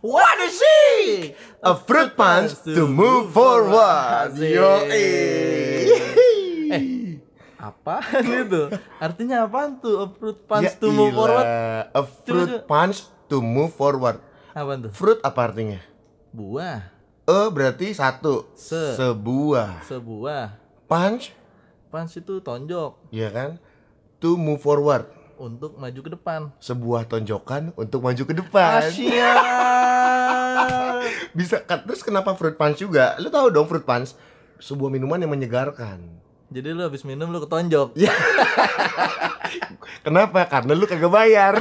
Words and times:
What 0.00 0.38
is 0.38 0.62
she? 0.62 1.34
A 1.62 1.74
fruit 1.74 2.16
punch 2.16 2.52
to 2.62 2.86
move 2.86 3.32
forward. 3.32 4.38
Yo, 4.38 4.86
Eh, 4.86 5.57
apaan 7.88 8.24
itu? 8.44 8.62
Artinya 8.98 9.36
apaan 9.42 9.80
tuh? 9.80 9.96
A 9.98 10.06
fruit 10.06 10.38
punch 10.44 10.64
Ya 10.64 10.76
to 10.76 10.88
move 10.88 11.10
forward? 11.10 11.46
A 11.88 12.02
fruit 12.04 12.44
Coba, 12.44 12.60
coba. 12.60 12.68
punch 12.68 12.98
to 13.26 13.36
move 13.38 13.72
forward. 13.72 14.16
Apaan 14.52 14.78
tuh? 14.84 14.92
Fruit 14.92 15.18
apa 15.20 15.40
artinya? 15.42 15.80
Buah, 16.28 16.92
E 17.24 17.38
berarti 17.48 17.90
satu. 17.90 18.48
Se. 18.52 18.92
Sebuah. 18.94 19.82
sebuah. 19.82 20.60
Punch, 20.84 21.32
Punch 21.88 22.12
itu 22.14 22.36
tonjok 22.38 23.08
ya 23.08 23.28
kan? 23.28 23.56
To 24.18 24.36
move 24.36 24.58
forward. 24.58 25.08
untuk 25.38 25.78
maju 25.78 25.94
ke 25.94 26.10
depan. 26.10 26.40
Sebuah 26.58 27.06
tonjokan 27.06 27.70
untuk 27.74 28.02
maju 28.02 28.22
ke 28.22 28.34
depan. 28.34 28.82
Asia. 28.82 29.32
Bisa 31.38 31.62
kan? 31.62 31.84
Terus 31.84 32.02
kenapa 32.02 32.34
fruit 32.34 32.54
punch 32.54 32.78
juga? 32.78 33.14
Lu 33.16 33.28
tahu 33.28 33.48
dong 33.48 33.64
fruit 33.64 33.84
punch? 33.84 34.18
Sebuah 34.58 34.90
minuman 34.90 35.14
yang 35.16 35.30
menyegarkan. 35.30 36.02
Jadi 36.48 36.68
lu 36.72 36.80
habis 36.80 37.04
minum 37.04 37.28
lu 37.28 37.44
ketonjok. 37.44 37.92
Ya. 37.92 38.12
Kenapa? 40.04 40.48
Karena 40.48 40.72
lu 40.72 40.88
kagak 40.88 41.12
bayar. 41.12 41.60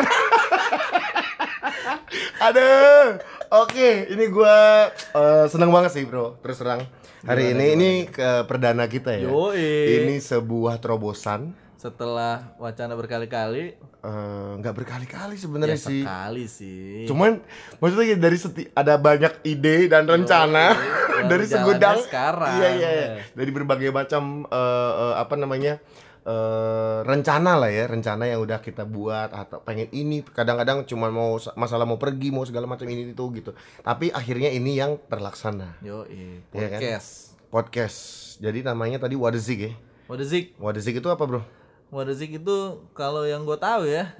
Aduh. 2.47 3.19
Oke, 3.47 4.11
ini 4.11 4.27
gua 4.27 4.87
eh, 4.91 5.45
seneng 5.51 5.71
banget 5.71 5.91
sih, 5.95 6.03
Bro. 6.07 6.39
Terus 6.39 6.59
terang. 6.59 6.83
Hari 7.27 7.51
ini 7.51 7.65
ini 7.75 7.91
ke 8.07 8.47
perdana 8.47 8.87
kita 8.87 9.11
ya. 9.15 9.27
Yoi. 9.27 10.03
Ini 10.03 10.23
sebuah 10.23 10.79
terobosan 10.79 11.51
Setelah 11.77 12.57
wacana 12.57 12.97
berkali-kali, 12.97 13.77
eh, 13.77 14.51
nggak 14.57 14.73
berkali-kali 14.73 15.37
ya 15.37 15.41
sebenarnya 15.45 15.77
sih. 15.77 16.01
sekali 16.01 16.43
sih. 16.49 17.05
Cuman 17.05 17.37
maksudnya 17.77 18.17
dari 18.17 18.33
seti 18.33 18.65
ada 18.73 18.97
banyak 18.97 19.45
ide 19.45 19.85
dan 19.85 20.09
rencana 20.09 20.73
baru 20.73 21.25
dari 21.31 21.45
segudang 21.45 22.01
sekarang. 22.01 22.57
Iya 22.57 22.69
iya. 22.73 22.89
iya. 22.89 23.07
Dari 23.29 23.51
berbagai 23.53 23.93
macam 23.93 24.49
eh, 24.49 24.91
eh, 25.05 25.15
apa 25.21 25.37
namanya? 25.37 25.77
eh, 26.27 26.99
rencana 27.07 27.55
lah 27.55 27.71
ya, 27.71 27.87
rencana 27.87 28.27
yang 28.27 28.43
udah 28.43 28.59
kita 28.59 28.83
buat 28.83 29.31
atau 29.31 29.63
pengen 29.63 29.87
ini 29.95 30.25
kadang-kadang 30.27 30.83
cuma 30.83 31.07
mau 31.07 31.39
masalah 31.55 31.87
mau 31.87 31.95
pergi, 31.95 32.35
mau 32.35 32.43
segala 32.43 32.67
macam 32.67 32.83
ini 32.89 33.15
itu 33.15 33.25
gitu. 33.37 33.55
Tapi 33.79 34.11
akhirnya 34.11 34.51
ini 34.51 34.75
yang 34.75 34.99
terlaksana. 35.07 35.79
Yo, 35.79 36.03
Iya 36.09 36.41
kan? 36.67 36.79
podcast. 36.81 37.09
Podcast. 37.47 37.99
Jadi 38.43 38.59
namanya 38.59 38.99
tadi 38.99 39.15
Wadazik 39.15 39.59
ya. 39.61 39.71
What 40.11 40.19
is 40.19 40.35
it? 40.35 40.51
Wadazik 40.59 40.99
itu 40.99 41.07
apa, 41.07 41.23
Bro? 41.23 41.56
Is 41.87 42.19
it 42.19 42.35
itu 42.35 42.57
kalau 42.91 43.23
yang 43.23 43.47
gue 43.47 43.57
tahu 43.59 43.87
ya. 43.87 44.11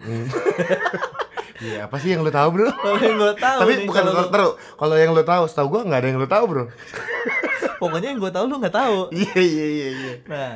Iya, 1.58 1.90
apa 1.90 1.98
sih 1.98 2.14
yang 2.14 2.22
lo 2.22 2.30
tahu, 2.30 2.54
Bro? 2.54 2.70
Kalau 2.86 3.02
yang 3.02 3.18
gue 3.18 3.34
tahu 3.34 3.60
Tapi 3.66 3.72
nih, 3.82 3.88
bukan 3.90 4.04
kalau 4.06 4.14
lu- 4.14 4.30
kalau 4.30 4.50
kalau 4.78 4.94
yang 4.94 5.10
lo 5.18 5.24
tahu, 5.26 5.44
setahu 5.50 5.68
gua 5.74 5.82
nggak 5.90 6.00
ada 6.06 6.08
yang 6.14 6.20
lo 6.22 6.30
tahu, 6.30 6.44
Bro. 6.46 6.64
pokoknya 7.82 8.14
yang 8.14 8.22
gue 8.22 8.30
tahu 8.30 8.46
lu 8.46 8.56
nggak 8.62 8.78
tahu. 8.78 8.98
Iya 9.10 9.38
iya 9.42 9.66
iya 9.66 9.88
iya. 9.90 10.14
Nah, 10.30 10.52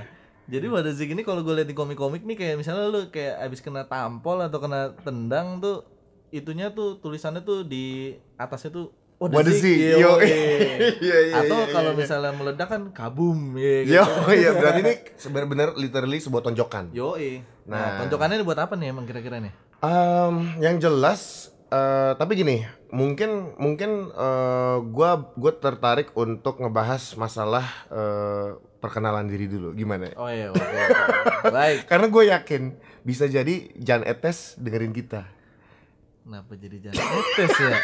jadi 0.45 0.65
is 0.69 1.01
it 1.01 1.09
ini 1.09 1.21
kalau 1.25 1.41
gue 1.41 1.53
lihat 1.57 1.69
di 1.69 1.77
komik-komik 1.77 2.21
nih 2.21 2.37
kayak 2.37 2.55
misalnya 2.61 2.85
lu 2.89 3.01
kayak 3.09 3.41
abis 3.49 3.65
kena 3.65 3.85
tampol 3.85 4.41
atau 4.45 4.61
kena 4.61 4.93
tendang 5.01 5.57
tuh 5.57 5.85
itunya 6.29 6.69
tuh 6.69 6.97
tulisannya 7.01 7.41
tuh 7.41 7.65
di 7.65 8.13
atasnya 8.37 8.69
tuh 8.69 8.93
What 9.21 9.45
is 9.45 9.61
it? 9.61 10.01
Yo, 10.01 10.01
Yo, 10.01 10.11
eh. 10.17 10.97
iya, 11.05 11.17
iya, 11.29 11.35
Atau 11.45 11.61
iya, 11.61 11.69
kalau 11.69 11.91
iya. 11.93 11.99
misalnya 12.01 12.31
meledak 12.33 12.67
kan 12.73 12.81
kabum 12.89 13.53
ya 13.53 13.85
Yo, 13.85 14.01
gitu. 14.01 14.33
iya 14.33 14.49
berarti 14.57 14.79
ini 14.81 14.93
benar-benar 15.29 15.77
literally 15.77 16.17
sebuah 16.17 16.41
tonjokan. 16.41 16.89
Yo, 16.89 17.13
Nah, 17.69 17.77
Nah. 17.77 17.97
tonjokannya 18.01 18.41
buat 18.41 18.57
apa 18.57 18.73
nih 18.73 18.89
emang 18.89 19.05
kira-kira 19.05 19.37
nih? 19.37 19.53
Em, 19.85 20.57
yang 20.57 20.81
jelas 20.81 21.53
eh, 21.69 22.17
tapi 22.17 22.33
gini, 22.33 22.65
mungkin 22.89 23.53
mungkin 23.61 24.09
eh, 24.09 24.77
gua 24.89 25.29
gua 25.37 25.53
tertarik 25.53 26.09
untuk 26.17 26.57
ngebahas 26.57 27.13
masalah 27.13 27.65
eh, 27.93 28.57
perkenalan 28.81 29.29
diri 29.29 29.45
dulu. 29.45 29.77
Gimana? 29.77 30.09
Oh 30.17 30.25
iya, 30.27 30.49
oke. 30.49 30.57
oke. 30.57 31.53
Baik. 31.55 31.85
Karena 31.85 32.07
gue 32.09 32.23
yakin 32.33 32.61
bisa 33.05 33.29
jadi 33.29 33.69
Jan 33.77 34.01
Etes 34.01 34.57
dengerin 34.57 34.91
kita. 34.91 35.29
Kenapa 36.21 36.53
jadi 36.53 36.77
jangan 36.89 37.01
etes 37.01 37.53
ya? 37.57 37.77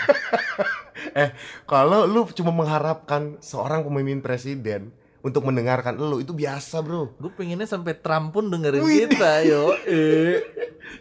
Eh, 1.18 1.34
kalau 1.66 2.06
lu 2.06 2.30
cuma 2.34 2.54
mengharapkan 2.54 3.42
seorang 3.42 3.82
pemimpin 3.82 4.22
presiden 4.22 4.94
untuk 5.26 5.50
mendengarkan 5.50 5.98
lu 5.98 6.22
itu 6.22 6.30
biasa, 6.30 6.78
Bro. 6.86 7.18
Gue 7.18 7.34
pengennya 7.34 7.66
sampai 7.66 7.98
Trump 7.98 8.38
pun 8.38 8.54
dengerin 8.54 8.86
Wih. 8.86 9.10
kita, 9.10 9.42
yo. 9.46 9.74
Eh. 9.90 10.46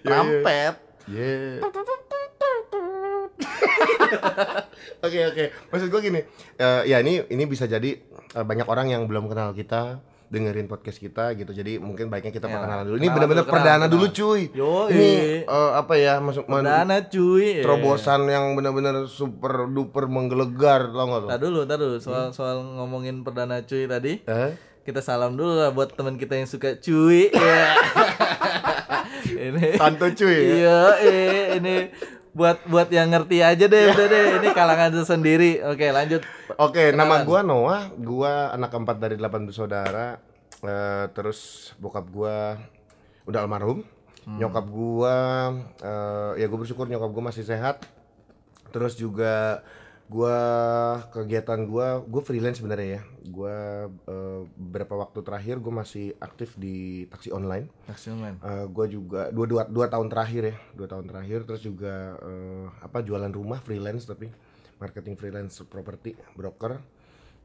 Trampet. 0.01 0.75
Yeah. 1.05 1.61
Oke 5.05 5.19
oke, 5.29 5.45
maksud 5.71 5.89
gue 5.93 6.01
gini, 6.03 6.21
eh, 6.57 6.83
ya 6.89 6.99
ini 7.05 7.21
ini 7.29 7.45
bisa 7.45 7.69
jadi 7.69 8.01
eh, 8.33 8.45
banyak 8.45 8.67
orang 8.67 8.91
yang 8.91 9.05
belum 9.05 9.29
kenal 9.29 9.53
kita 9.53 10.01
dengerin 10.27 10.67
podcast 10.67 10.99
kita 10.99 11.35
gitu, 11.35 11.55
jadi 11.55 11.79
mungkin 11.79 12.11
baiknya 12.11 12.35
kita 12.35 12.51
Ya, 12.51 12.59
perkenalan 12.59 12.85
dulu. 12.91 12.97
Ini 12.99 13.09
benar-benar 13.15 13.45
perdana 13.47 13.87
kenalan. 13.87 13.95
dulu 13.95 14.07
cuy. 14.11 14.43
Yoi. 14.51 14.89
Ini 14.91 15.11
eh, 15.47 15.71
apa 15.75 15.95
ya, 15.95 16.19
masuk 16.19 16.45
Perdana 16.45 16.97
cuy. 17.07 17.61
Eh. 17.61 17.65
terobosan 17.65 18.27
yang 18.27 18.55
benar-benar 18.55 19.07
super 19.07 19.71
duper 19.71 20.11
menggelegar, 20.11 20.91
tau 20.91 21.07
gak 21.07 21.21
lo? 21.23 21.29
Tar 21.31 21.39
dulu, 21.39 21.61
tar 21.63 21.79
dulu. 21.79 21.97
Soal 21.99 22.35
soal 22.35 22.59
ngomongin 22.63 23.23
perdana 23.23 23.63
cuy 23.63 23.87
tadi. 23.87 24.23
Eh? 24.27 24.53
Kita 24.83 25.03
salam 25.03 25.35
dulu 25.35 25.59
lah 25.59 25.75
buat 25.75 25.95
teman 25.95 26.15
kita 26.15 26.39
yang 26.39 26.47
suka 26.47 26.79
cuy. 26.79 27.31
Ya. 27.35 27.75
ini. 29.51 29.75
Santo 29.75 30.07
cuy 30.13 30.63
ya? 30.63 30.87
Iya, 31.03 31.59
ini 31.59 31.77
buat 32.37 32.61
buat 32.69 32.93
yang 32.93 33.09
ngerti 33.09 33.41
aja 33.41 33.65
deh, 33.65 33.85
udah 33.97 34.07
deh. 34.13 34.25
Ini 34.37 34.49
kalangan 34.53 34.93
sendiri. 35.09 35.65
Oke, 35.65 35.89
lanjut. 35.89 36.21
Oke, 36.61 36.93
nama 36.93 37.25
Kenalan. 37.25 37.25
gua 37.25 37.41
Noah, 37.41 37.83
gua 37.97 38.33
anak 38.53 38.77
keempat 38.77 38.97
dari 39.01 39.17
delapan 39.17 39.49
bersaudara. 39.49 40.21
Eh, 40.61 41.05
terus 41.17 41.73
bokap 41.81 42.05
gua 42.13 42.61
udah 43.25 43.41
almarhum. 43.41 43.81
Nyokap 44.27 44.67
gua 44.69 45.17
eh, 45.81 46.45
ya 46.45 46.51
gue 46.51 46.59
bersyukur 46.59 46.85
nyokap 46.85 47.09
gua 47.09 47.33
masih 47.33 47.47
sehat. 47.47 47.89
Terus 48.69 49.01
juga 49.01 49.65
gua 50.07 50.39
kegiatan 51.11 51.67
gua 51.67 52.01
gue 52.03 52.23
freelance 52.23 52.63
sebenarnya 52.63 53.01
ya. 53.01 53.03
Gua 53.27 53.57
eh, 53.91 54.41
beberapa 54.55 54.95
waktu 54.99 55.21
terakhir 55.27 55.59
gue 55.59 55.73
masih 55.75 56.07
aktif 56.23 56.55
di 56.55 57.07
taksi 57.11 57.35
online. 57.35 57.67
Taksi 57.91 58.15
online. 58.15 58.37
gue 58.71 58.87
juga 58.91 59.31
dua, 59.35 59.47
dua 59.47 59.63
dua 59.67 59.87
tahun 59.91 60.07
terakhir 60.11 60.43
ya 60.53 60.57
dua 60.79 60.87
tahun 60.87 61.05
terakhir 61.11 61.39
terus 61.45 61.63
juga 61.65 62.15
eh, 62.23 62.67
apa 62.83 63.03
jualan 63.03 63.31
rumah 63.31 63.59
freelance 63.63 64.07
tapi 64.07 64.31
marketing 64.77 65.17
freelance 65.17 65.65
property 65.67 66.15
broker 66.37 66.79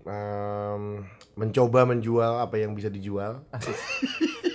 Em, 0.01 1.05
mencoba 1.37 1.85
menjual 1.85 2.41
apa 2.41 2.57
yang 2.57 2.73
bisa 2.73 2.89
dijual. 2.89 3.45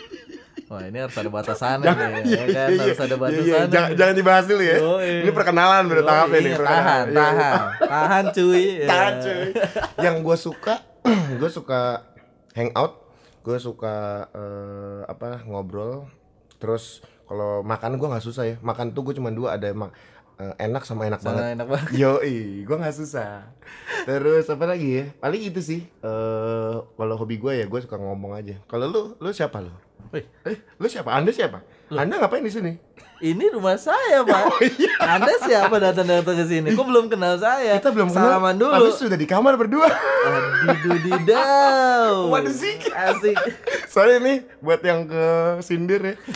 Wah, 0.67 0.83
ini 0.83 0.99
harus 0.99 1.15
ada 1.15 1.31
batasannya 1.31 1.87
nih, 1.87 2.27
ya 2.27 2.45
kan? 2.51 2.69
Iya, 2.75 2.83
Harus 2.91 2.99
ada 2.99 3.07
iya, 3.07 3.17
batasannya. 3.17 3.47
iya. 3.47 3.71
jangan, 3.71 3.91
jangan 3.95 4.15
dibahas 4.15 4.45
dulu 4.45 4.63
ya 4.63 4.77
Yoi. 4.77 5.13
ini 5.23 5.31
perkenalan 5.31 5.83
udah 5.87 6.05
tahap 6.05 6.29
ini 6.29 6.39
iya, 6.43 6.57
perkenalan. 6.59 6.83
tahan, 6.83 7.05
Iya, 7.07 7.15
tahan, 7.15 7.61
tahan 7.87 8.25
cuy. 8.33 8.65
Ya. 8.83 8.87
tahan 8.91 9.15
cuy 9.23 9.43
yang 10.03 10.17
gue 10.21 10.37
suka 10.37 10.75
gue 11.41 11.51
suka 11.53 11.81
hangout 12.53 12.93
gue 13.41 13.59
suka 13.59 13.95
eh, 14.29 15.01
apa 15.07 15.47
ngobrol 15.47 16.11
terus 16.59 16.99
kalau 17.25 17.63
makan 17.63 17.95
gue 17.95 18.09
nggak 18.09 18.27
susah 18.27 18.45
ya 18.45 18.57
makan 18.59 18.91
tuh 18.91 19.07
gue 19.07 19.15
cuma 19.15 19.31
dua 19.31 19.55
ada 19.55 19.71
emang 19.71 19.95
eh, 20.37 20.55
enak 20.59 20.83
sama 20.83 21.07
enak 21.07 21.23
banget 21.23 21.43
Sana 21.43 21.55
enak 21.55 21.67
banget. 21.71 21.89
Yoi, 21.95 22.37
gue 22.63 22.77
nggak 22.77 22.93
susah. 22.93 23.55
Terus 24.03 24.45
apa 24.47 24.67
lagi 24.67 24.99
ya? 24.99 25.05
Paling 25.17 25.43
itu 25.47 25.63
sih. 25.63 25.81
Eh 26.03 26.75
kalau 26.75 27.15
hobi 27.15 27.39
gue 27.39 27.53
ya 27.55 27.65
gue 27.65 27.81
suka 27.81 27.97
ngomong 27.97 28.35
aja. 28.35 28.59
Kalau 28.67 28.85
lu, 28.85 29.03
lu 29.17 29.31
siapa 29.31 29.63
lu? 29.63 29.71
Wih, 30.11 30.25
Eh, 30.45 30.57
lu 30.79 30.87
siapa? 30.87 31.11
Anda 31.11 31.31
siapa? 31.31 31.63
Anda 31.89 32.19
ngapain 32.19 32.43
di 32.43 32.51
sini? 32.51 32.75
ini 33.17 33.49
rumah 33.49 33.81
saya, 33.81 34.21
Pak. 34.29 34.41
Oh, 34.45 34.61
iya. 34.61 34.93
Anda 35.01 35.33
siapa 35.41 35.81
datang-datang 35.81 36.37
ke 36.37 36.45
sini? 36.45 36.69
Kok 36.77 36.85
belum 36.85 37.09
kenal 37.09 37.41
saya? 37.41 37.81
Kita 37.81 37.89
belum 37.89 38.13
kenal, 38.13 38.29
Salaman 38.29 38.61
dulu. 38.61 38.77
Tapi 38.77 38.93
sudah 38.93 39.17
di 39.17 39.25
kamar 39.25 39.57
berdua. 39.57 39.89
Adidudidau. 39.89 42.29
What 42.33 42.45
is 42.45 42.61
it? 42.61 42.85
Asik. 42.93 43.41
Soalnya 43.93 44.21
nih 44.21 44.37
buat 44.61 44.85
yang 44.85 45.09
ke 45.09 45.25
sindir 45.65 46.01
ya. 46.05 46.15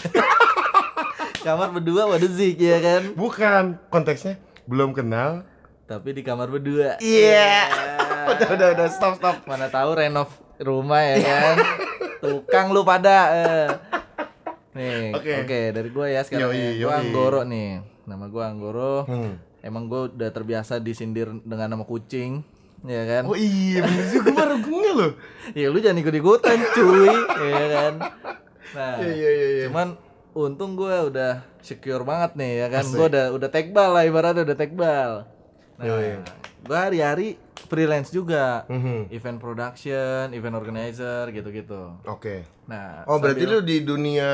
Kamar 1.40 1.72
berdua 1.72 2.04
what 2.04 2.20
is 2.20 2.36
it, 2.36 2.60
ya 2.60 2.76
kan? 2.84 3.16
Bukan 3.16 3.80
konteksnya 3.88 4.36
belum 4.68 4.92
kenal. 4.92 5.40
Tapi 5.88 6.12
di 6.12 6.20
kamar 6.20 6.52
berdua. 6.52 7.00
Iya. 7.00 7.64
udah 8.28 8.48
udah 8.60 8.68
udah 8.76 8.88
stop 8.92 9.16
stop. 9.16 9.40
Mana 9.48 9.66
tahu 9.66 9.96
renov 9.96 10.28
rumah 10.60 11.00
ya 11.00 11.16
kan? 11.18 11.56
Tukang 12.20 12.70
lu 12.70 12.82
pada. 12.82 13.18
eh. 13.32 13.68
Nih, 14.70 15.10
oke 15.10 15.32
Oke. 15.42 15.60
dari 15.72 15.88
gua 15.88 16.06
ya 16.06 16.22
sekarang 16.22 16.48
Yoi, 16.48 16.78
ya. 16.78 16.86
Gua 16.86 16.92
yoi. 16.92 16.98
Anggoro 17.02 17.40
nih. 17.42 17.70
Nama 18.04 18.24
gua 18.26 18.44
Anggoro. 18.46 18.94
Hmm. 19.04 19.34
emang 19.60 19.86
gue 19.86 20.08
udah 20.08 20.32
terbiasa 20.32 20.80
disindir 20.80 21.28
dengan 21.44 21.68
nama 21.68 21.84
kucing 21.84 22.40
ya 22.80 23.04
kan 23.04 23.28
Oh 23.28 23.36
iya 23.36 23.84
bener 23.84 24.08
juga 24.08 24.32
baru 24.32 24.56
gue 24.56 24.88
loh. 24.90 25.12
ya 25.60 25.68
lu 25.68 25.76
jangan 25.76 26.00
ikut 26.00 26.16
ikutan 26.16 26.56
cuy 26.72 27.12
ya 27.44 27.66
kan 27.68 27.92
nah 28.72 28.96
Iya 28.96 29.12
iya 29.12 29.28
iya. 29.28 29.48
iya. 29.52 29.64
cuman 29.68 30.00
untung 30.32 30.80
gue 30.80 31.12
udah 31.12 31.44
secure 31.60 32.08
banget 32.08 32.40
nih 32.40 32.52
ya 32.56 32.66
kan 32.72 32.88
gue 32.88 33.04
udah 33.04 33.26
udah 33.36 33.48
tekbal 33.52 33.92
lah 33.92 34.08
ibaratnya 34.08 34.48
udah 34.48 34.56
tekbal 34.56 35.10
nah. 35.76 35.84
Gue 36.60 36.76
hari-hari 36.76 37.28
freelance 37.62 38.08
juga 38.08 38.64
Mhm. 38.66 39.08
event 39.08 39.38
production 39.38 40.30
event 40.30 40.54
organizer 40.54 41.28
gitu-gitu 41.28 41.96
Oke. 42.04 42.44
nah 42.64 43.02
Oh 43.04 43.16
berarti 43.16 43.42
lu 43.42 43.60
di 43.60 43.80
dunia 43.80 44.30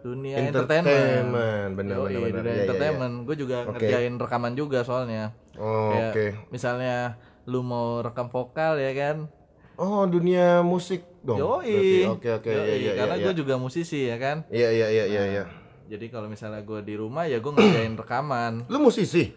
dunia 0.00 0.38
entertainment. 0.40 0.94
entertainment 1.28 1.70
Bener 1.74 1.94
Yoi, 1.96 2.04
bener 2.04 2.14
dunia 2.14 2.30
Iya, 2.30 2.30
iya, 2.32 2.52
iya. 2.52 2.62
entertainment 2.64 3.14
gue 3.24 3.36
juga 3.36 3.56
Oke. 3.62 3.70
ngerjain 3.76 4.14
rekaman 4.16 4.52
juga 4.52 4.78
soalnya 4.80 5.34
Oh, 5.54 5.94
Oke. 6.10 6.34
misalnya 6.48 7.14
lu 7.44 7.60
mau 7.60 8.00
rekam 8.00 8.26
vokal 8.26 8.76
ya 8.76 8.90
kan 8.92 9.26
Oh 9.74 10.06
dunia 10.06 10.62
musik 10.62 11.02
dong. 11.20 11.34
Yoi. 11.36 12.06
Oke 12.06 12.30
oke 12.32 12.46
iya 12.46 12.94
karena 12.94 13.18
gue 13.18 13.34
juga 13.34 13.54
musisi 13.56 14.06
ya 14.06 14.14
kan. 14.16 14.46
Iya 14.46 14.70
iya 14.70 14.86
iya 14.88 15.04
iya 15.04 15.22
iya. 15.28 15.44
Jadi 15.84 16.08
kalau 16.08 16.30
misalnya 16.30 16.62
gue 16.62 16.78
di 16.80 16.94
rumah 16.94 17.26
ya 17.26 17.36
gue 17.36 17.50
ngerjain 17.50 17.92
rekaman. 17.92 18.70
Lu 18.70 18.78
musisi? 18.78 19.34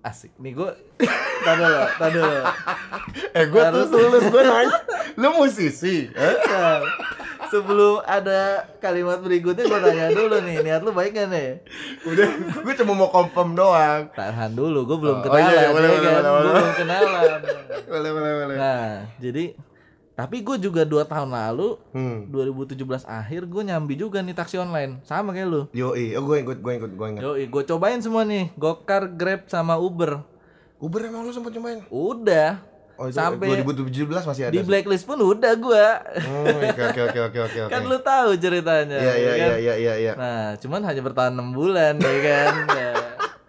Asik. 0.00 0.32
Nih 0.38 0.52
gue 0.52 0.72
tadi 1.36 1.60
dulu, 1.60 1.80
tadi 1.96 2.16
dulu. 2.16 2.40
Eh 3.34 3.44
gue 3.44 3.62
tuh 3.64 3.84
tulus 3.88 4.24
gue 4.24 4.42
nanya. 4.42 4.76
Lu 5.14 5.28
musisi? 5.34 6.06
Eh? 6.08 6.34
Nah, 6.44 6.78
Sebelum 7.44 8.02
ada 8.02 8.66
kalimat 8.78 9.20
berikutnya 9.20 9.62
gue 9.64 9.80
tanya 9.80 10.06
dulu 10.10 10.38
nih, 10.40 10.58
niat 10.60 10.80
lu 10.80 10.90
baik 10.90 11.14
gak 11.14 11.28
nih? 11.28 11.62
Udah, 12.02 12.26
gue 12.56 12.74
cuma 12.74 12.92
mau 12.96 13.06
confirm 13.08 13.54
doang. 13.54 14.10
Tahan 14.10 14.50
dulu, 14.50 14.82
gue 14.84 14.98
belum 14.98 15.16
Oh, 15.16 15.22
kenalan 15.22 15.42
iya, 15.44 15.60
iya, 15.60 15.68
boleh, 15.68 15.86
ya 15.86 15.94
boleh, 15.94 16.00
kan? 16.00 16.14
boleh, 16.14 16.24
Gue 16.24 16.34
boleh. 16.34 16.50
belum 16.52 16.74
kenalan. 16.76 17.30
Boleh 17.94 18.10
boleh 18.10 18.32
boleh. 18.34 18.56
Nah, 18.56 18.88
jadi 19.16 19.44
tapi 20.12 20.36
gue 20.40 20.56
juga 20.58 20.82
dua 20.82 21.02
tahun 21.04 21.26
lalu 21.28 21.78
Hmm. 21.90 22.18
2017 22.28 22.80
akhir 23.04 23.42
gue 23.44 23.62
nyambi 23.64 23.94
juga 23.94 24.18
nih 24.18 24.30
taksi 24.32 24.56
online 24.56 24.98
sama 25.02 25.30
kayak 25.30 25.46
lu 25.46 25.62
Yoi, 25.70 26.14
oh 26.14 26.22
gue 26.24 26.36
ikut, 26.40 26.58
gue 26.58 26.72
ikut, 26.76 26.90
gue 26.92 27.06
ingat. 27.08 27.22
Yoi, 27.22 27.44
gue 27.44 27.62
cobain 27.64 27.98
semua 27.98 28.22
nih 28.22 28.50
Gokar, 28.52 29.06
Grab, 29.08 29.46
sama 29.46 29.74
Uber 29.76 30.22
Uber 30.84 31.00
emang 31.02 31.22
lu 31.22 31.32
sempet 31.32 31.50
nyobain? 31.50 31.80
Udah 31.88 32.60
Oh, 32.94 33.10
itu 33.10 33.18
Sampai 33.18 33.50
2017 33.50 34.06
masih 34.22 34.42
ada. 34.44 34.54
di 34.54 34.62
blacklist 34.62 35.02
pun 35.02 35.18
udah 35.18 35.50
gua 35.56 35.98
Hmm, 36.14 36.46
oke 36.62 36.78
oke 36.84 37.00
oke 37.02 37.20
oke 37.26 37.38
oke 37.42 37.58
kan 37.66 37.82
lu 37.82 37.98
tahu 37.98 38.38
ceritanya 38.38 38.94
Iya 38.96 39.12
iya 39.12 39.18
ya 39.18 39.34
iya 39.34 39.34
kan? 39.42 39.58
iya 39.58 39.74
iya 39.74 39.94
iya. 39.98 40.12
nah 40.14 40.54
cuman 40.54 40.80
hanya 40.84 41.02
bertahan 41.02 41.34
enam 41.34 41.50
bulan 41.50 41.98
ya 41.98 42.18
kan 42.22 42.52
Ya. 42.78 42.94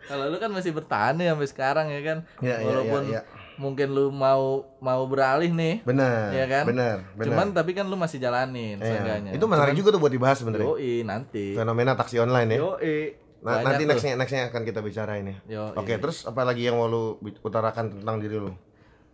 kalau 0.08 0.26
lu 0.28 0.38
kan 0.38 0.50
masih 0.50 0.72
bertahan 0.72 1.14
nih 1.14 1.30
sampai 1.30 1.46
sekarang 1.48 1.88
ya 1.88 2.02
kan 2.02 2.18
Iya, 2.40 2.56
iya, 2.56 2.66
walaupun 2.66 3.02
iya, 3.06 3.22
iya. 3.22 3.22
mungkin 3.56 3.88
lu 3.88 4.10
mau 4.10 4.44
mau 4.80 5.06
beralih 5.06 5.52
nih 5.52 5.76
Benar. 5.84 6.34
Iya 6.34 6.46
kan? 6.48 6.64
Benar, 6.66 6.96
benar. 7.14 7.26
cuman 7.28 7.48
tapi 7.54 7.72
kan 7.72 7.86
lu 7.86 7.96
masih 7.96 8.18
Iya. 8.18 8.26
jalanin 8.26 8.78
seenggaknya 8.80 9.30
Itu 9.30 9.46
menarik 9.46 9.74
juga 9.74 9.94
tuh 9.94 10.02
buat 10.02 10.10
dibahas 10.10 10.42
sebenarnya. 10.42 10.66
yoi 10.68 10.94
nanti 11.02 11.54
Fenomena 11.54 11.94
taksi 11.94 12.18
online 12.18 12.50
ya. 12.50 12.66
yoi 12.66 12.98
Nah, 13.46 13.62
Banyak 13.62 13.66
nanti 13.70 13.84
tuh. 13.84 13.90
nextnya 13.92 14.14
nextnya 14.16 14.42
akan 14.50 14.62
kita 14.64 14.82
bicarain 14.82 15.22
ya. 15.24 15.38
Yoi. 15.46 15.78
Oke, 15.78 15.94
terus 15.96 16.26
apa 16.26 16.42
lagi 16.42 16.66
yang 16.66 16.76
mau 16.76 16.90
lu 16.90 17.04
utarakan 17.40 17.94
tentang 17.96 18.18
diri 18.18 18.38
lu? 18.38 18.50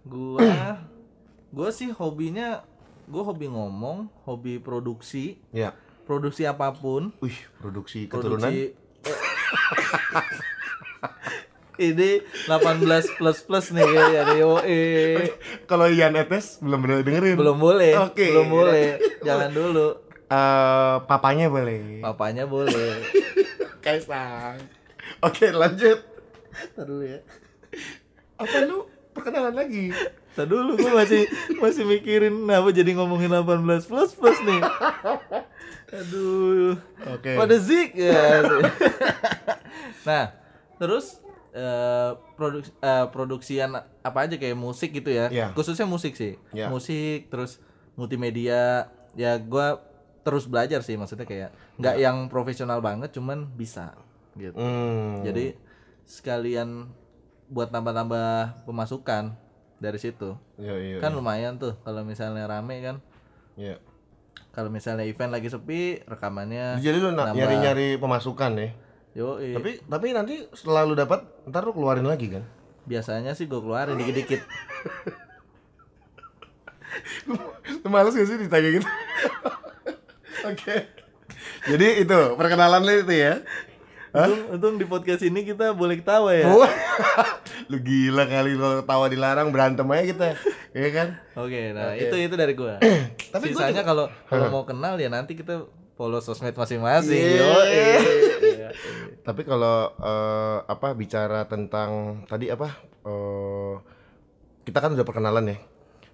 gua 0.01 0.39
gua 1.51 1.69
sih 1.69 1.91
hobinya 1.91 2.63
gua 3.05 3.21
hobi 3.23 3.45
ngomong 3.45 4.07
hobi 4.23 4.57
produksi 4.57 5.35
Ya. 5.51 5.75
produksi 6.01 6.41
apa 6.43 6.71
pun 6.71 7.11
Wih, 7.19 7.35
produksi 7.57 8.07
keturunan. 8.07 8.47
produksi 8.47 8.73
ini 11.81 12.11
18 12.47 13.17
plus 13.17 13.37
plus 13.41 13.65
nih 13.69 13.85
ya 13.85 14.23
yoi 14.33 15.27
Kalau 15.69 15.85
Ian 15.87 16.13
Etes 16.15 16.57
belum 16.59 16.79
pernah 16.79 17.01
dengerin. 17.01 17.35
belum 17.35 17.57
boleh 17.57 17.93
Oke. 17.99 18.25
belum 18.27 18.47
boleh 18.47 18.85
jangan 19.21 19.51
dulu 19.51 19.87
Eh, 20.25 20.95
papanya 21.05 21.45
boleh. 21.45 21.99
papanya 21.99 22.47
boleh 22.47 23.03
Kaisang. 23.81 24.61
Oke, 25.19 25.49
lanjut. 25.51 25.99
Ntar 26.73 26.85
dulu 26.85 27.03
ya 27.03 27.19
Apa 28.35 28.67
lu 28.67 28.85
perkenalan 29.11 29.55
lagi? 29.55 29.89
Ntar 30.33 30.45
dulu 30.45 30.75
gue 30.75 30.91
masih 30.91 31.23
masih 31.57 31.83
mikirin 31.83 32.33
apa 32.47 32.69
jadi 32.69 32.91
ngomongin 32.93 33.31
18 33.31 33.67
plus 33.83 34.11
plus 34.13 34.39
nih 34.41 34.61
aduh 35.91 36.79
Oke. 37.11 37.35
pada 37.35 37.55
zik 37.59 37.91
ya 37.99 38.39
nah 40.07 40.31
terus 40.79 41.19
eh, 41.51 42.11
produk 42.39 42.63
eh, 42.63 43.05
produksian 43.11 43.75
apa 43.99 44.17
aja 44.23 44.39
kayak 44.39 44.55
musik 44.55 44.95
gitu 44.95 45.11
ya 45.11 45.27
Iya. 45.27 45.51
khususnya 45.51 45.83
musik 45.83 46.15
sih 46.15 46.39
Iya. 46.55 46.71
musik 46.71 47.27
terus 47.27 47.59
multimedia 47.99 48.87
ya 49.13 49.35
gua 49.35 49.83
terus 50.21 50.45
belajar 50.45 50.81
sih 50.81 50.95
maksudnya 50.95 51.25
kayak 51.25 51.49
nggak 51.75 51.95
yang 51.97 52.17
profesional 52.27 52.77
banget 52.79 53.09
cuman 53.11 53.49
bisa 53.49 53.97
gitu 54.33 54.53
Hmm. 54.53 55.21
jadi 55.21 55.57
sekalian 56.03 56.87
buat 57.47 57.67
tambah-tambah 57.67 58.63
pemasukan 58.63 59.33
dari 59.77 59.97
situ 59.97 60.37
Iya, 60.55 60.75
iya. 60.77 60.97
kan 60.99 61.11
lumayan 61.11 61.57
tuh 61.57 61.73
kalau 61.81 62.01
misalnya 62.01 62.45
rame 62.45 62.79
kan 62.79 62.97
Iya. 63.55 63.81
kalau 64.49 64.69
misalnya 64.69 65.03
event 65.03 65.31
lagi 65.31 65.47
sepi 65.47 66.05
rekamannya 66.05 66.77
Jadi 66.77 66.97
lu 66.97 67.11
nyari-nyari 67.11 67.97
pemasukan 67.97 68.51
ya. 68.55 68.69
yo 69.11 69.35
Tapi 69.35 69.83
tapi 69.83 70.07
nanti 70.11 70.47
setelah 70.51 70.85
lu 70.85 70.93
dapat 70.93 71.19
ntar 71.43 71.63
lu 71.63 71.73
keluarin 71.73 72.05
lagi 72.05 72.29
kan? 72.29 72.45
biasanya 72.81 73.33
sih 73.33 73.45
gue 73.45 73.57
keluarin 73.57 73.93
dikit-dikit 73.95 74.41
males 77.85 78.13
gak 78.13 78.25
sih 78.25 78.37
ditanya 78.37 78.69
gitu? 78.73 78.87
Oke. 80.43 80.75
Jadi 81.63 81.87
itu 82.03 82.19
perkenalan 82.33 82.81
lu 82.81 82.93
itu 82.97 83.13
ya. 83.13 83.39
untung, 84.11 84.43
untung 84.51 84.75
di 84.75 84.83
podcast 84.83 85.23
ini 85.23 85.47
kita 85.47 85.71
boleh 85.71 85.95
ketawa 85.95 86.35
ya 86.35 86.43
Wah, 86.51 86.67
lu 87.71 87.79
gila 87.79 88.27
kali 88.27 88.59
lu 88.59 88.83
tawa 88.83 89.07
dilarang 89.07 89.55
berantem 89.55 89.87
aja 89.87 90.03
kita. 90.03 90.27
Iya 90.75 90.89
kan? 90.91 91.07
oke 91.39 91.61
nah 91.71 91.95
itu 91.95 92.11
itu 92.19 92.35
dari 92.35 92.51
gue 92.51 92.75
Tapi 93.31 93.55
gua 93.55 93.71
sisanya 93.71 93.87
kalau 93.87 94.11
kalau 94.27 94.51
mau 94.51 94.67
kenal 94.67 94.99
ya 94.99 95.07
nanti 95.07 95.31
kita 95.31 95.63
follow 95.95 96.19
sosmed 96.19 96.51
masing-masing 96.51 97.23
Iya. 97.23 97.39
yo 97.39 97.51
Iya. 98.43 98.69
Tapi 99.23 99.47
kalau 99.47 99.95
eh, 99.95 100.57
apa 100.67 100.91
bicara 100.91 101.47
tentang 101.47 102.19
tadi 102.27 102.51
apa 102.51 102.67
eh, 103.07 103.73
kita 104.67 104.83
kan 104.83 104.91
udah 104.91 105.07
perkenalan 105.07 105.55
ya. 105.55 105.57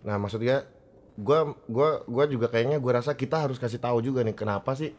Nah 0.06 0.22
maksudnya 0.22 0.70
gua 1.18 1.40
gua 1.66 2.06
gua 2.06 2.24
juga 2.26 2.48
kayaknya 2.48 2.78
gua 2.78 3.02
rasa 3.02 3.12
kita 3.12 3.42
harus 3.42 3.58
kasih 3.58 3.78
tahu 3.78 4.00
juga 4.00 4.22
nih 4.22 4.32
kenapa 4.32 4.72
sih 4.72 4.94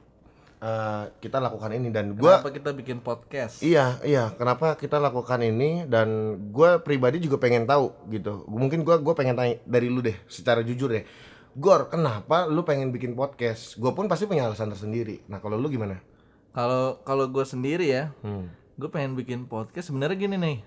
eh, 0.59 1.05
kita 1.17 1.39
lakukan 1.39 1.71
ini 1.71 1.89
dan 1.89 2.13
gua 2.13 2.43
kenapa 2.43 2.51
kita 2.51 2.71
bikin 2.75 2.99
podcast 2.99 3.63
Iya, 3.63 4.03
iya. 4.03 4.35
Kenapa 4.35 4.75
kita 4.75 4.99
lakukan 4.99 5.39
ini 5.41 5.87
dan 5.87 6.09
gue 6.51 6.83
pribadi 6.83 7.19
juga 7.19 7.39
pengen 7.39 7.63
tahu 7.63 7.95
gitu. 8.11 8.43
Mungkin 8.47 8.83
gue 8.83 8.99
gua 8.99 9.15
pengen 9.15 9.39
tanya 9.39 9.55
dari 9.63 9.87
lu 9.87 10.03
deh, 10.03 10.19
secara 10.27 10.61
jujur 10.61 10.91
deh. 10.91 11.07
Gor, 11.55 11.87
kenapa 11.87 12.47
lu 12.47 12.63
pengen 12.63 12.91
bikin 12.91 13.15
podcast? 13.15 13.75
Gue 13.75 13.91
pun 13.91 14.07
pasti 14.07 14.27
punya 14.27 14.47
alasan 14.47 14.71
tersendiri. 14.71 15.23
Nah, 15.27 15.39
kalau 15.39 15.55
lu 15.55 15.71
gimana? 15.71 16.03
kalau 16.49 16.99
kalau 17.05 17.29
gue 17.29 17.45
sendiri 17.45 17.87
ya 17.87 18.11
Hmm. 18.19 18.51
gue 18.75 18.89
pengen 18.89 19.15
bikin 19.15 19.47
podcast 19.47 19.95
sebenarnya 19.95 20.19
gini 20.19 20.35
nih 20.35 20.59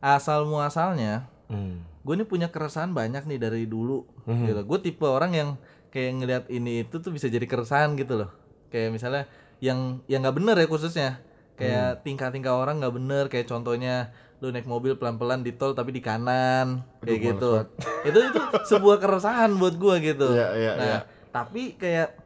asal 0.00 0.48
muasalnya 0.48 1.28
Hmm. 1.52 1.84
Gue 2.04 2.14
nih 2.14 2.24
punya 2.24 2.48
keresahan 2.48 2.92
banyak 2.92 3.24
nih 3.24 3.38
dari 3.38 3.64
dulu 3.64 4.04
Mhm. 4.24 4.44
gitu 4.44 4.60
gue 4.62 4.78
tipe 4.82 5.02
orang 5.02 5.32
yang 5.32 5.50
kayak 5.88 6.10
ngelihat 6.14 6.44
ini 6.48 6.84
itu 6.84 6.96
tuh 6.96 7.08
bisa 7.08 7.26
jadi 7.26 7.44
keresahan 7.44 7.94
gitu 7.94 8.14
loh 8.16 8.30
kayak 8.68 8.90
misalnya 8.90 9.24
yang 9.58 10.04
yang 10.04 10.20
nggak 10.20 10.36
bener 10.36 10.56
ya 10.56 10.66
khususnya 10.66 11.10
Hmm. 11.16 11.56
kayak 11.56 11.90
tingkah-tingkah 12.02 12.52
orang 12.52 12.76
nggak 12.76 12.94
bener 12.94 13.24
kayak 13.28 13.46
contohnya 13.46 14.10
lu 14.38 14.50
naik 14.50 14.66
mobil 14.66 14.92
pelan-pelan 14.92 15.40
di 15.40 15.54
tol 15.54 15.72
tapi 15.72 15.88
di 15.90 16.02
kanan 16.02 16.82
kayak 17.00 17.08
Aduh, 17.08 17.24
gitu 17.24 17.50
itu 18.10 18.18
itu 18.20 18.38
sebuah 18.66 18.98
keresahan 18.98 19.54
buat 19.54 19.74
gue 19.74 19.94
gitu 20.04 20.28
Iya, 20.28 20.48
iya, 20.52 20.72
nah 20.74 20.84
iya. 20.84 20.98
tapi 21.30 21.72
kayak 21.74 22.18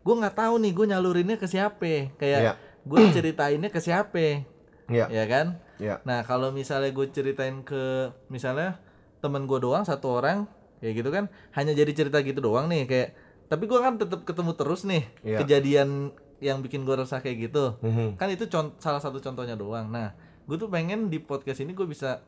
gue 0.00 0.14
nggak 0.14 0.36
tahu 0.38 0.54
nih 0.56 0.72
gue 0.72 0.86
nyalurinnya 0.86 1.36
ke 1.36 1.44
siapa 1.44 2.14
kayak 2.14 2.40
Iya. 2.40 2.52
gue 2.86 2.98
ceritainnya 3.12 3.68
ke 3.68 3.80
siapa 3.80 4.46
Iya. 4.86 5.06
ya 5.10 5.24
kan 5.26 5.46
Iya. 5.76 6.00
Nah 6.08 6.24
kalau 6.24 6.48
misalnya 6.50 6.88
gue 6.88 7.04
ceritain 7.10 7.60
ke 7.60 7.82
misalnya 8.28 8.80
temen 9.26 9.42
gue 9.44 9.58
doang 9.58 9.82
satu 9.82 10.14
orang 10.14 10.46
kayak 10.78 10.94
gitu 10.96 11.10
kan. 11.10 11.26
Hanya 11.50 11.72
jadi 11.72 11.90
cerita 11.90 12.22
gitu 12.22 12.38
doang 12.38 12.66
nih 12.66 12.86
kayak 12.86 13.08
tapi 13.46 13.64
gue 13.64 13.78
kan 13.78 13.94
tetap 13.94 14.22
ketemu 14.22 14.52
terus 14.54 14.82
nih 14.82 15.02
Iya. 15.22 15.38
kejadian 15.40 16.14
yang 16.38 16.60
bikin 16.60 16.82
gue 16.82 16.94
resah 16.94 17.18
kayak 17.18 17.50
gitu. 17.50 17.74
Mhm. 17.80 18.14
kan 18.14 18.28
itu 18.28 18.46
con- 18.46 18.76
salah 18.76 18.98
satu 18.98 19.18
contohnya 19.18 19.54
doang. 19.54 19.88
Nah 19.88 20.14
gue 20.44 20.54
tuh 20.54 20.66
pengen 20.66 21.06
di 21.06 21.18
podcast 21.18 21.58
ini 21.58 21.72
gue 21.72 21.84
bisa 21.84 22.22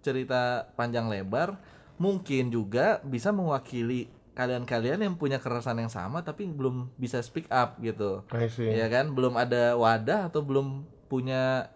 cerita 0.00 0.70
panjang 0.72 1.06
lebar. 1.06 1.58
Mungkin 1.94 2.50
juga 2.50 2.98
bisa 3.00 3.30
mewakili 3.30 4.06
kalian-kalian 4.34 4.98
yang 5.00 5.14
punya 5.14 5.38
keresahan 5.38 5.78
yang 5.78 5.88
sama 5.88 6.18
tapi 6.20 6.42
belum 6.44 6.90
bisa 6.94 7.22
speak 7.22 7.46
up 7.48 7.78
gitu. 7.78 8.26
I 8.30 8.46
see. 8.46 8.66
ya 8.68 8.86
kan? 8.88 9.10
Belum 9.10 9.34
ada 9.34 9.74
wadah 9.74 10.26
atau 10.26 10.42
belum 10.42 10.82
punya 11.06 11.70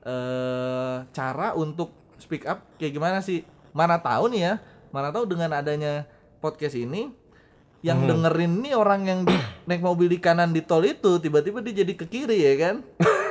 eh 0.00 0.96
cara 1.08 1.52
untuk 1.54 1.92
speak 2.16 2.44
up 2.44 2.64
kayak 2.76 2.92
gimana 2.92 3.18
sih 3.20 3.44
mana 3.70 3.96
tahu 3.96 4.28
nih 4.28 4.40
ya 4.42 4.52
mana 4.88 5.08
tahu 5.08 5.24
dengan 5.24 5.50
adanya 5.52 6.06
podcast 6.38 6.74
ini 6.74 7.10
yang 7.80 8.04
dengerin 8.04 8.60
nih 8.60 8.74
orang 8.74 9.00
yang 9.02 9.20
di, 9.22 9.32
naik 9.64 9.80
mobil 9.80 10.06
di 10.06 10.18
kanan 10.18 10.50
di 10.50 10.60
tol 10.60 10.82
itu 10.82 11.16
tiba-tiba 11.16 11.60
dia 11.60 11.80
jadi 11.80 11.92
ke 11.94 12.04
kiri 12.04 12.38
ya 12.38 12.54
kan 12.58 12.74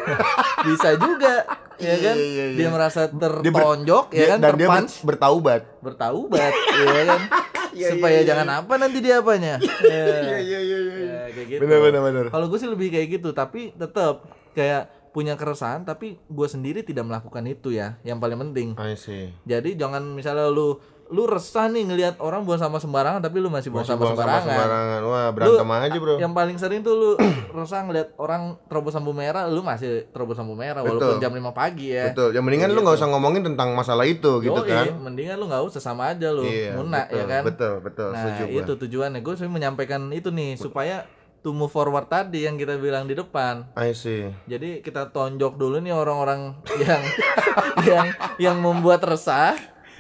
bisa 0.66 0.96
juga 0.96 1.46
ya 1.78 1.96
kan 1.98 2.16
Iya, 2.16 2.26
iya, 2.26 2.46
iya. 2.50 2.58
dia 2.58 2.68
merasa 2.70 3.08
Dia 3.08 3.16
ber- 3.16 3.44
tertonjok 3.46 4.06
ya 4.10 4.18
Dia- 4.18 4.28
kan 4.28 4.38
dan 4.40 4.52
dia 4.54 4.68
terpunch 4.68 4.94
bertaubat. 5.02 5.62
bertaubat 5.80 6.54
ya 6.76 7.04
kan 7.06 7.22
Iya, 7.70 7.88
supaya 7.94 8.12
iya, 8.12 8.20
iya. 8.20 8.28
jangan 8.28 8.48
apa 8.58 8.74
nanti 8.76 8.98
dia 9.00 9.16
apanya 9.18 9.56
ya. 9.86 10.36
iya 10.36 10.60
iya 10.60 10.78
Ya, 10.90 11.20
kayak 11.30 11.48
gitu 11.48 11.60
bener 11.62 12.02
bener. 12.02 12.26
kalau 12.28 12.50
gue 12.50 12.58
sih 12.58 12.68
lebih 12.68 12.90
kayak 12.90 13.08
gitu 13.14 13.30
tapi 13.32 13.72
tetap 13.72 14.26
kayak 14.52 14.90
punya 15.10 15.34
keresahan 15.34 15.82
tapi 15.82 16.22
gue 16.22 16.48
sendiri 16.48 16.82
tidak 16.82 17.04
melakukan 17.04 17.42
itu 17.44 17.70
ya 17.70 17.98
yang 18.02 18.18
paling 18.18 18.38
penting 18.40 18.74
I 18.76 18.94
see. 18.94 19.34
jadi 19.44 19.74
jangan 19.76 20.06
misalnya 20.06 20.48
lu 20.48 20.78
lu 21.10 21.26
resah 21.26 21.66
nih 21.66 21.90
ngelihat 21.90 22.22
orang 22.22 22.46
buang 22.46 22.62
sampah 22.62 22.78
sembarangan 22.78 23.18
tapi 23.18 23.42
lu 23.42 23.50
masih 23.50 23.74
buang 23.74 23.82
sampah 23.82 24.14
sembarangan 24.14 24.46
sembarangan. 24.46 25.00
Wah, 25.02 25.28
berantem 25.34 25.66
Lu- 25.66 25.74
aja, 25.82 25.98
Bro. 25.98 26.16
yang 26.22 26.34
paling 26.38 26.54
sering 26.62 26.86
tuh 26.86 26.94
lu 26.94 27.10
resah 27.58 27.82
ngelihat 27.82 28.14
orang 28.16 28.62
terobos 28.70 28.94
lampu 28.94 29.10
merah 29.10 29.50
lu 29.50 29.66
masih 29.66 30.06
terobos 30.14 30.38
lampu 30.38 30.54
merah 30.54 30.86
walaupun 30.86 31.18
Betul. 31.18 31.26
jam 31.26 31.34
5 31.34 31.50
pagi 31.50 31.98
ya 31.98 32.14
Betul. 32.14 32.30
Yang 32.30 32.44
mendingan 32.46 32.70
lu 32.70 32.80
nggak 32.86 32.98
usah 33.02 33.10
ngomongin 33.10 33.42
tentang 33.42 33.74
masalah 33.74 34.06
itu 34.06 34.38
gitu 34.38 34.54
Yoi, 34.54 34.70
kan. 34.70 34.86
mendingan 35.02 35.36
lu 35.36 35.50
nggak 35.50 35.64
usah 35.66 35.82
sama 35.82 36.14
aja 36.14 36.30
lu 36.30 36.46
Iya, 36.46 36.78
muna 36.78 37.02
betul, 37.02 37.18
ya 37.18 37.24
kan 37.26 37.42
Betul, 37.42 37.74
betul. 37.82 38.10
Nah 38.14 38.24
gua. 38.38 38.60
itu 38.62 38.72
tujuannya 38.78 39.20
gue 39.20 39.34
sih 39.34 39.50
menyampaikan 39.50 40.02
itu 40.14 40.30
nih 40.30 40.62
supaya 40.62 41.10
to 41.40 41.50
move 41.50 41.68
forward 41.68 42.06
tadi 42.06 42.44
yang 42.44 42.56
kita 42.56 42.76
bilang 42.76 43.04
di 43.04 43.14
depan. 43.14 43.68
I 43.74 43.92
see. 43.92 44.28
Jadi 44.46 44.80
kita 44.80 45.08
tonjok 45.08 45.56
dulu 45.56 45.78
nih 45.78 45.92
orang-orang 45.92 46.56
yang 46.78 47.02
yang 47.90 48.08
yang 48.38 48.58
membuat 48.58 49.00
resah, 49.02 49.56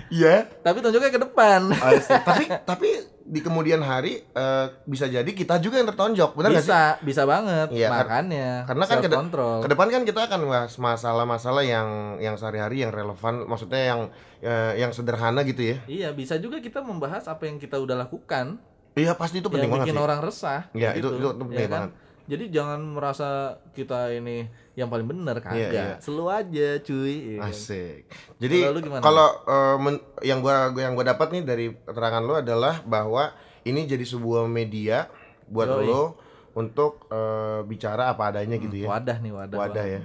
Iya. 0.07 0.49
tapi 0.59 0.79
tonjoknya 0.79 1.09
ke 1.09 1.21
depan. 1.21 1.69
I 1.71 1.97
see. 1.97 2.17
tapi 2.27 2.43
tapi 2.59 2.89
di 3.23 3.39
kemudian 3.39 3.77
hari 3.79 4.25
eh, 4.25 4.65
bisa 4.83 5.05
jadi 5.05 5.27
kita 5.27 5.59
juga 5.59 5.77
yang 5.77 5.85
tertonjok, 5.87 6.33
benar 6.33 6.49
nggak 6.49 6.59
sih? 6.59 6.67
bisa, 6.67 6.81
bisa 6.99 7.23
banget. 7.23 7.67
Kar- 7.69 7.93
Makanya 8.01 8.65
Karena 8.65 8.83
kan 8.83 8.97
ke, 8.97 9.05
de- 9.05 9.15
kontrol. 9.15 9.57
ke 9.61 9.69
depan 9.69 9.87
kan 9.87 10.01
kita 10.01 10.19
akan 10.25 10.39
bahas 10.43 10.73
masalah-masalah 10.75 11.61
yang 11.61 11.87
yang 12.17 12.33
sehari-hari 12.33 12.81
yang 12.81 12.89
relevan, 12.89 13.45
maksudnya 13.45 13.81
yang 13.85 14.01
eh, 14.41 14.73
yang 14.77 14.89
sederhana 14.89 15.45
gitu 15.45 15.61
ya. 15.61 15.77
Iya, 15.85 16.09
bisa 16.11 16.35
juga 16.35 16.57
kita 16.57 16.81
membahas 16.81 17.29
apa 17.29 17.45
yang 17.45 17.55
kita 17.55 17.77
udah 17.77 18.01
lakukan 18.01 18.57
Iya 18.99 19.11
pasti 19.15 19.39
itu 19.39 19.47
penting 19.47 19.65
yang 19.65 19.79
banget 19.79 19.87
bikin 19.87 19.95
sih. 19.95 20.03
orang 20.03 20.19
resah. 20.19 20.59
Iya, 20.71 20.89
gitu, 20.93 21.07
itu- 21.09 21.17
itu- 21.17 21.31
itu 21.31 21.45
penting 21.45 21.55
ya 21.57 21.67
kan? 21.67 21.73
banget. 21.87 21.91
Jadi 22.29 22.43
jangan 22.53 22.79
merasa 22.85 23.29
kita 23.73 24.13
ini 24.13 24.45
yang 24.77 24.85
paling 24.85 25.07
benar 25.07 25.41
kagak. 25.41 25.57
Iya, 25.57 25.69
iya. 25.73 25.95
Selu 25.97 26.29
aja, 26.29 26.77
cuy. 26.77 27.15
iya 27.33 27.37
kan? 27.41 27.49
Asik. 27.49 28.01
Jadi 28.37 28.57
Kalau 29.01 29.27
men- 29.81 30.03
yang 30.21 30.39
gua 30.39 30.69
yang 30.71 30.93
gua 30.93 31.05
dapat 31.07 31.27
nih 31.31 31.41
dari 31.41 31.65
keterangan 31.73 32.21
lu 32.21 32.37
adalah 32.37 32.85
bahwa 32.85 33.33
ini 33.63 33.83
jadi 33.83 34.05
sebuah 34.05 34.45
media 34.45 35.09
buat 35.49 35.65
Yoi. 35.73 35.89
lo 35.89 36.03
untuk 36.53 37.09
eh, 37.09 37.65
bicara 37.65 38.13
apa 38.13 38.29
adanya 38.29 38.61
gitu 38.61 38.85
ya. 38.85 38.87
Wadah 38.87 39.17
nih, 39.17 39.31
wadah. 39.33 39.57
Wadah 39.57 39.85
banget. 39.85 39.97
ya. 39.97 40.01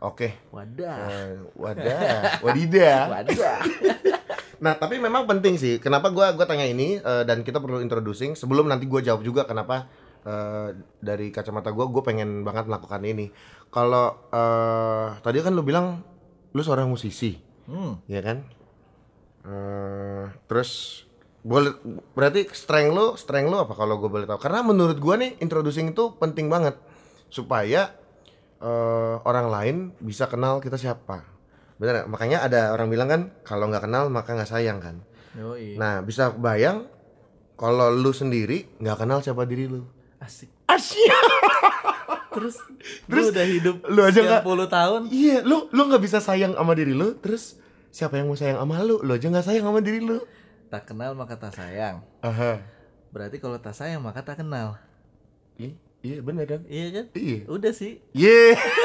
Oke. 0.00 0.28
Wadah. 0.50 0.96
Eh, 1.06 1.32
wadah, 1.54 2.00
wadidah. 2.40 3.00
Wadah. 3.14 3.58
Nah, 4.60 4.76
tapi 4.76 5.00
memang 5.00 5.24
penting 5.24 5.56
sih. 5.56 5.80
Kenapa 5.80 6.12
gua 6.12 6.36
gua 6.36 6.44
tanya 6.44 6.68
ini 6.68 7.00
eh, 7.00 7.24
dan 7.24 7.40
kita 7.40 7.56
perlu 7.60 7.80
introducing 7.80 8.36
sebelum 8.36 8.68
nanti 8.68 8.84
gua 8.84 9.00
jawab 9.00 9.24
juga 9.24 9.48
kenapa 9.48 9.88
eh, 10.20 10.76
dari 11.00 11.32
kacamata 11.32 11.72
gua 11.72 11.88
gua 11.88 12.04
pengen 12.04 12.44
banget 12.44 12.68
melakukan 12.68 13.00
ini. 13.08 13.32
Kalau 13.72 14.20
eh, 14.28 15.06
tadi 15.24 15.40
kan 15.40 15.56
lu 15.56 15.64
bilang 15.64 16.04
lu 16.52 16.60
seorang 16.60 16.92
musisi, 16.92 17.40
Hmm. 17.64 18.02
ya 18.04 18.20
kan? 18.20 18.44
Eh, 19.46 20.24
terus 20.50 21.02
boleh 21.40 21.72
berarti 22.12 22.44
strength 22.52 22.92
lu, 22.92 23.06
strength 23.16 23.48
lu 23.48 23.56
apa 23.56 23.72
kalau 23.72 23.96
gue 23.96 24.12
boleh 24.12 24.28
tahu? 24.28 24.36
Karena 24.36 24.60
menurut 24.60 25.00
gua 25.00 25.16
nih 25.16 25.40
introducing 25.40 25.88
itu 25.96 26.12
penting 26.20 26.52
banget 26.52 26.76
supaya 27.32 27.96
eh, 28.60 29.14
orang 29.24 29.46
lain 29.48 29.76
bisa 30.04 30.28
kenal 30.28 30.60
kita 30.60 30.76
siapa. 30.76 31.24
Bener? 31.80 32.04
Makanya 32.04 32.44
ada 32.44 32.70
orang 32.70 32.92
bilang 32.92 33.08
kan 33.08 33.22
kalau 33.40 33.66
nggak 33.66 33.88
kenal 33.88 34.12
maka 34.12 34.36
nggak 34.36 34.46
sayang 34.46 34.78
kan. 34.78 35.00
Yoi. 35.32 35.80
Nah 35.80 36.04
bisa 36.04 36.28
bayang 36.30 36.84
kalau 37.56 37.88
lu 37.88 38.12
sendiri 38.12 38.68
nggak 38.76 39.00
kenal 39.00 39.24
siapa 39.24 39.48
diri 39.48 39.64
lu. 39.64 39.88
Asik. 40.20 40.52
Asyik. 40.68 41.08
Terus, 42.30 42.62
lu 43.10 43.26
udah 43.26 43.42
hidup 43.42 43.76
lu 43.90 44.00
aja 44.06 44.20
nggak- 44.22 44.46
puluh 44.46 44.70
tahun. 44.70 45.10
Iya, 45.10 45.42
lu 45.42 45.66
lu 45.74 45.82
nggak 45.90 45.98
bisa 45.98 46.22
sayang 46.22 46.54
sama 46.54 46.78
diri 46.78 46.94
lu, 46.94 47.18
terus 47.18 47.58
siapa 47.90 48.22
yang 48.22 48.30
mau 48.30 48.38
sayang 48.38 48.54
sama 48.54 48.78
lu? 48.86 49.02
Lu 49.02 49.10
aja 49.10 49.26
nggak 49.26 49.42
sayang 49.42 49.66
sama 49.66 49.82
diri 49.82 49.98
lu. 49.98 50.22
Tak 50.70 50.86
kenal 50.86 51.18
maka 51.18 51.34
tak 51.34 51.58
sayang. 51.58 52.06
Aha. 52.22 52.62
Berarti 53.10 53.42
kalau 53.42 53.58
tak 53.58 53.74
sayang 53.74 53.98
maka 53.98 54.22
tak 54.22 54.38
kenal. 54.38 54.78
Iya, 55.58 55.74
iya 56.06 56.16
bener 56.22 56.46
kan? 56.46 56.62
Iya 56.70 56.86
kan? 56.94 57.04
Iya. 57.18 57.38
Udah 57.50 57.72
sih. 57.74 57.98
Iya. 58.14 58.54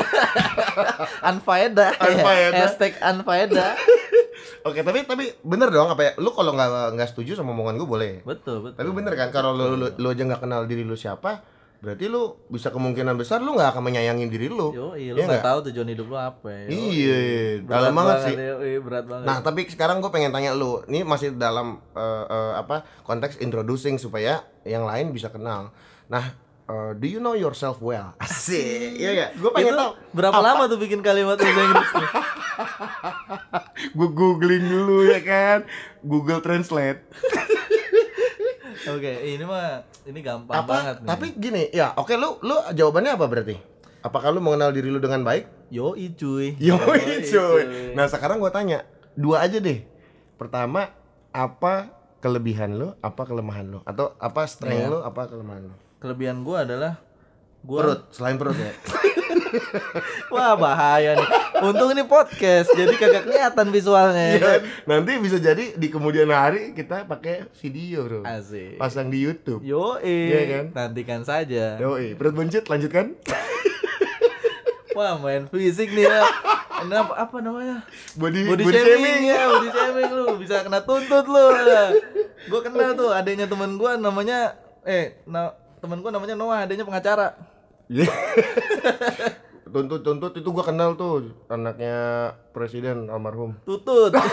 Unfaedah. 1.25 1.91
ya. 1.91 2.05
Unfaedah. 2.05 2.59
Hashtag 2.61 2.93
unfaedah. 2.97 3.71
Oke, 4.67 4.81
tapi 4.81 5.05
tapi 5.05 5.29
bener 5.41 5.69
dong 5.69 5.87
apa 5.87 6.01
ya? 6.01 6.11
Lu 6.17 6.31
kalau 6.31 6.51
nggak 6.51 6.93
nggak 6.93 7.09
setuju 7.09 7.35
sama 7.35 7.51
omongan 7.51 7.77
gue 7.77 7.87
boleh. 7.87 8.11
betul, 8.21 8.61
betul. 8.61 8.77
Tapi 8.77 8.89
bener 8.91 9.13
kan 9.13 9.29
kalau 9.29 9.53
lu, 9.53 9.75
lu, 9.75 9.87
lu 9.91 10.07
aja 10.07 10.23
nggak 10.23 10.41
kenal 10.41 10.65
diri 10.65 10.81
lu 10.81 10.93
siapa, 10.93 11.45
berarti 11.77 12.05
lu 12.05 12.41
bisa 12.47 12.69
kemungkinan 12.69 13.13
besar 13.13 13.39
lu 13.39 13.53
nggak 13.53 13.71
akan 13.71 13.83
menyayangin 13.83 14.25
diri 14.27 14.49
lu. 14.49 14.73
Yo, 14.73 14.93
iya, 14.93 15.11
Iya 15.11 15.11
lu 15.11 15.19
nggak 15.19 15.29
nggak? 15.31 15.45
tahu 15.45 15.59
tujuan 15.69 15.87
hidup 15.87 16.07
lu 16.07 16.17
apa. 16.17 16.49
Yo, 16.65 16.69
Iya, 16.71 17.19
dalam 17.63 17.93
banget 17.93 18.17
sih. 18.23 18.35
Yoi, 18.35 18.73
berat 18.81 19.05
banget. 19.05 19.25
Nah, 19.25 19.37
tapi 19.39 19.61
sekarang 19.69 19.97
gue 19.99 20.09
pengen 20.09 20.33
tanya 20.33 20.51
lu, 20.51 20.81
ini 20.85 21.01
masih 21.01 21.33
dalam 21.33 21.77
eh, 21.93 22.25
eh, 22.25 22.53
apa 22.55 22.75
konteks 23.03 23.37
introducing 23.39 23.95
supaya 23.95 24.41
yang 24.63 24.83
lain 24.83 25.09
bisa 25.09 25.29
kenal. 25.29 25.69
Nah, 26.05 26.33
eh, 26.65 26.91
do 26.95 27.05
you 27.05 27.19
know 27.19 27.33
yourself 27.33 27.77
well? 27.79 28.13
Asik, 28.23 28.95
iya 28.95 29.11
ya. 29.13 29.27
Gue 29.33 29.49
pengen 29.51 29.73
tahu. 29.73 29.91
berapa 30.11 30.35
lama 30.35 30.65
tuh 30.65 30.77
bikin 30.77 30.99
kalimat 30.99 31.37
bahasa 31.37 31.61
Inggris 31.61 31.89
tuh? 31.91 32.07
Gue 33.97 34.09
googling 34.09 34.63
dulu 34.63 35.05
ya 35.05 35.19
kan, 35.19 35.67
Google 36.01 36.39
Translate. 36.39 37.03
Oke, 38.85 39.11
ini 39.25 39.41
mah 39.41 39.81
ini 40.05 40.19
gampang 40.21 40.61
apa? 40.61 40.69
banget 40.69 40.95
nih. 41.01 41.07
Tapi 41.09 41.25
gini, 41.33 41.63
ya, 41.73 41.97
oke 41.97 42.13
lu 42.13 42.37
lu 42.45 42.53
jawabannya 42.69 43.17
apa 43.17 43.25
berarti? 43.25 43.55
Apakah 44.05 44.29
lu 44.29 44.37
mengenal 44.37 44.69
diri 44.69 44.93
lu 44.93 45.01
dengan 45.01 45.25
baik? 45.25 45.49
Yoi 45.73 46.13
cuy. 46.13 46.53
Yoi 46.61 47.25
cuy. 47.25 47.63
Nah 47.97 48.05
sekarang 48.05 48.37
gua 48.37 48.53
tanya 48.53 48.85
dua 49.17 49.41
aja 49.41 49.57
deh. 49.57 49.81
Pertama 50.37 50.93
apa 51.33 51.89
kelebihan 52.21 52.77
lu, 52.77 52.93
apa 53.01 53.25
kelemahan 53.25 53.65
lu, 53.65 53.79
atau 53.81 54.13
apa 54.17 54.45
strength 54.45 54.85
Iya. 54.85 54.93
lu, 54.93 54.99
apa 55.01 55.33
kelemahan 55.33 55.65
lu? 55.65 55.75
Kelebihan 56.05 56.45
gua 56.45 56.61
adalah 56.61 57.01
gua 57.65 57.79
Perut, 57.81 58.01
selain 58.13 58.37
perut 58.37 58.53
ya. 58.53 58.69
Wah, 60.37 60.53
bahaya 60.53 61.17
nih. 61.17 61.29
Untung 61.65 61.97
ini 61.97 62.05
podcast, 62.05 62.69
jadi 62.77 62.93
kagak 62.93 63.25
kelihatan 63.25 63.73
visualnya 63.73 64.21
ya 64.21 64.29
Iya, 64.37 64.39
kan? 64.45 64.61
Nanti 64.85 65.17
bisa 65.17 65.41
jadi 65.41 65.73
di 65.73 65.89
kemudian 65.89 66.29
hari 66.29 66.77
kita 66.77 67.09
pakai 67.09 67.49
video 67.57 68.05
bro. 68.05 68.21
Asik. 68.21 68.77
Pasang 68.77 69.09
di 69.09 69.17
YouTube. 69.17 69.65
Yoi. 69.65 70.05
Iya 70.29 70.41
kan? 70.45 70.65
Nantikan 70.77 71.25
saja. 71.25 71.81
Yoi, 71.81 72.13
perut 72.13 72.37
buncit 72.37 72.69
lanjutkan. 72.69 73.17
Wah, 75.01 75.17
main 75.17 75.49
fisik 75.49 75.89
nih 75.89 76.05
ya. 76.05 76.21
Ini 76.85 77.01
apa, 77.01 77.41
namanya? 77.41 77.81
Body, 78.13 78.45
Body, 78.45 78.61
shaming, 78.69 79.25
ya, 79.25 79.49
body 79.49 79.69
shaming 79.73 80.11
lu 80.13 80.37
bisa 80.37 80.61
kena 80.61 80.85
tuntut 80.85 81.25
lu. 81.25 81.49
Gue 82.45 82.61
kenal 82.61 82.93
tuh 82.93 83.09
adanya 83.09 83.49
temen 83.49 83.81
gua 83.81 83.97
namanya 83.97 84.53
eh 84.85 85.17
na, 85.25 85.64
temen 85.85 86.01
gua 86.01 86.09
namanya 86.09 86.33
Noah, 86.33 86.65
adanya 86.65 86.81
pengacara. 86.81 87.37
Iya. 87.85 88.09
tuntut 89.75 90.01
tuntut 90.01 90.33
itu 90.33 90.49
gua 90.49 90.65
kenal 90.65 90.97
tuh 90.97 91.29
anaknya 91.45 91.93
presiden 92.49 93.05
almarhum. 93.07 93.53
Tutut. 93.63 94.09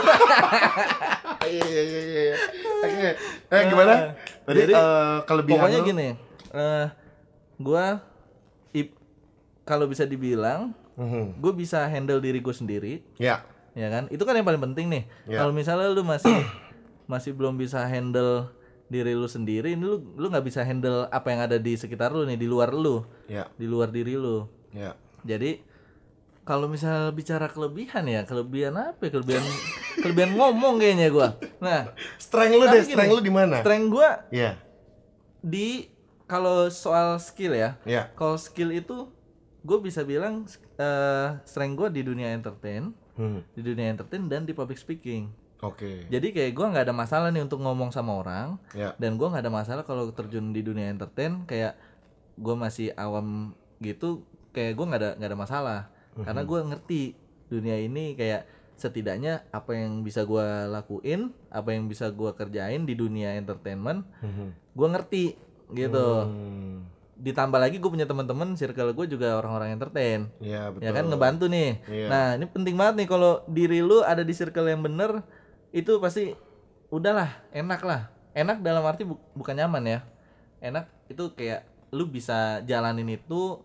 Iya 1.43 1.59
iya 1.67 1.83
iya 1.83 2.01
iya. 2.07 2.37
Oke. 2.87 3.09
Eh 3.51 3.63
gimana? 3.67 4.15
Tadi 4.47 4.59
Jadi, 4.63 4.73
eh, 4.79 5.17
kelebihan 5.27 5.59
Pokoknya 5.59 5.81
gini, 5.83 6.09
eh 6.55 6.87
gua 7.59 7.99
ip, 8.71 8.95
kalau 9.67 9.91
bisa 9.91 10.07
dibilang, 10.07 10.71
Mhm. 10.95 11.43
gue 11.43 11.53
bisa 11.53 11.83
handle 11.91 12.23
diri 12.23 12.39
gue 12.39 12.55
sendiri, 12.55 13.03
Ya. 13.19 13.43
ya 13.75 13.91
kan? 13.91 14.07
Itu 14.15 14.23
kan 14.23 14.39
yang 14.39 14.47
paling 14.47 14.63
penting 14.71 14.87
nih. 14.87 15.03
Ya. 15.27 15.43
Kalau 15.43 15.51
misalnya 15.51 15.91
lu 15.91 16.07
masih 16.07 16.31
masih 17.11 17.35
belum 17.35 17.59
bisa 17.59 17.83
handle 17.91 18.47
diri 18.93 19.17
lu 19.17 19.25
sendiri, 19.25 19.73
ini 19.73 19.81
lu 19.81 19.97
lu 20.15 20.29
nggak 20.29 20.45
bisa 20.45 20.61
handle 20.61 21.09
apa 21.09 21.27
yang 21.27 21.41
ada 21.43 21.57
di 21.57 21.73
sekitar 21.73 22.13
lu 22.13 22.23
nih, 22.23 22.37
di 22.37 22.45
luar 22.45 22.71
lu, 22.71 23.01
Ya. 23.25 23.49
di 23.57 23.65
luar 23.65 23.89
diri 23.89 24.13
lu. 24.15 24.45
Ya. 24.71 24.93
Jadi 25.25 25.65
kalau 26.43 26.67
misal 26.67 27.09
bicara 27.11 27.47
kelebihan 27.47 28.05
ya, 28.05 28.23
kelebihan 28.23 28.77
apa? 28.77 29.01
ya? 29.01 29.11
Kelebihan 29.11 29.45
kelebihan 29.97 30.31
ngomong 30.35 30.77
kayaknya 30.77 31.09
gua. 31.09 31.41
Nah, 31.59 31.95
Strength 32.19 32.55
lu 32.55 32.65
deh, 32.67 32.83
strength 32.83 33.13
lu 33.13 33.23
di 33.23 33.33
mana? 33.33 33.65
strength 33.65 33.89
gua 33.89 34.29
Iya. 34.29 34.61
di 35.41 35.89
kalau 36.25 36.69
soal 36.69 37.17
skill 37.17 37.53
ya. 37.53 37.81
Iya. 37.83 38.13
Kalau 38.13 38.37
skill 38.37 38.71
itu 38.71 39.09
gue 39.63 39.79
bisa 39.79 40.03
bilang 40.03 40.43
eh 40.75 41.29
strength 41.45 41.77
gue 41.77 41.89
di 41.93 42.03
dunia 42.03 42.35
entertain 42.35 42.91
Hmm. 43.13 43.45
di 43.53 43.61
dunia 43.61 43.93
entertain 43.93 44.27
dan 44.27 44.43
di 44.43 44.51
public 44.51 44.75
speaking 44.75 45.31
Oke. 45.63 46.11
jadi 46.11 46.27
kayak 46.29 46.53
gua 46.53 46.67
nggak 46.69 46.85
ada 46.85 46.95
masalah 46.97 47.29
nih 47.29 47.39
untuk 47.41 47.59
ngomong 47.59 47.89
sama 47.89 48.19
orang 48.19 48.59
Ya. 48.73 48.99
dan 48.99 49.15
gua 49.15 49.31
nggak 49.31 49.47
ada 49.47 49.55
masalah 49.55 49.83
kalau 49.83 50.11
terjun 50.11 50.51
di 50.51 50.59
dunia 50.59 50.91
entertain 50.91 51.47
kayak 51.47 51.79
gua 52.35 52.59
masih 52.59 52.91
awam 52.95 53.55
gitu 53.79 54.27
kayak 54.51 54.75
gua 54.75 54.87
nggak 54.89 55.01
ada 55.01 55.11
nggak 55.17 55.31
ada 55.31 55.39
masalah 55.39 55.81
karena 56.19 56.43
gua 56.43 56.61
ngerti 56.65 57.15
dunia 57.47 57.79
ini 57.79 58.13
kayak 58.13 58.43
setidaknya 58.75 59.47
apa 59.49 59.73
yang 59.73 60.03
bisa 60.03 60.23
gua 60.23 60.67
lakuin 60.67 61.31
apa 61.49 61.71
yang 61.71 61.87
bisa 61.87 62.11
gua 62.11 62.35
kerjain 62.35 62.83
di 62.83 62.93
dunia 62.93 63.33
entertainment 63.33 64.03
Mhm. 64.19 64.47
gua 64.75 64.89
ngerti 64.91 65.39
gitu 65.71 66.07
Hmm. 66.27 66.91
ditambah 67.15 67.55
lagi 67.57 67.79
gue 67.79 67.87
punya 67.87 68.03
teman-teman 68.03 68.53
circle 68.53 68.91
gue 68.91 69.07
juga 69.09 69.39
orang-orang 69.39 69.73
entertain 69.73 70.27
Ya 70.37 70.69
betul. 70.69 70.83
ya 70.83 70.91
kan 70.91 71.05
ngebantu 71.07 71.47
nih 71.47 71.79
Iya. 71.87 72.07
nah 72.09 72.27
ini 72.35 72.45
penting 72.47 72.75
banget 72.75 72.95
nih 72.99 73.09
kalau 73.09 73.33
diri 73.47 73.79
lu 73.79 74.03
ada 74.03 74.21
di 74.21 74.35
circle 74.35 74.67
yang 74.67 74.83
bener 74.83 75.23
itu 75.73 75.93
pasti 75.99 76.37
udahlah 76.89 77.27
enak 77.51 77.81
lah 77.81 78.03
enak 78.33 78.61
dalam 78.61 78.81
arti 78.83 79.03
bu- 79.03 79.21
bukan 79.33 79.57
nyaman 79.57 79.85
ya 79.85 80.01
enak 80.61 80.85
itu 81.07 81.25
kayak 81.33 81.65
lu 81.91 82.07
bisa 82.07 82.61
jalanin 82.63 83.09
itu 83.11 83.61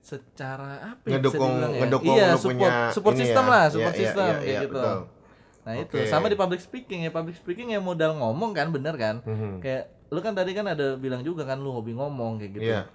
secara 0.00 0.78
apa 0.88 1.02
ya 1.04 1.18
Ngedukung- 1.18 1.58
ya? 1.58 1.68
ngedukung 1.80 2.14
iya, 2.14 2.26
lu 2.28 2.38
support, 2.38 2.54
punya 2.54 2.70
support 2.90 3.14
system 3.16 3.44
ya. 3.44 3.50
lah 3.50 3.62
Iya, 3.62 3.72
support 3.72 3.92
iya, 3.92 4.00
system 4.00 4.24
iya, 4.24 4.34
kayak 4.36 4.46
iya, 4.48 4.60
gitu 4.62 4.78
betul. 4.78 4.98
nah 5.60 5.74
itu 5.74 5.96
Oke. 5.96 6.06
sama 6.06 6.26
di 6.26 6.36
public 6.36 6.60
speaking 6.60 7.00
ya 7.02 7.10
public 7.10 7.34
speaking 7.34 7.68
ya 7.68 7.80
modal 7.80 8.14
ngomong 8.14 8.50
kan 8.52 8.70
bener 8.70 8.94
kan 8.94 9.18
Mhm. 9.20 9.58
kayak 9.58 9.82
lu 10.06 10.20
kan 10.20 10.30
tadi 10.32 10.54
kan 10.54 10.62
ada 10.64 10.94
bilang 10.94 11.20
juga 11.20 11.42
kan 11.42 11.58
lu 11.58 11.70
hobi 11.72 11.90
ngomong 11.92 12.38
kayak 12.38 12.52
gitu 12.54 12.70
Iya. 12.70 12.86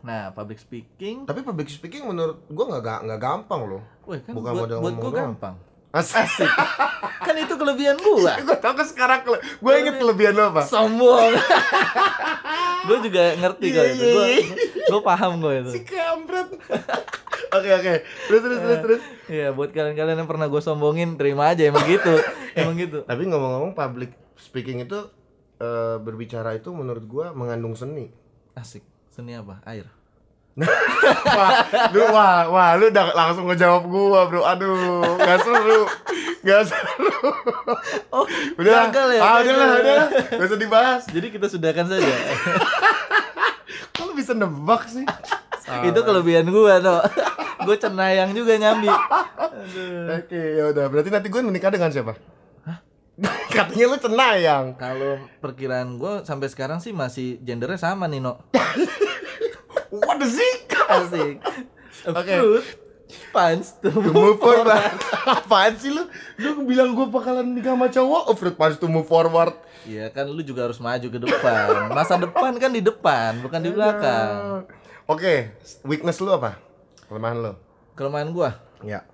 nah 0.00 0.32
public 0.32 0.56
speaking 0.56 1.24
Tapi 1.24 1.40
public 1.42 1.68
speaking 1.68 2.04
menurut 2.04 2.40
gua 2.48 2.64
nggak 2.70 2.82
ga- 2.82 3.02
nggak 3.02 3.20
gampang 3.20 3.60
loh. 3.66 3.82
Wih, 4.06 4.22
kan 4.22 4.32
Bukan 4.32 4.50
buat, 4.50 4.62
modal 4.62 4.78
buat 4.78 4.86
ngomong 4.88 5.02
gua 5.02 5.10
doang. 5.10 5.20
gampang 5.28 5.54
Asik. 5.96 6.50
kan 7.26 7.34
itu 7.34 7.54
kelebihan 7.54 7.96
gua 7.96 8.36
gue 8.44 8.56
tau 8.56 8.72
kan 8.72 8.84
sekarang 8.84 9.20
kele- 9.22 9.40
gue 9.40 9.72
inget 9.74 9.96
kelebihan 9.96 10.32
lo 10.32 10.50
apa? 10.50 10.62
sombong 10.62 11.32
gua 12.86 12.98
juga 13.00 13.22
ngerti 13.34 13.66
kok 13.68 13.78
Iya, 13.78 13.90
itu 13.90 14.04
iya, 14.04 14.12
gua, 14.12 14.24
iya. 14.26 14.42
gua 14.86 15.00
paham 15.02 15.32
kok 15.38 15.52
itu 15.54 15.70
Si 15.70 15.80
kampret. 15.82 16.48
Oke 17.48 17.70
oke. 17.72 17.92
Terus 18.26 18.40
terus 18.40 18.58
terus 18.58 18.78
terus. 18.80 19.00
Iya 19.26 19.48
buat 19.50 19.70
kalian-kalian 19.70 20.18
yang 20.18 20.28
pernah 20.28 20.46
gue 20.46 20.60
sombongin 20.60 21.16
terima 21.16 21.48
aja 21.48 21.64
emang 21.64 21.82
gitu 21.84 22.14
emang 22.52 22.76
gitu 22.76 23.02
Tapi 23.02 23.22
ngomong-ngomong 23.24 23.72
public 23.72 24.10
speaking 24.36 24.80
itu 24.80 24.98
eh, 25.56 25.96
berbicara 25.96 26.52
itu 26.52 26.70
menurut 26.70 27.04
gua 27.04 27.26
mengandung 27.32 27.72
seni. 27.72 28.12
asik 28.52 28.80
seni 29.08 29.32
apa 29.32 29.60
air 29.64 29.84
wah, 31.36 31.50
lu 31.92 32.02
wah, 32.08 32.48
wah, 32.48 32.70
lu 32.80 32.88
udah 32.88 33.12
langsung 33.12 33.44
ngejawab 33.44 33.84
gua, 33.92 34.24
Bro. 34.24 34.40
Aduh, 34.40 35.20
gak 35.20 35.44
seru. 35.44 35.84
Gak 36.40 36.62
seru. 36.64 37.12
oh 38.14 38.24
Udah, 38.56 38.88
gagal 38.88 39.08
ya 39.16 39.20
ah, 39.20 39.36
udah 39.44 39.54
lah, 39.54 39.68
udah 39.76 39.94
lah. 40.00 40.08
Gak 40.32 40.46
usah 40.48 40.60
dibahas. 40.60 41.02
jadi 41.12 41.26
kita 41.28 41.46
sudahkan 41.52 41.86
saja 41.92 42.14
lu 44.06 44.12
bisa 44.14 44.32
nebak 44.32 44.86
sih? 44.86 45.04
itu 45.66 46.00
kelebihan 46.06 46.46
gua 46.46 46.78
tuh 46.78 47.02
gue 47.66 47.76
cenayang 47.82 48.30
juga 48.30 48.54
nyambi. 48.54 48.86
Oke, 50.06 50.38
ya 50.38 50.70
udah. 50.70 50.86
Berarti 50.86 51.10
nanti 51.10 51.26
gue 51.26 51.40
menikah 51.42 51.74
dengan 51.74 51.90
siapa? 51.90 52.14
Katanya 53.56 53.84
lu 53.90 53.98
cenayang. 53.98 54.66
kalau 54.78 55.18
perkiraan 55.40 55.96
gue 55.96 56.22
sampai 56.22 56.46
sekarang 56.52 56.78
sih 56.78 56.92
masih 56.92 57.40
gendernya 57.40 57.80
sama 57.80 58.04
Nino 58.04 58.44
What 60.02 60.16
the 60.18 60.28
sih? 60.28 60.52
asik 60.86 61.36
A 62.06 62.10
Oke. 62.14 62.34
fruit 62.34 62.66
punch 63.30 63.66
to 63.80 63.90
move 63.92 64.36
forward. 64.36 64.92
Apaan 65.38 65.74
sih 65.74 65.90
lu? 65.90 66.06
Lu 66.38 66.62
bilang 66.62 66.92
gue 66.92 67.06
bakalan 67.06 67.46
nikah 67.48 67.72
sama 67.72 67.86
cowok, 67.86 68.22
oh, 68.26 68.34
fruit 68.34 68.54
punch 68.54 68.76
to 68.76 68.86
move 68.86 69.04
forward. 69.04 69.54
Iya 69.82 70.10
kan 70.10 70.26
lu 70.26 70.42
juga 70.42 70.66
harus 70.66 70.78
maju 70.78 71.06
ke 71.06 71.18
depan. 71.18 71.90
Masa 71.90 72.18
depan 72.18 72.54
kan 72.56 72.70
di 72.70 72.82
depan, 72.82 73.38
bukan 73.40 73.60
di 73.60 73.70
belakang. 73.70 74.66
Oke, 75.06 75.54
weakness 75.82 76.18
lu 76.18 76.30
apa? 76.30 76.58
Kelemahan 77.06 77.38
lu? 77.38 77.52
Kelemahan 77.94 78.28
gua, 78.30 78.58
Ya. 78.82 79.06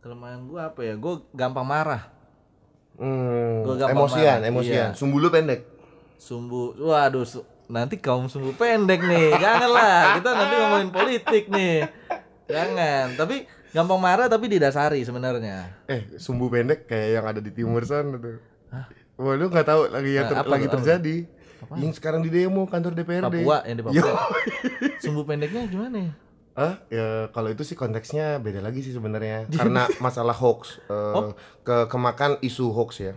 kelemahan 0.00 0.44
gua 0.44 0.68
apa 0.68 0.80
ya? 0.84 0.94
Gua 0.94 1.24
gampang 1.32 1.64
marah. 1.64 2.12
Hmm, 3.00 3.64
Gua 3.64 3.74
gampang 3.76 4.04
emosian, 4.04 4.38
marah. 4.38 4.50
emosian. 4.52 4.88
Iya. 4.92 4.98
Sumbu 4.98 5.16
lu 5.16 5.32
pendek. 5.32 5.64
Sumbu, 6.20 6.76
waduh, 6.76 7.24
su- 7.24 7.46
nanti 7.68 8.00
kaum 8.00 8.26
sumbu 8.26 8.56
pendek 8.56 9.04
nih. 9.04 9.36
Janganlah, 9.36 10.18
kita 10.18 10.28
nanti 10.32 10.54
ngomongin 10.56 10.90
politik 10.90 11.44
nih. 11.52 11.84
Jangan. 12.48 13.14
Tapi 13.14 13.44
gampang 13.70 14.00
marah 14.00 14.26
tapi 14.26 14.48
didasari 14.48 15.04
sebenarnya. 15.04 15.84
Eh, 15.86 16.16
sumbu 16.16 16.48
pendek 16.48 16.88
kayak 16.88 17.08
yang 17.20 17.24
ada 17.28 17.40
di 17.44 17.52
timur 17.52 17.84
sana 17.84 18.16
tuh. 18.16 18.40
Wah, 19.18 19.34
lu 19.34 19.50
nggak 19.50 19.66
tahu 19.66 19.92
lagi 19.92 20.10
yang 20.16 20.26
Nah, 20.26 20.32
ter- 20.32 20.40
apa 20.42 20.50
lagi 20.50 20.66
apa 20.66 20.74
terjadi. 20.80 21.16
Yang 21.74 21.92
sekarang 21.98 22.22
di 22.22 22.30
demo 22.30 22.64
kantor 22.64 22.94
DPRD. 22.94 23.24
Papua 23.42 23.56
yang 23.66 23.76
di. 23.76 23.82
Papua. 23.84 24.14
Sumbu 25.04 25.26
pendeknya 25.26 25.66
gimana 25.66 25.96
ya? 26.08 26.12
Hah? 26.54 26.74
Ya 26.90 27.06
kalau 27.34 27.50
itu 27.50 27.62
sih 27.62 27.74
konteksnya 27.74 28.38
beda 28.38 28.62
lagi 28.62 28.80
sih 28.80 28.94
sebenarnya. 28.94 29.46
Karena 29.58 29.90
masalah 29.98 30.34
hoax, 30.34 30.78
eh, 30.86 31.34
ke 31.66 31.90
kemakan 31.90 32.38
isu 32.40 32.70
hoax 32.70 32.90
ya. 33.02 33.14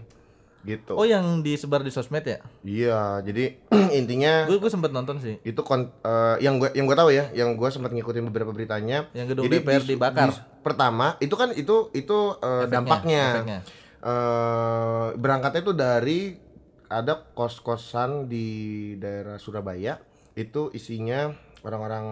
Gitu. 0.62 0.92
Oh, 0.92 1.04
yang 1.04 1.42
disebar 1.42 1.80
di 1.80 1.90
sosmed 1.90 2.22
ya? 2.22 2.38
Iya, 2.62 3.02
jadi 3.22 3.58
intinya 3.98 4.46
Gue 4.46 4.58
gue 4.58 4.68
sempet 4.68 4.90
nonton 4.90 5.18
sih. 5.18 5.42
itu 5.42 5.58
kon 5.60 5.90
eh, 5.98 6.38
yang 6.40 6.56
gue 6.56 6.70
yang 6.72 6.86
gue 6.86 6.94
tahu 6.94 7.10
ya, 7.10 7.30
yang 7.32 7.54
gue 7.54 7.66
sempat 7.68 7.90
ngikutin 7.90 8.26
beberapa 8.26 8.50
beritanya. 8.50 9.10
Yang 9.12 9.28
gedung 9.32 9.46
Jadi 9.46 9.58
DPR 9.60 9.82
di- 9.82 9.90
dibakar. 9.92 10.30
di- 10.30 10.42
pertama, 10.62 11.18
itu 11.18 11.34
kan 11.34 11.50
itu 11.52 11.90
itu 11.92 12.18
eh, 12.38 12.48
Efeknya, 12.62 12.70
dampaknya. 12.70 13.24
efeknya. 13.34 13.60
Eh, 14.02 15.08
berangkatnya 15.16 15.62
itu 15.62 15.74
dari 15.74 16.20
ada 16.86 17.14
kos-kosan 17.32 18.26
di 18.26 18.48
daerah 18.96 19.38
Surabaya 19.38 19.98
itu 20.34 20.70
isinya 20.72 21.32
orang-orang 21.62 22.06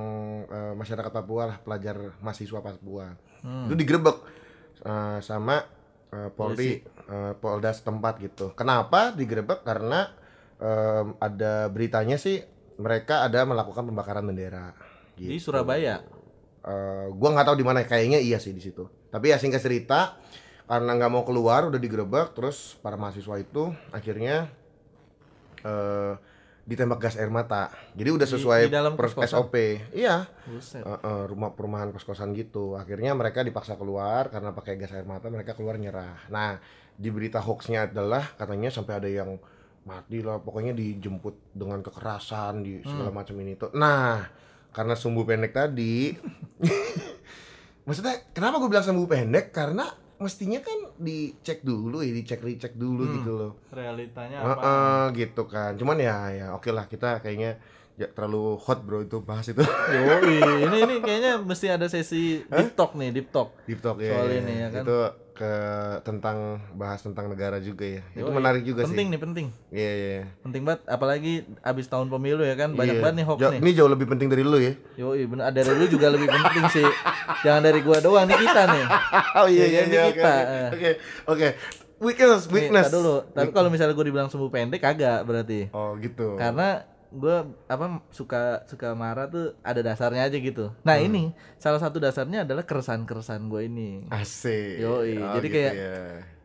eh, 0.46 0.74
masyarakat 0.74 1.12
Papua 1.12 1.44
lah 1.46 1.58
pelajar 1.58 1.96
mahasiswa 2.18 2.60
Papua 2.60 3.14
Hmm. 3.40 3.66
itu 3.66 3.76
digerebek 3.78 4.18
eh, 4.82 5.20
sama 5.20 5.64
eh, 6.14 6.30
Polri 6.34 6.82
eh, 6.86 7.34
Polda 7.38 7.72
setempat 7.74 8.22
gitu. 8.22 8.54
Kenapa 8.54 9.14
digerebek? 9.14 9.66
Karena 9.66 10.10
em, 10.60 11.16
ada 11.18 11.68
beritanya 11.72 12.20
sih 12.20 12.42
mereka 12.80 13.28
ada 13.28 13.44
melakukan 13.44 13.84
pembakaran 13.88 14.24
bendera 14.24 14.72
Di 15.16 15.36
gitu. 15.36 15.52
Surabaya. 15.52 16.02
Eh, 16.64 17.08
gua 17.14 17.30
nggak 17.36 17.48
tahu 17.48 17.58
di 17.60 17.66
mana. 17.66 17.84
Kayaknya 17.84 18.20
iya 18.20 18.38
sih 18.38 18.52
di 18.56 18.62
situ. 18.62 18.88
Tapi 19.10 19.34
ya 19.34 19.38
singkat 19.42 19.64
cerita 19.64 20.20
karena 20.70 20.94
nggak 20.94 21.12
mau 21.12 21.26
keluar 21.26 21.66
udah 21.66 21.82
digerebek 21.82 22.38
terus 22.38 22.78
para 22.78 22.94
mahasiswa 22.94 23.42
itu 23.42 23.74
akhirnya 23.90 24.54
eh 25.66 26.14
ditembak 26.70 27.02
gas 27.02 27.18
air 27.18 27.34
mata. 27.34 27.74
Jadi 27.98 28.10
udah 28.14 28.28
Di- 28.30 28.34
sesuai 28.38 28.70
di 28.70 28.78
dalam 28.78 28.94
per- 28.94 29.10
kos-kosan? 29.10 29.26
SOP 29.26 29.56
iya. 29.98 30.30
Buset. 30.46 30.86
eh, 30.86 31.00
eh, 31.02 31.24
rumah 31.26 31.58
perumahan 31.58 31.90
kos 31.90 32.06
kosan 32.06 32.38
gitu. 32.38 32.78
Akhirnya 32.78 33.18
mereka 33.18 33.42
dipaksa 33.42 33.74
keluar 33.74 34.30
karena 34.30 34.54
pakai 34.54 34.78
gas 34.78 34.94
air 34.94 35.04
mata 35.04 35.26
mereka 35.28 35.58
keluar 35.58 35.82
nyerah. 35.82 36.30
Nah 36.30 36.62
di 36.94 37.10
berita 37.10 37.42
hoaxnya 37.42 37.90
adalah 37.90 38.22
katanya 38.38 38.70
sampai 38.70 39.02
ada 39.02 39.10
yang 39.10 39.42
mati 39.88 40.22
lah 40.22 40.38
pokoknya 40.38 40.78
dijemput 40.78 41.56
dengan 41.58 41.82
kekerasan 41.82 42.62
di 42.62 42.86
segala 42.86 43.10
macam 43.10 43.34
ini 43.42 43.58
tuh. 43.58 43.74
Nah 43.74 44.30
karena 44.70 44.94
sumbu 44.94 45.26
pendek 45.26 45.50
tadi 45.50 46.14
maksudnya 47.88 48.22
kenapa 48.32 48.62
gue 48.62 48.70
bilang 48.70 48.86
sumbu 48.86 49.10
pendek? 49.10 49.50
Karena 49.50 49.90
mestinya 50.20 50.62
kan 50.62 50.89
dicek 51.00 51.64
dulu 51.64 52.00
ya 52.00 52.12
dicek 52.12 52.40
dicek 52.40 52.76
dulu 52.76 53.02
Hmm. 53.02 53.16
gitu 53.16 53.32
loh 53.34 53.52
Realitanya 53.70 54.38
apa? 54.44 55.10
gitu 55.16 55.44
kan 55.46 55.74
cuman 55.74 55.96
ya 55.98 56.18
ya 56.30 56.48
oke 56.52 56.70
lah 56.70 56.86
kita 56.86 57.20
kayaknya 57.20 57.56
ya, 57.96 58.08
terlalu 58.08 58.56
hot 58.58 58.84
bro 58.84 59.00
itu 59.00 59.20
bahas 59.20 59.48
itu 59.48 59.64
Yoi, 59.96 60.38
ini 60.62 60.78
ini 60.82 60.96
kayaknya 61.00 61.40
mesti 61.40 61.68
ada 61.68 61.88
sesi 61.88 62.44
deep 62.44 62.72
talk 62.74 62.94
nih, 62.94 63.12
deep 63.12 63.28
talk. 63.30 63.52
Deep 63.64 63.80
Talk 63.80 63.98
ya, 63.98 64.12
Soal 64.14 64.28
ya. 64.30 64.40
ini 64.40 64.54
ya 64.56 64.68
kan. 64.70 64.84
Itu 64.84 64.98
ke 65.40 65.54
tentang 66.02 66.38
bahas 66.76 67.00
tentang 67.00 67.32
negara 67.32 67.58
juga 67.58 67.88
ya. 67.88 68.04
itu 68.12 68.28
menarik 68.28 68.60
juga 68.62 68.84
penting 68.84 69.08
sih. 69.08 69.14
nih, 69.16 69.20
penting. 69.20 69.48
Iya 69.72 69.92
iya. 69.96 70.22
Penting 70.40 70.62
banget 70.62 70.84
apalagi 70.84 71.34
abis 71.62 71.88
tahun 71.88 72.08
pemilu 72.08 72.44
ya 72.44 72.54
kan, 72.54 72.76
banyak 72.76 73.00
Iya. 73.00 73.02
banget 73.02 73.16
nih 73.16 73.26
hoax 73.26 73.40
nih. 73.40 73.60
Ini 73.62 73.72
jauh 73.74 73.88
lebih 73.88 74.06
penting 74.06 74.28
dari 74.28 74.44
lu 74.44 74.60
ya. 74.60 74.74
Yoi, 74.98 75.24
bener 75.26 75.48
ada 75.48 75.56
dari 75.58 75.74
lu 75.74 75.88
juga 75.88 76.12
lebih 76.12 76.28
penting 76.28 76.64
sih. 76.70 76.84
Jangan 77.42 77.64
dari 77.64 77.80
gua 77.80 77.98
doang 77.98 78.26
nih 78.26 78.36
kita 78.38 78.62
nih. 78.68 78.84
Oh 79.40 79.48
iya, 79.48 79.66
iya, 79.66 79.82
oke, 79.86 80.12
kita, 80.12 80.34
oke. 80.70 80.84
eh. 80.84 80.96
Oke. 81.26 81.48
Weakness 81.98 82.44
Nih, 82.46 82.54
weakness. 82.68 82.88
tar 82.88 82.96
dulu. 82.96 83.16
Tapi 83.30 83.50
kalau 83.50 83.70
misalnya 83.70 83.92
gua 83.92 84.04
dibilang 84.04 84.28
sumbu 84.28 84.48
pendek 84.48 84.80
kagak 84.80 85.24
berarti. 85.24 85.72
Oh 85.72 85.96
gitu. 85.96 86.36
Karena 86.36 86.84
gua 87.12 87.36
apa 87.66 87.86
suka 88.10 88.62
suka 88.64 88.94
marah 88.94 89.26
tuh 89.26 89.58
ada 89.60 89.80
dasarnya 89.80 90.24
aja 90.24 90.36
gitu. 90.36 90.70
Nah, 90.82 90.96
Hmm. 90.96 91.08
ini 91.08 91.24
salah 91.56 91.78
satu 91.78 91.98
dasarnya 91.98 92.44
adalah 92.44 92.64
keresahan-keresahan 92.64 93.46
gua 93.46 93.62
ini. 93.62 94.06
Asik. 94.08 94.78
Yoi, 94.78 95.18
Oh, 95.18 95.34
jadi 95.34 95.42
gitu 95.44 95.56
kayak- 95.56 95.76
ya. 95.76 95.98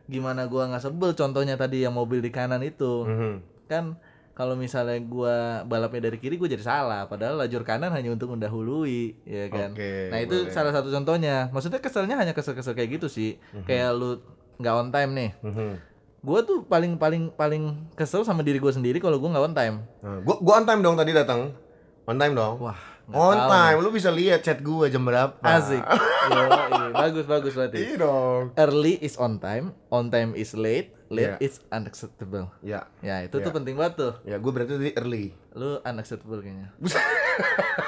Gimana 0.05 0.45
gua 0.45 0.65
nggak 0.67 0.83
sebel 0.83 1.13
contohnya 1.13 1.53
tadi 1.55 1.81
yang 1.81 1.93
mobil 1.93 2.19
di 2.19 2.29
kanan 2.29 2.61
itu. 2.61 3.03
Mhm. 3.03 3.33
kan 3.65 3.97
kalau 4.31 4.53
misalnya 4.53 4.93
gua 5.01 5.35
balapnya 5.63 6.05
dari 6.05 6.19
kiri 6.19 6.35
gue 6.35 6.45
jadi 6.47 6.61
salah 6.61 7.07
padahal 7.07 7.33
lajur 7.35 7.63
kanan 7.63 7.89
hanya 7.89 8.11
untuk 8.11 8.29
mendahului 8.29 9.17
ya 9.23 9.49
kan 9.49 9.73
Oke, 9.73 10.11
nah 10.11 10.19
itu 10.19 10.37
boleh. 10.39 10.53
salah 10.53 10.69
satu 10.69 10.91
contohnya 10.91 11.49
maksudnya 11.49 11.79
keselnya 11.79 12.13
hanya 12.13 12.29
kesel-kesel 12.29 12.71
kayak 12.71 12.93
gitu 12.93 13.07
sih 13.07 13.41
Mhm. 13.51 13.65
kayak 13.65 13.89
lu 13.91 14.21
nggak 14.55 14.75
on 14.75 14.89
time 14.89 15.11
nih 15.13 15.31
Mhm. 15.41 15.71
Gue 16.25 16.39
tuh 16.41 16.57
paling 16.63 16.97
paling 16.97 17.29
paling 17.31 17.63
kesel 17.93 18.21
sama 18.21 18.41
diri 18.41 18.57
gue 18.57 18.69
sendiri 18.69 18.97
kalau 18.97 19.15
gue 19.15 19.29
nggak 19.29 19.43
on 19.43 19.53
time 19.53 19.75
Nah, 19.99 20.17
gua 20.19 20.35
gua 20.39 20.53
on 20.55 20.65
time 20.65 20.81
dong 20.81 20.95
tadi 20.95 21.11
datang. 21.11 21.53
On 22.03 22.13
time 22.15 22.33
dong. 22.33 22.57
wah 22.59 22.77
on 23.07 23.33
tahu 23.35 23.49
time, 23.51 23.77
lu 23.79 23.89
bisa 23.91 24.09
lihat 24.09 24.41
chat 24.41 24.57
gua 24.59 24.85
jam 24.85 25.01
berapa. 25.01 25.37
asik 25.39 25.81
Yoi, 26.27 26.89
bagus 26.91 27.25
bagus 27.25 27.53
berarti 27.53 27.77
Iya 27.83 27.95
dong. 27.99 28.43
early 28.55 28.97
is 28.99 29.13
on 29.15 29.37
time 29.37 29.69
on 29.87 30.09
time 30.09 30.33
is 30.33 30.53
late 30.53 30.89
late 31.07 31.37
Iya. 31.37 31.45
is 31.45 31.61
unacceptable 31.67 32.49
Ya, 32.59 32.89
ya 32.99 33.21
itu 33.21 33.33
tuh 33.35 33.45
Iya. 33.45 33.53
penting 33.53 33.75
banget 33.75 33.93
tuh 33.95 34.13
ya 34.23 34.35
gua 34.35 34.51
berarti 34.51 34.73
tadi 34.75 34.91
early. 34.95 35.25
lu 35.53 35.77
unacceptable 35.79 36.41
kayaknya 36.41 36.73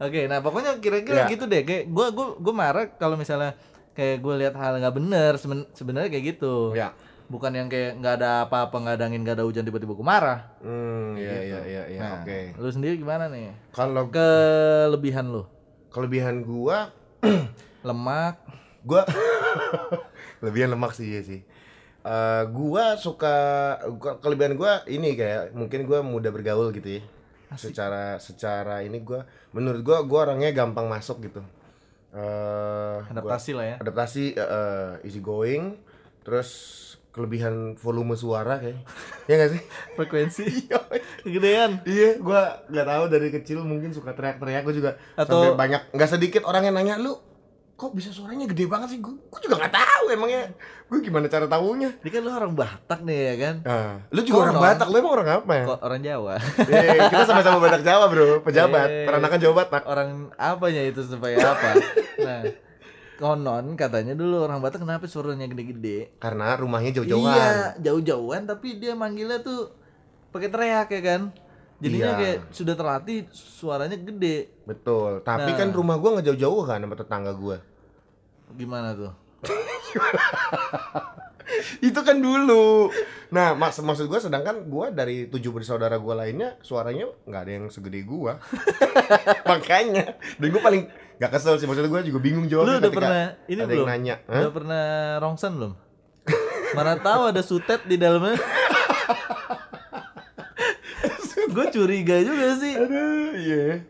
oke 0.00 0.20
nah 0.26 0.38
pokoknya 0.38 0.72
kira-kira 0.78 1.18
Ya. 1.18 1.28
gitu 1.28 1.44
deh 1.44 1.62
kayak 1.62 1.84
gue 1.86 2.06
gue 2.10 2.26
gue 2.38 2.54
marah 2.54 2.86
kalau 2.94 3.14
misalnya 3.14 3.52
kayak 4.00 4.16
gue 4.18 4.34
lihat 4.38 4.54
hal 4.54 4.72
nggak 4.74 4.96
bener 4.96 5.32
seben- 5.36 5.68
sebenarnya 5.70 6.08
kayak 6.08 6.24
gitu 6.34 6.72
Ya. 6.72 6.96
bukan 7.26 7.52
yang 7.52 7.68
kayak 7.68 7.94
nggak 7.94 8.14
ada 8.16 8.30
apa-apa 8.42 8.72
nggak 8.74 8.96
ada 8.96 9.04
angin 9.04 9.20
nggak 9.20 9.36
ada 9.36 9.44
hujan 9.44 9.60
tiba-tiba 9.60 9.92
gue 9.92 10.06
marah 10.06 10.40
Hmm, 10.58 11.14
iya 11.14 11.30
Gitu. 11.30 11.44
iya 11.46 11.60
iya 11.62 11.82
iya, 11.86 12.00
Nah, 12.00 12.12
oke. 12.18 12.38
lu 12.56 12.68
sendiri 12.70 12.96
gimana 12.96 13.28
nih 13.28 13.52
Kalau 13.70 14.08
kelebihan 14.08 15.28
lu 15.28 15.44
kelebihan 15.88 16.40
gua 16.40 16.88
lemak 17.82 18.40
gua 18.80 19.04
lebihan 20.42 20.70
lemak 20.70 20.92
sih 20.92 21.06
iya 21.06 21.20
sih. 21.20 21.40
Eh, 22.00 22.42
gua 22.48 22.96
suka 22.96 23.36
kelebihan 24.18 24.56
gua 24.56 24.80
ini 24.86 25.12
kayak 25.12 25.52
mungkin 25.52 25.84
gua 25.84 26.00
mudah 26.00 26.30
bergaul 26.30 26.72
gitu 26.72 26.96
ya. 26.96 27.02
Secara 27.52 28.16
secara 28.16 28.80
ini 28.80 29.02
gua 29.02 29.26
menurut 29.50 29.82
gua 29.82 30.00
gua 30.02 30.20
orangnya 30.24 30.48
gampang 30.50 30.86
masuk 30.86 31.20
gitu. 31.22 31.44
Eh 32.10 32.18
gua- 33.00 33.06
adaptasi 33.08 33.50
lah 33.52 33.64
ya. 33.64 33.76
Adaptasi 33.78 34.24
eh, 34.32 34.92
easy 35.02 35.18
going. 35.18 35.78
Terus 36.20 36.50
kelebihan 37.10 37.74
volume 37.74 38.14
suara 38.14 38.58
kayak. 38.58 38.82
Ya 39.30 39.38
gak 39.38 39.54
sih? 39.54 39.62
Frekuensi. 39.94 40.46
Kegedean. 41.22 41.82
Iya 41.84 42.18
gua 42.18 42.66
nggak 42.66 42.86
tahu 42.88 43.04
dari 43.08 43.28
kecil 43.30 43.62
mungkin 43.62 43.90
suka 43.90 44.10
teriak-teriak. 44.10 44.62
Gua 44.62 44.74
juga 44.74 44.90
Atau- 45.14 45.42
sampai 45.46 45.54
banyak 45.56 45.82
nggak 45.90 46.10
sedikit 46.10 46.42
orang 46.42 46.66
yang 46.66 46.74
nanya 46.74 46.98
lu 46.98 47.14
kok 47.80 47.96
bisa 47.96 48.12
suaranya 48.12 48.44
gede 48.44 48.68
banget 48.68 48.92
sih? 48.92 49.00
Gua, 49.00 49.16
gua 49.16 49.40
juga 49.40 49.56
nggak 49.56 49.72
tahu 49.72 50.04
emangnya. 50.12 50.52
Gua 50.84 51.00
gimana 51.00 51.26
cara 51.26 51.48
tahunya 51.48 51.88
ini 51.96 52.10
kan 52.12 52.20
lu 52.20 52.30
orang 52.30 52.52
Batak 52.52 53.00
nih 53.00 53.20
ya 53.24 53.34
kan? 53.40 53.54
Nah, 53.64 53.92
lu 54.12 54.20
juga 54.20 54.38
orang 54.44 54.54
Konon. 54.54 54.66
Batak? 54.68 54.86
Lu 54.86 54.96
emang 55.00 55.14
orang 55.16 55.28
apa 55.32 55.52
ya? 55.56 55.64
Kok 55.64 55.80
orang 55.80 56.00
Jawa? 56.04 56.34
Eh, 56.76 56.98
kita 57.08 57.24
sama-sama 57.24 57.58
Batak 57.58 57.80
Jawa 57.80 58.04
bro. 58.06 58.44
Pejabat. 58.44 58.88
Eh. 58.92 59.06
peranakan 59.08 59.38
Jawa 59.40 59.54
Batak. 59.56 59.82
Orang 59.88 60.08
apanya 60.36 60.82
itu 60.84 61.00
supaya 61.00 61.36
apa? 61.40 61.68
Nah 62.20 62.42
konon 63.16 63.76
katanya 63.76 64.12
dulu 64.12 64.44
orang 64.44 64.60
Batak 64.60 64.80
kenapa 64.80 65.04
suaranya 65.04 65.44
gede-gede? 65.44 66.16
Karena 66.16 66.56
rumahnya 66.56 67.00
jauh-jauhan. 67.00 67.32
Iya 67.32 67.52
jauh-jauhan 67.80 68.44
tapi 68.44 68.76
dia 68.76 68.92
manggilnya 68.92 69.40
tuh 69.40 69.72
pakai 70.32 70.48
teriak 70.48 70.88
ya 70.88 71.00
kan? 71.00 71.22
Jadinya 71.80 72.12
Iya. 72.12 72.18
kayak 72.18 72.38
sudah 72.50 72.74
terlatih 72.76 73.24
suaranya 73.32 73.96
gede. 73.96 74.52
Betul. 74.64 75.20
Tapi 75.20 75.48
Nah. 75.48 75.56
kan 75.56 75.68
rumah 75.70 75.96
gua 75.96 76.16
nggak 76.16 76.28
jauh-jauh 76.28 76.64
kan 76.64 76.76
sama 76.76 76.92
tetangga 76.92 77.32
gua 77.32 77.56
gimana 78.56 78.94
tuh? 78.96 79.12
Itu 81.82 82.00
kan 82.06 82.22
dulu. 82.22 82.94
Nah 83.34 83.58
mak 83.58 83.74
maksud 83.74 84.06
gue 84.06 84.20
sedangkan 84.22 84.70
gue 84.70 84.86
dari 84.94 85.16
tujuh 85.26 85.50
bersaudara 85.50 85.98
gue 85.98 86.14
lainnya 86.14 86.54
suaranya 86.62 87.10
nggak 87.26 87.42
ada 87.42 87.52
yang 87.58 87.66
segede 87.70 88.06
gue 88.06 88.32
makanya. 89.50 90.14
Dan 90.38 90.46
gue 90.54 90.62
paling 90.62 90.82
nggak 91.18 91.30
kesel 91.36 91.58
sih 91.58 91.66
maksud 91.66 91.90
gue 91.90 92.00
juga 92.06 92.20
bingung 92.22 92.46
lu 92.46 92.50
jawabnya 92.50 92.80
udah 92.80 92.90
ketika 92.90 93.00
pernah 93.02 93.24
ini 93.44 93.60
ada 93.60 93.66
belum? 93.68 93.82
yang 93.84 93.90
nanya 93.92 94.16
Hah? 94.24 94.40
udah 94.40 94.52
pernah 94.54 94.84
rongsen 95.20 95.52
belum? 95.58 95.72
Mana 96.70 96.94
tahu 97.02 97.22
ada 97.34 97.42
sutet 97.42 97.82
di 97.84 97.98
dalamnya. 97.98 98.38
Gue 101.50 101.66
curiga 101.74 102.14
juga 102.22 102.54
sih. 102.62 102.78
Aduh 102.78 103.34
iya 103.34 103.82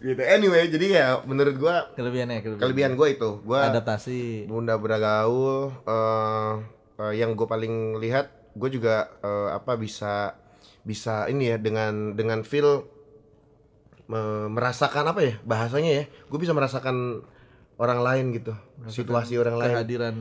gitu. 0.00 0.20
Anyway 0.20 0.66
jadi 0.66 0.86
ya 0.90 1.06
menurut 1.22 1.56
gue 1.56 1.76
kelebihannya 1.94 2.40
kelebihan, 2.40 2.60
kelebihan 2.60 2.92
gue 2.96 3.08
itu. 3.12 3.30
Gue 3.44 3.60
adaptasi. 3.60 4.48
Mudah 4.48 4.76
bergaul 4.80 5.70
eh 5.84 6.52
eh, 7.00 7.12
yang 7.16 7.36
gue 7.36 7.46
paling 7.46 8.00
lihat 8.00 8.32
gue 8.56 8.68
juga 8.72 9.12
eh, 9.20 9.48
apa 9.54 9.76
bisa 9.76 10.34
bisa 10.80 11.28
ini 11.28 11.52
ya 11.52 11.56
dengan 11.60 12.16
dengan 12.16 12.40
feel 12.40 12.88
me- 14.08 14.48
merasakan 14.50 15.12
apa 15.12 15.20
ya 15.22 15.34
bahasanya 15.44 15.90
ya 15.92 16.04
gue 16.08 16.38
bisa 16.40 16.56
merasakan 16.56 17.22
orang 17.76 18.00
lain 18.00 18.24
gitu 18.36 18.52
situasi 18.88 19.36
orang 19.36 19.56
lain. 19.56 19.72
kehadiran 19.76 20.16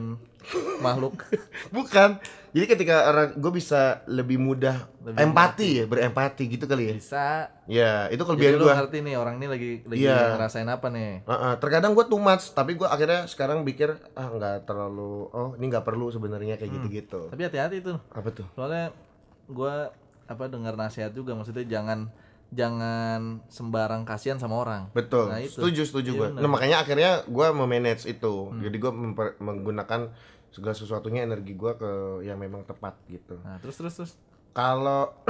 makhluk. 0.80 1.22
Bukan. 1.76 2.18
Jadi 2.50 2.66
ketika 2.66 3.06
orang 3.06 3.38
gue 3.38 3.52
bisa 3.54 4.02
lebih 4.10 4.42
mudah 4.42 4.90
Lebih 5.06 5.22
empati 5.22 5.68
ya 5.80 5.86
berempati 5.86 6.50
gitu 6.50 6.66
kali 6.66 6.90
ya. 6.90 6.94
Bisa. 6.98 7.28
Ya 7.70 8.10
itu 8.10 8.26
kelebihan 8.26 8.58
gue 8.58 8.74
ngerti 8.74 8.98
nih 9.06 9.16
orang 9.16 9.38
ini 9.38 9.46
lagi 9.46 9.70
lagi 9.86 10.02
Iya. 10.02 10.34
ngerasain 10.34 10.66
apa 10.66 10.90
nih? 10.90 11.22
Heeh, 11.30 11.54
terkadang 11.62 11.94
gue 11.94 12.06
too 12.10 12.18
much 12.18 12.50
tapi 12.52 12.74
gue 12.74 12.90
akhirnya 12.90 13.30
sekarang 13.30 13.62
pikir 13.62 14.02
ah 14.18 14.34
nggak 14.34 14.66
terlalu 14.66 15.30
oh 15.30 15.54
ini 15.62 15.70
nggak 15.70 15.86
perlu 15.86 16.10
sebenarnya 16.10 16.58
kayak 16.58 16.72
gitu 16.74 16.88
gitu 16.90 17.22
tapi 17.30 17.46
hati-hati 17.46 17.86
tuh. 17.86 18.02
Apa 18.10 18.34
tuh? 18.34 18.50
Soalnya 18.58 18.98
gua 19.46 19.94
apa 20.26 20.46
dengar 20.46 20.74
nasihat 20.74 21.10
juga 21.10 21.34
maksudnya 21.34 21.66
jangan 21.66 22.10
jangan 22.50 23.46
sembarang 23.46 24.04
kasihan 24.04 24.36
sama 24.36 24.58
orang 24.58 24.90
Betul, 24.90 25.30
Nah, 25.30 25.38
itu. 25.38 25.54
setuju 25.56 25.82
setuju 25.84 26.12
Iya, 26.12 26.20
gue. 26.20 26.28
Nah 26.36 26.50
makanya 26.50 26.78
akhirnya 26.80 27.12
gue 27.24 27.48
memanage 27.52 28.06
itu. 28.06 28.34
Jadi 28.58 28.76
gue 28.76 28.92
menggunakan 29.38 30.10
segala 30.50 30.74
sesuatunya 30.74 31.22
energi 31.22 31.54
gue 31.54 31.72
ke 31.74 31.92
yang 32.24 32.36
memang 32.36 32.64
tepat 32.64 32.98
gitu. 33.06 33.38
nah 33.40 33.58
terus 33.58 33.76
terus 33.76 33.94
terus 33.96 34.12
Kalau 34.50 35.14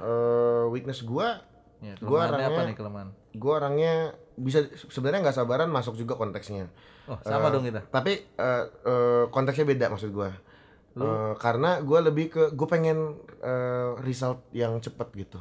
eh, 0.00 0.64
weakness 0.68 1.02
gue, 1.02 1.28
ya, 1.80 1.94
Gua 1.98 2.22
kelemahannya 2.22 2.38
apa 2.40 2.50
orangnya- 2.52 2.68
nih 2.68 2.76
kelemahan 2.76 3.08
gue 3.30 3.52
orangnya 3.52 3.94
bisa 4.36 4.58
sebenarnya 4.84 5.20
nggak 5.22 5.36
sabaran 5.36 5.68
masuk 5.68 5.94
juga 5.94 6.14
konteksnya. 6.14 6.70
oh 7.04 7.18
sama 7.20 7.46
Eh, 7.46 7.52
dong 7.52 7.64
kita 7.64 7.80
Tapi 7.84 8.12
eh, 8.16 8.64
eh, 8.84 9.24
konteksnya 9.28 9.66
beda 9.66 9.86
maksud 9.88 10.10
gue. 10.10 10.30
Eh, 10.92 11.32
karena 11.36 11.78
gue 11.80 11.98
lebih 12.00 12.26
ke 12.28 12.42
gue 12.50 12.68
pengen 12.68 13.14
eh, 13.40 13.90
result 14.00 14.46
yang 14.50 14.78
cepet 14.78 15.08
gitu. 15.16 15.38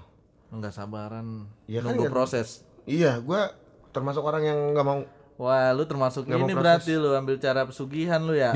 Nggak 0.50 0.72
sabaran 0.72 1.46
kan, 1.64 1.82
nunggu 1.84 2.04
nggak- 2.04 2.14
proses 2.14 2.66
Iya, 2.84 3.18
gue 3.20 3.42
termasuk 3.90 4.22
orang 4.22 4.44
yang 4.44 4.60
nggak 4.74 4.82
mau 4.84 5.06
wah 5.36 5.70
lu 5.72 5.84
termasuk 5.84 6.26
Nggak 6.26 6.36
mau 6.36 6.46
ini 6.46 6.54
berarti 6.54 6.92
lu 6.94 7.10
ambil 7.12 7.38
cara 7.38 7.64
pesugihan 7.64 8.20
lu 8.20 8.34
ya 8.34 8.50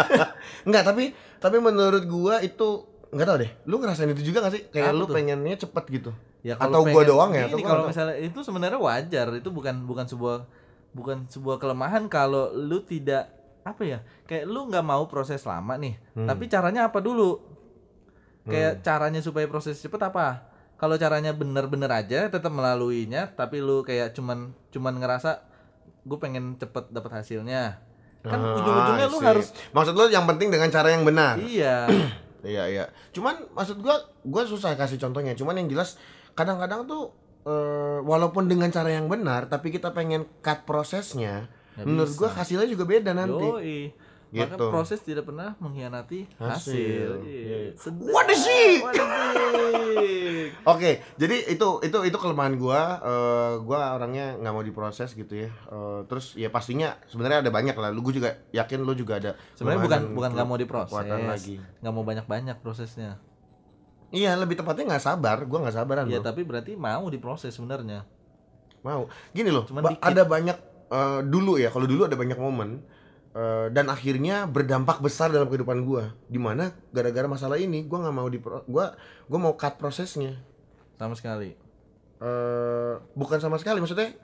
Enggak, 0.66 0.82
tapi 0.84 1.10
tapi 1.36 1.56
menurut 1.58 2.04
gua 2.04 2.40
itu 2.40 2.82
nggak 3.10 3.26
tahu 3.26 3.36
deh. 3.38 3.50
Lu 3.64 3.76
ngerasain 3.76 4.08
itu 4.08 4.24
juga 4.24 4.40
gak 4.40 4.54
sih? 4.54 4.62
Kayak 4.68 4.90
Apa 4.90 4.96
lu 4.96 5.04
tuh? 5.04 5.14
pengennya 5.14 5.56
cepet 5.56 5.84
gitu. 5.92 6.10
ya 6.40 6.54
Atau 6.56 6.82
gua 6.82 7.02
doang 7.02 7.30
ya? 7.30 7.46
Atau 7.46 7.58
kalau 7.58 7.82
nggak 7.82 7.90
misalnya 7.90 8.16
itu 8.18 8.38
sebenarnya 8.40 8.76
wajar 8.76 9.26
itu 9.32 9.48
bukan 9.48 9.74
bukan 9.82 10.04
sebuah 10.04 10.44
bukan 10.92 11.26
sebuah 11.26 11.56
kelemahan 11.56 12.06
kalau 12.06 12.48
lu 12.50 12.78
tidak 12.80 13.26
apa 13.60 13.82
ya 13.82 13.98
kayak 14.22 14.44
lu 14.44 14.66
nggak 14.66 14.82
mau 14.82 15.04
proses 15.04 15.42
lama 15.42 15.74
nih 15.74 15.96
Hmm. 16.14 16.24
tapi 16.24 16.46
caranya 16.46 16.86
apa 16.86 17.00
dulu 17.00 17.40
kayak 18.44 18.80
caranya 18.80 19.18
supaya 19.18 19.44
proses 19.44 19.74
cepet 19.74 19.98
apa 19.98 20.53
kalau 20.74 20.94
caranya 20.94 21.32
bener-bener 21.32 21.88
aja 21.88 22.26
tetap 22.28 22.50
melaluinya 22.50 23.30
tapi 23.30 23.62
lu 23.62 23.80
kayak 23.80 24.12
cuman 24.12 24.52
cuman 24.68 24.98
ngerasa 24.98 25.44
gue 26.04 26.18
pengen 26.20 26.58
cepet 26.58 26.90
dapat 26.90 27.22
hasilnya 27.22 27.78
kan 28.24 28.40
Ah, 28.40 28.56
ujung-ujungnya 28.56 29.06
lu 29.08 29.18
harus 29.20 29.52
Maksud 29.70 29.92
lu 29.92 30.08
yang 30.08 30.24
penting 30.24 30.48
dengan 30.48 30.72
cara 30.72 30.88
yang 30.88 31.04
benar. 31.04 31.36
iya 31.36 31.84
Iya, 32.44 32.68
iya. 32.68 32.84
Cuman 33.08 33.40
maksud 33.56 33.80
gua 33.80 33.96
gua 34.20 34.44
susah 34.44 34.76
kasih 34.76 35.00
contohnya. 35.00 35.32
Cuman 35.32 35.56
yang 35.56 35.68
jelas 35.72 35.96
kadang-kadang 36.36 36.84
tuh 36.84 37.08
eh, 37.44 37.98
walaupun 38.04 38.48
dengan 38.48 38.68
cara 38.68 38.92
yang 38.92 39.08
benar 39.08 39.48
tapi 39.48 39.72
kita 39.72 39.96
pengen 39.96 40.28
cut 40.44 40.68
prosesnya, 40.68 41.48
Nggak 41.76 41.84
menurut 41.88 42.12
gua 42.20 42.28
hasilnya 42.36 42.68
juga 42.68 42.84
beda 42.84 43.16
nanti. 43.16 43.48
Yoi. 43.48 43.80
Maka 44.34 44.50
Gitu. 44.52 44.66
proses 44.66 44.98
tidak 44.98 45.24
pernah 45.24 45.54
mengkhianati 45.56 46.26
hasil. 46.34 46.50
Hasil. 46.50 47.08
Iya. 47.22 47.38
Iya. 47.38 47.58
Sedap. 47.72 48.10
What 48.10 48.26
is 48.26 48.42
it? 48.42 48.82
What 48.82 48.92
is 48.92 49.06
it? 49.06 50.48
Oke, 50.66 50.90
jadi 51.14 51.36
itu 51.46 51.68
itu 51.80 51.98
itu 52.00 52.16
kelemahan 52.16 52.54
gua. 52.54 52.98
Eh, 52.98 53.52
gua 53.60 53.94
orangnya 53.94 54.34
nggak 54.36 54.50
mau 54.50 54.60
diproses 54.60 55.12
gitu 55.12 55.34
ya. 55.36 55.50
Eh, 55.50 56.00
terus 56.04 56.34
ya 56.34 56.48
pastinya 56.48 56.98
sebenarnya 57.06 57.40
ada 57.40 57.50
banyak 57.50 57.72
lah. 57.72 57.88
Lu 57.88 58.00
gua 58.00 58.10
juga 58.12 58.30
yakin 58.50 58.80
lu 58.80 58.92
juga 58.92 59.16
ada. 59.16 59.30
Sebenarnya 59.54 59.82
bukan 59.82 60.00
bukan 60.12 60.30
nggak 60.32 60.46
mau 60.46 60.58
diproses, 60.58 60.98
lagi. 60.98 61.62
nggak 61.78 61.92
mau 61.92 62.02
banyak-banyak 62.02 62.56
prosesnya. 62.58 63.22
Iya, 64.10 64.34
lebih 64.34 64.54
tepatnya 64.56 64.90
nggak 64.90 65.04
sabar. 65.04 65.42
Gua 65.44 65.62
nggak 65.62 65.76
sabaran 65.76 66.06
Ya 66.06 66.18
bro. 66.18 66.26
tapi 66.26 66.42
berarti 66.42 66.74
mau 66.74 67.06
diproses 67.06 67.50
sebenarnya. 67.50 68.02
Mau. 68.80 69.06
Gini 69.30 69.48
loh, 69.48 69.62
Cuman 69.64 69.80
ba- 69.80 69.90
dikit. 69.92 70.04
ada 70.04 70.22
banyak 70.24 70.58
eh, 70.86 71.20
dulu 71.22 71.56
ya. 71.56 71.68
Kalau 71.68 71.84
dulu 71.84 72.04
ada 72.04 72.14
banyak 72.14 72.36
momen 72.36 72.82
Eh, 73.34 73.66
dan 73.68 73.90
akhirnya 73.90 74.46
berdampak 74.46 75.02
besar 75.02 75.26
dalam 75.26 75.50
kehidupan 75.50 75.82
gua 75.82 76.14
di 76.24 76.38
mana 76.38 76.70
gara-gara 76.88 77.26
masalah 77.26 77.58
ini 77.58 77.82
gua 77.82 77.98
nggak 78.00 78.14
mau 78.14 78.30
di 78.30 78.38
gua 78.38 78.94
gua 79.26 79.38
mau 79.40 79.54
cut 79.54 79.74
prosesnya 79.74 80.38
Sama 80.94 81.18
sekali. 81.18 81.50
eh 82.16 82.94
bukan 83.12 83.42
sama 83.42 83.58
sekali 83.58 83.82
maksudnya 83.82 84.14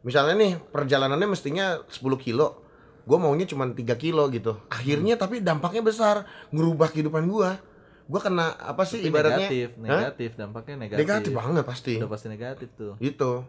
misalnya 0.00 0.32
nih 0.34 0.52
perjalanannya 0.64 1.28
mestinya 1.28 1.76
10 1.84 2.00
kilo 2.16 2.64
gue 3.04 3.18
maunya 3.20 3.44
cuma 3.44 3.68
3 3.68 3.76
kilo 3.94 4.24
gitu 4.28 4.56
akhirnya 4.66 5.14
tapi 5.14 5.38
dampaknya 5.38 5.84
besar 5.84 6.24
ngerubah 6.48 6.88
kehidupan 6.88 7.28
gua 7.28 7.60
gua 8.04 8.20
kena 8.22 8.48
apa 8.54 8.82
sih 8.82 8.98
Tapi 8.98 9.12
ibaratnya 9.12 9.44
negatif, 9.44 9.68
Hah? 9.70 9.84
negatif, 9.84 10.30
dampaknya 10.34 10.74
negatif. 10.78 10.98
negatif 10.98 11.32
banget 11.32 11.64
pasti 11.64 11.94
Udah 12.00 12.10
pasti 12.10 12.26
negatif 12.26 12.68
tuh. 12.72 12.96
gitu 12.96 13.44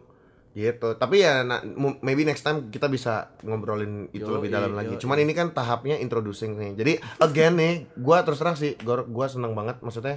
gitu. 0.56 0.96
Tapi 0.96 1.20
ya 1.20 1.44
na- 1.44 1.60
mu- 1.60 2.00
maybe 2.00 2.24
next 2.24 2.40
time 2.40 2.66
kita 2.66 2.88
bisa 2.88 3.36
ngobrolin 3.42 4.08
itu 4.10 4.24
Yoi, 4.24 4.34
lebih 4.34 4.48
dalam 4.48 4.72
lagi. 4.72 4.96
yoi. 4.96 4.98
cuman 4.98 5.20
ini 5.20 5.30
kan 5.30 5.52
tahapnya 5.52 6.00
introducing 6.00 6.56
nih. 6.56 6.72
Jadi 6.72 6.92
again 7.18 7.54
nih 7.54 7.74
gua 7.94 8.24
terus 8.24 8.40
terang 8.40 8.56
sih 8.56 8.72
gua 8.80 9.04
gua 9.04 9.28
seneng 9.28 9.52
banget. 9.52 9.76
Maksudnya 9.78 10.16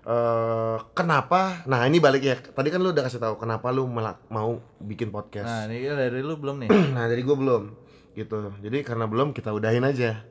eh 0.00 0.76
kenapa? 0.92 1.66
Nah 1.66 1.84
ini 1.84 1.98
balik 1.98 2.22
ya. 2.22 2.38
Tadi 2.38 2.70
kan 2.70 2.78
lu 2.78 2.88
udah 2.88 3.02
kasih 3.02 3.18
tahu 3.18 3.34
kenapa 3.36 3.68
lu 3.68 3.84
melak- 3.84 4.22
mau 4.28 4.56
bikin 4.78 5.10
Nah, 5.10 5.14
podcast 5.18 5.66
ini 5.66 5.82
kan 5.84 5.98
dari 5.98 6.22
lu 6.22 6.38
belum 6.38 6.56
nih. 6.56 6.68
nah 6.94 7.04
dari 7.04 7.20
gua 7.20 7.34
belum. 7.34 7.62
Gitu. 8.10 8.38
Jadi 8.60 8.78
karena 8.80 9.04
belum 9.04 9.30
kita 9.30 9.50
udahin 9.50 9.82
aja. 9.82 10.22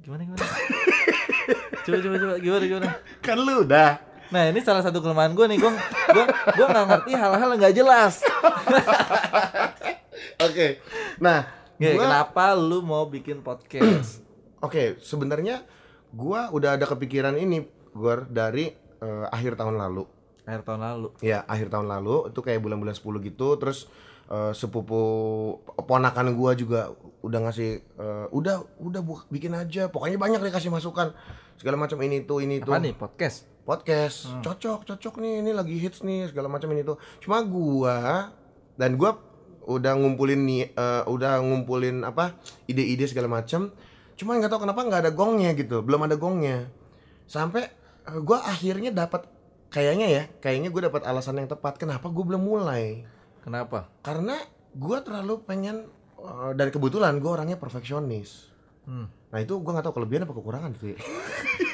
Gimana 0.00 0.24
gimana? 0.24 0.40
coba 1.84 1.98
coba 1.98 2.16
coba. 2.18 2.34
Gimana 2.38 2.64
gimana? 2.64 2.88
kan 3.24 3.36
lu 3.36 3.54
udah 3.60 3.90
Nah, 4.30 4.42
ini 4.46 4.62
salah 4.62 4.80
satu 4.80 4.98
kelemahan 4.98 5.34
gue 5.34 5.46
nih. 5.46 5.58
Gue 5.58 5.72
gue 6.14 6.24
gue 6.54 6.66
nggak 6.66 6.86
ngerti 6.86 7.12
hal-hal 7.14 7.48
yang 7.50 7.58
nggak 7.58 7.76
jelas. 7.76 8.14
oke 10.40 10.66
nah 11.16 11.48
gua- 11.76 12.04
kenapa 12.04 12.52
lu 12.54 12.80
mau 12.80 13.08
bikin 13.08 13.40
podcast? 13.40 14.20
Oke, 14.60 15.00
sebenarnya 15.00 15.64
gua 16.12 16.52
udah 16.52 16.76
ada 16.76 16.84
kepikiran 16.84 17.32
ini 17.32 17.64
gua 17.96 18.20
dari 18.20 18.68
eh, 19.00 19.26
akhir 19.32 19.56
tahun 19.56 19.80
lalu. 19.80 20.04
Akhir 20.44 20.68
tahun 20.68 20.80
lalu. 20.84 21.08
Ya, 21.24 21.48
akhir 21.48 21.72
tahun 21.72 21.88
lalu 21.88 22.28
itu 22.28 22.40
kayak 22.44 22.60
bulan-bulan 22.60 22.92
10 22.92 23.24
gitu 23.24 23.56
terus 23.56 23.88
eh, 24.28 24.52
sepupu 24.52 25.00
ponakan 25.80 26.36
gua 26.36 26.52
juga 26.52 26.92
udah 27.24 27.40
ngasih 27.48 27.70
eh, 27.80 28.26
udah 28.36 28.68
udah 28.84 29.00
bu- 29.00 29.24
bikin 29.32 29.56
aja. 29.56 29.88
Pokoknya 29.88 30.20
banyak 30.20 30.44
dikasih 30.44 30.68
masukan 30.68 31.16
segala 31.60 31.76
macam 31.76 32.00
ini 32.00 32.24
tuh 32.24 32.40
ini 32.40 32.56
tuh. 32.64 32.72
nih 32.72 32.96
podcast? 32.96 33.44
podcast. 33.68 34.32
Cocok 34.40 34.88
cocok 34.88 35.14
nih 35.20 35.44
ini 35.44 35.52
lagi 35.52 35.76
hits 35.76 36.00
nih 36.00 36.32
segala 36.32 36.48
macam 36.48 36.72
ini 36.72 36.80
tuh. 36.80 36.96
Cuma 37.20 37.44
gua 37.44 38.32
dan 38.80 38.96
gua 38.96 39.20
udah 39.68 39.92
ngumpulin 39.94 40.40
nih 40.48 40.72
eh, 40.72 41.02
udah 41.04 41.44
ngumpulin 41.44 42.00
apa 42.02 42.34
ide-ide 42.64 43.04
segala 43.04 43.28
macam. 43.28 43.70
Cuma 44.16 44.40
nggak 44.40 44.50
tahu 44.50 44.64
kenapa 44.64 44.80
nggak 44.88 45.00
ada 45.04 45.12
gongnya 45.12 45.52
gitu 45.52 45.84
belum 45.84 46.08
ada 46.08 46.16
gongnya. 46.16 46.72
Sampai 47.28 47.68
eh, 48.08 48.20
gua 48.24 48.40
akhirnya 48.42 48.90
dapat 48.90 49.28
kayaknya 49.70 50.06
ya 50.10 50.22
kayaknya 50.42 50.74
gue 50.74 50.82
dapat 50.90 51.06
alasan 51.06 51.38
yang 51.38 51.46
tepat. 51.46 51.78
Kenapa 51.78 52.10
gue 52.10 52.24
belum 52.26 52.42
mulai? 52.42 53.06
Kenapa? 53.44 53.86
karena 54.02 54.34
gua 54.74 55.04
terlalu 55.04 55.44
pengen 55.44 55.86
eh, 56.18 56.52
dan 56.56 56.72
kebetulan 56.72 57.20
gua 57.20 57.38
orangnya 57.38 57.60
perfeksionis. 57.60 58.48
Hmm. 58.88 59.19
Nah 59.30 59.38
itu 59.38 59.54
gua 59.62 59.78
nggak 59.78 59.86
tahu 59.86 59.94
kelebihan 60.02 60.26
apa 60.26 60.34
kekurangan 60.34 60.70
ya. 60.82 60.98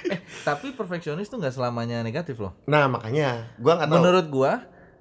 Eh, 0.06 0.22
tapi 0.46 0.70
perfeksionis 0.70 1.26
tuh 1.26 1.42
nggak 1.42 1.50
selamanya 1.50 1.98
negatif 2.06 2.38
loh. 2.38 2.54
nah 2.62 2.86
makanya 2.86 3.50
gua 3.58 3.74
nggak 3.74 3.90
tahu 3.90 3.96
Menurut 3.98 4.26
gua, 4.30 4.52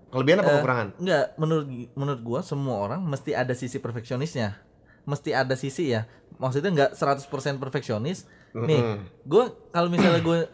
kelebihan 0.10 0.38
apa 0.42 0.50
eh, 0.50 0.56
kekurangan 0.58 0.88
nggak 0.98 1.26
menurut 1.38 1.68
menurut 1.94 2.22
gua 2.26 2.40
semua 2.42 2.76
orang 2.82 3.06
mesti 3.06 3.38
ada 3.38 3.54
sisi 3.54 3.78
perfeksionisnya. 3.78 4.58
Mesti 5.06 5.38
ada 5.38 5.54
sisi 5.54 5.94
ya. 5.94 6.10
Maksudnya 6.42 6.74
nggak 6.74 6.92
100% 6.98 7.62
perfeksionis. 7.62 8.26
Nih, 8.58 8.82
gua 9.30 9.54
kalau 9.70 9.94
misalnya 9.94 10.26
gua 10.26 10.50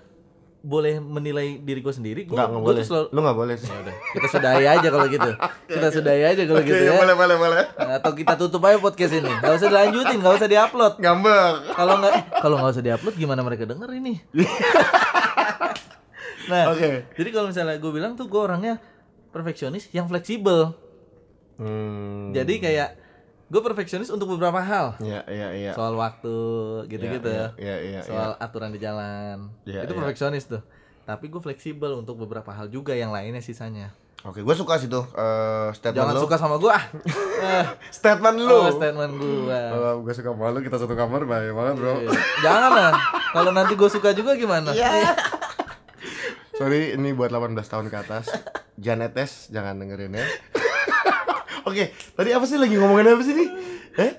boleh 0.62 1.02
menilai 1.02 1.58
diri 1.58 1.82
gua 1.82 1.89
sendiri, 1.89 2.30
enggak 2.30 2.54
gua 2.54 2.62
boleh. 2.62 2.86
selalu 2.86 3.10
Lu 3.10 3.19
enggak 3.26 3.38
boleh 3.38 3.56
sih. 3.58 3.65
Ya 3.65 3.82
udah, 3.82 3.95
kita 4.13 4.28
sudahi 4.30 4.65
aja 4.69 4.88
kalau 4.93 5.08
gitu. 5.10 5.32
Kita 5.71 5.88
sudahi 5.88 6.21
aja 6.21 6.41
kalau 6.45 6.62
gitu 6.62 6.84
ya. 6.84 6.93
boleh, 7.00 7.15
boleh, 7.15 7.36
boleh. 7.39 7.63
Atau 7.80 8.12
kita 8.12 8.36
tutup 8.36 8.62
aja 8.67 8.78
podcast 8.78 9.17
ini. 9.17 9.32
Gak 9.39 9.56
usah 9.56 9.71
dilanjutin, 9.71 10.19
gak 10.19 10.36
usah 10.36 10.50
diupload. 10.52 10.93
Ngambek. 11.00 11.54
Kalau 11.74 11.93
nggak, 11.97 12.13
kalau 12.43 12.56
nggak 12.60 12.71
usah 12.76 12.84
diupload, 12.84 13.15
gimana 13.15 13.41
mereka 13.41 13.63
denger 13.63 13.89
ini? 13.95 14.19
nah, 16.52 16.76
Oke. 16.76 17.08
jadi 17.15 17.30
kalau 17.32 17.47
misalnya 17.50 17.80
gue 17.80 17.91
bilang 17.95 18.19
tuh 18.19 18.28
gue 18.28 18.41
orangnya 18.43 18.84
perfeksionis 19.32 19.88
yang 19.95 20.12
fleksibel. 20.12 20.76
Hmm. 21.56 22.36
Jadi 22.36 22.60
kayak 22.60 23.00
gue 23.52 23.60
perfeksionis 23.62 24.08
untuk 24.08 24.32
beberapa 24.32 24.64
hal. 24.64 24.96
Iya, 25.04 25.28
iya, 25.28 25.48
iya. 25.52 25.72
Soal 25.76 26.00
waktu 26.00 26.32
gitu-gitu. 26.88 27.28
Iya, 27.28 27.52
iya, 27.60 27.76
iya, 27.84 28.00
Soal 28.08 28.40
aturan 28.40 28.72
di 28.72 28.80
jalan. 28.80 29.52
Iya, 29.68 29.84
itu 29.84 29.92
iya. 29.92 30.00
perfeksionis 30.00 30.48
tuh. 30.48 30.64
Tapi 31.04 31.28
gue 31.28 31.42
fleksibel 31.44 32.00
untuk 32.00 32.16
beberapa 32.16 32.56
hal 32.56 32.72
juga 32.72 32.96
yang 32.96 33.12
lainnya 33.12 33.44
sisanya. 33.44 33.92
Oke, 34.22 34.46
gue 34.46 34.54
suka 34.54 34.78
sih 34.78 34.86
tuh 34.86 35.02
eh, 35.18 35.74
statement 35.74 35.98
Jangan 35.98 36.14
lu. 36.16 36.22
suka 36.24 36.36
sama 36.40 36.56
gue. 36.62 36.72
ah. 36.72 36.86
Eh, 37.42 37.66
Statement 37.90 38.38
lu. 38.38 38.54
oh, 38.54 38.70
statement 38.70 39.18
gue. 39.18 39.50
Kalau 39.74 40.06
gue 40.06 40.14
suka 40.14 40.30
sama 40.30 40.54
lu, 40.54 40.62
kita 40.62 40.78
satu 40.78 40.94
kamar 40.94 41.26
bahaya 41.26 41.52
banget, 41.58 41.76
Bro. 41.82 42.06
Iya. 42.06 42.12
Jangan 42.46 42.70
lah. 42.70 42.94
Kalau 43.34 43.52
nanti 43.52 43.74
gue 43.74 43.90
suka 43.90 44.14
juga 44.14 44.38
gimana? 44.38 44.70
Iya. 44.78 45.18
Sorry, 46.54 46.94
ini 46.94 47.18
buat 47.18 47.34
18 47.34 47.58
tahun 47.66 47.90
ke 47.90 47.98
atas. 47.98 48.30
Janetes, 48.78 49.50
jangan 49.50 49.82
dengerin 49.82 50.22
ya. 50.22 50.26
Oke, 51.62 51.84
tadi 52.13 52.30
apa 52.32 52.45
sih 52.45 52.58
lagi 52.58 52.76
ngomongin 52.76 53.12
apa 53.12 53.21
sih 53.21 53.34
nih? 53.34 53.50
Eh? 53.97 54.12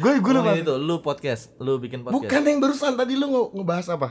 Gue 0.00 0.12
gue 0.16 0.32
lupa. 0.32 0.54
Itu, 0.54 0.74
lu 0.76 0.98
podcast, 1.00 1.52
lu 1.58 1.76
bikin 1.76 2.02
podcast. 2.02 2.16
Bukan 2.16 2.40
yang 2.42 2.58
barusan 2.58 2.94
tadi 2.94 3.14
lu 3.14 3.26
nge- 3.26 3.50
ngebahas 3.52 3.86
apa? 3.90 4.08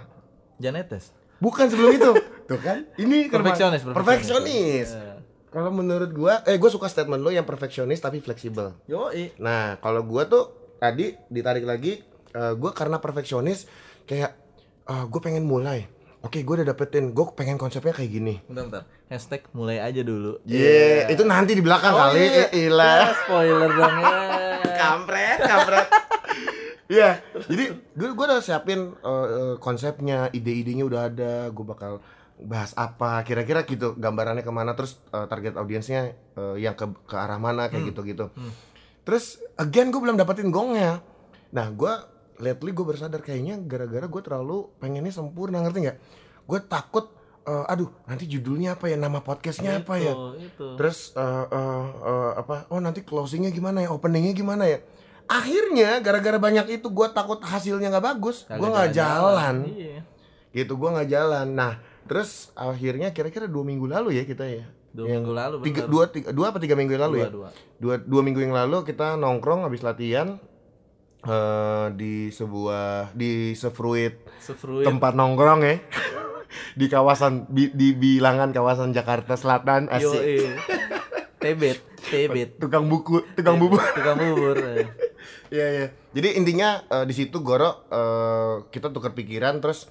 Janetes. 0.60 1.12
Bukan 1.40 1.66
sebelum 1.68 1.92
itu. 1.96 2.12
Tuh 2.46 2.60
kan? 2.60 2.84
Ini 2.96 3.26
Perfeksionis, 3.34 3.88
Perfeksionis. 3.88 4.88
Iya. 4.92 5.24
Kalau 5.50 5.72
menurut 5.74 6.12
gua, 6.14 6.46
eh 6.46 6.56
gua 6.56 6.70
suka 6.70 6.86
statement 6.86 7.20
lo 7.20 7.32
yang 7.32 7.48
perfeksionis 7.48 7.98
tapi 7.98 8.22
fleksibel. 8.22 8.76
Yo, 8.86 9.10
Nah, 9.40 9.82
kalau 9.82 10.06
gua 10.06 10.30
tuh 10.30 10.52
tadi 10.78 11.16
ditarik 11.26 11.66
lagi, 11.66 12.04
eh, 12.30 12.54
gua 12.54 12.70
karena 12.70 13.02
perfeksionis 13.02 13.66
kayak 14.06 14.36
eh, 14.86 15.04
gua 15.10 15.22
pengen 15.24 15.44
mulai. 15.44 15.90
Oke, 16.20 16.44
gua 16.44 16.60
udah 16.60 16.68
dapetin, 16.68 17.16
gua 17.16 17.32
pengen 17.32 17.56
konsepnya 17.56 17.96
kayak 17.96 18.12
gini. 18.12 18.36
bentar 18.44 18.64
bentar. 18.66 18.84
Hashtag 19.08 19.48
mulai 19.52 19.80
aja 19.80 20.04
dulu. 20.04 20.44
Iya, 20.44 21.08
itu 21.08 21.24
nanti 21.24 21.56
di 21.56 21.64
belakang 21.64 21.96
Oh, 21.96 22.00
kali. 22.06 22.20
iya. 22.20 22.46
Eh, 22.52 22.68
ilah. 22.68 22.96
Ya, 23.00 23.12
spoiler 23.16 23.72
dong 23.72 23.96
ya. 23.98 24.12
kampret, 24.84 25.40
kampret. 25.40 25.88
Iya, 26.90 27.10
jadi 27.46 27.64
gue 27.72 28.10
gue 28.12 28.26
udah 28.26 28.42
siapin 28.42 28.98
eh, 28.98 29.56
konsepnya, 29.58 30.28
ide-idenya 30.30 30.84
udah 30.84 31.02
ada, 31.06 31.34
gue 31.48 31.64
bakal 31.64 32.04
bahas 32.38 32.72
apa, 32.74 33.22
kira-kira 33.22 33.64
gitu, 33.64 33.94
gambarannya 33.94 34.42
ke 34.42 34.50
mana, 34.50 34.74
terus 34.74 35.00
eh, 35.10 35.26
target 35.26 35.56
audiensnya 35.56 36.02
eh, 36.34 36.56
yang 36.58 36.74
ke 36.74 36.84
ke 37.06 37.16
arah 37.16 37.38
mana 37.38 37.70
kayak 37.70 37.94
gitu-gitu. 37.94 38.28
Terus 39.02 39.40
again 39.56 39.88
gue 39.88 39.98
belum 39.98 40.18
dapetin 40.18 40.50
gongnya. 40.50 41.00
Nah, 41.50 41.68
gue 41.70 41.94
lately 42.40 42.72
gue 42.72 42.86
bersadar 42.88 43.20
kayaknya 43.20 43.60
gara-gara 43.62 44.08
gue 44.08 44.22
terlalu 44.24 44.72
pengennya 44.80 45.12
sempurna, 45.12 45.60
ngerti 45.60 45.80
nggak? 45.86 45.98
Gue 46.48 46.60
takut, 46.64 47.12
eh, 47.44 47.66
aduh 47.68 47.92
nanti 48.08 48.26
judulnya 48.26 48.80
apa 48.80 48.88
ya, 48.88 48.96
nama 48.96 49.20
podcastnya 49.20 49.84
apa 49.84 50.00
ya? 50.00 50.14
Itu. 50.40 50.80
Terus 50.80 51.14
eh, 51.14 51.46
eh, 51.52 51.88
eh, 52.02 52.32
apa? 52.40 52.66
Oh 52.72 52.80
nanti 52.80 53.04
closingnya 53.04 53.52
gimana 53.52 53.84
ya? 53.84 53.92
Openingnya 53.92 54.34
gimana 54.34 54.66
ya? 54.66 54.80
Akhirnya 55.30 56.02
gara-gara 56.02 56.42
banyak 56.42 56.82
itu 56.82 56.90
gue 56.90 57.08
takut 57.14 57.38
hasilnya 57.46 57.94
nggak 57.94 58.06
bagus, 58.18 58.50
gue 58.50 58.66
nggak 58.66 58.92
jalan. 58.98 59.56
Iya. 59.70 60.02
Gitu 60.50 60.74
gue 60.74 60.90
nggak 60.90 61.10
jalan. 61.12 61.48
Nah 61.54 61.78
terus 62.10 62.50
akhirnya 62.58 63.14
kira-kira 63.14 63.46
dua 63.46 63.62
minggu 63.62 63.86
lalu 63.86 64.18
ya 64.18 64.26
kita 64.26 64.50
ya. 64.50 64.66
Dua 64.90 65.06
Yang 65.06 65.22
minggu 65.22 65.34
lalu 65.38 65.56
Tiga, 65.70 65.82
bener. 65.86 65.92
dua, 65.94 66.04
tiga, 66.10 66.28
dua 66.34 66.46
apa 66.50 66.58
tiga 66.58 66.74
minggu 66.74 66.98
yang 66.98 67.04
lalu 67.06 67.16
Dua, 67.22 67.22
ya? 67.22 67.30
dua. 67.30 67.50
Dua, 67.78 67.94
dua 68.02 68.22
minggu 68.26 68.42
yang 68.42 68.58
lalu 68.58 68.82
kita 68.82 69.22
nongkrong 69.22 69.62
habis 69.62 69.86
latihan 69.86 70.42
eh 71.20 71.86
di 72.00 72.32
sebuah 72.32 73.12
di 73.12 73.52
sefruit 73.52 74.24
Sefruit. 74.40 74.88
tempat 74.88 75.14
nongkrong 75.14 75.62
ya 75.62 75.76
di 76.80 76.86
kawasan 76.88 77.46
di, 77.52 77.70
di 77.76 77.92
bilangan 77.92 78.50
kawasan 78.50 78.96
Jakarta 78.96 79.36
Selatan 79.36 79.92
Yo, 80.00 80.10
asik 80.16 80.24
iya. 80.24 80.54
Tebet, 81.40 81.80
tebet. 82.04 82.60
tukang 82.60 82.88
buku 82.88 83.24
tukang 83.32 83.56
bubur 83.56 83.80
Tukang 83.96 84.20
bubur. 84.20 84.60
eh. 84.76 84.88
Iya 85.48 85.66
iya. 85.72 85.88
Jadi 86.12 86.36
intinya 86.36 86.84
eh, 86.84 87.06
di 87.08 87.16
situ 87.16 87.40
Goro 87.40 87.88
eh, 87.88 88.68
kita 88.68 88.92
tukar 88.92 89.16
pikiran 89.16 89.64
terus 89.64 89.88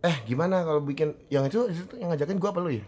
eh 0.00 0.16
gimana 0.24 0.64
kalau 0.64 0.80
bikin 0.80 1.12
yang 1.28 1.44
itu, 1.44 1.68
itu 1.68 2.00
yang 2.00 2.12
ngajakin 2.12 2.40
gua 2.40 2.48
apa 2.52 2.60
lu 2.64 2.70
ya? 2.80 2.84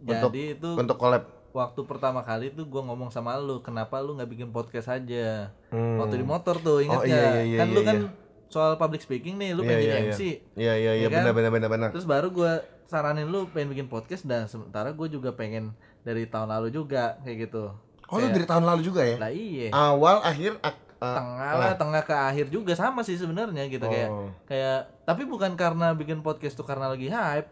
Untuk 0.00 0.32
Jadi 0.32 0.42
itu 0.56 0.68
untuk 0.72 0.96
collab. 0.96 1.37
Waktu 1.58 1.80
pertama 1.82 2.22
kali 2.22 2.48
tuh 2.48 2.64
gue 2.64 2.78
ngomong 2.78 3.10
sama 3.10 3.34
lu, 3.36 3.58
kenapa 3.58 3.98
lu 3.98 4.14
nggak 4.14 4.30
bikin 4.30 4.48
podcast 4.48 4.86
aja? 4.88 5.50
Hmm. 5.68 5.98
Waktu 5.98 6.14
di 6.16 6.24
motor 6.24 6.54
tuh, 6.56 6.78
ingat 6.78 6.94
Oh, 6.94 7.04
iya, 7.04 7.18
iya, 7.18 7.42
iya, 7.44 7.58
kan 7.58 7.66
lu 7.68 7.80
iya, 7.80 7.84
kan 7.84 7.96
iya. 7.98 8.08
soal 8.46 8.72
public 8.74 9.00
speaking 9.00 9.34
nih, 9.34 9.52
lu 9.52 9.60
Iya, 9.60 9.68
pengen 9.68 9.78
iya, 9.78 9.84
jadi 9.84 9.98
iya. 9.98 10.06
MC. 10.08 10.20
Iya 10.22 10.34
iya 10.54 10.72
iya 10.72 10.92
Iya 10.94 11.08
kan? 11.08 11.18
benar 11.20 11.32
benar 11.34 11.50
benar 11.50 11.68
benar. 11.68 11.88
Terus 11.90 12.06
baru 12.06 12.30
gue 12.30 12.52
saranin 12.84 13.26
lu 13.26 13.44
pengen 13.48 13.68
bikin 13.68 13.86
podcast 13.86 14.22
dan 14.22 14.46
sementara 14.46 14.88
gue 14.90 15.08
juga 15.08 15.30
pengen 15.30 15.74
dari 16.00 16.24
tahun 16.24 16.48
lalu 16.48 16.70
juga 16.70 17.18
kayak 17.20 17.36
gitu. 17.44 17.74
Oh 18.06 18.16
lu 18.16 18.30
dari 18.30 18.46
tahun 18.46 18.64
lalu 18.64 18.80
juga 18.80 19.02
ya? 19.02 19.16
Lah 19.18 19.28
iya. 19.28 19.68
Awal 19.68 20.22
akhir 20.22 20.54
ak- 20.62 20.86
Eh, 20.98 21.06
tengah 21.06 21.52
lah 21.54 21.78
tengah 21.78 22.02
ke 22.02 22.10
akhir 22.10 22.50
juga 22.50 22.74
sama 22.74 23.06
sih 23.06 23.14
sebenarnya 23.14 23.70
gitu 23.70 23.86
kayak 23.86 24.10
Oh. 24.10 24.34
kayak 24.42 24.90
tapi 25.06 25.22
bukan 25.22 25.54
karena 25.54 25.94
bikin 25.94 26.26
podcast 26.26 26.58
tuh 26.58 26.66
karena 26.66 26.90
lagi 26.90 27.06
hype 27.06 27.46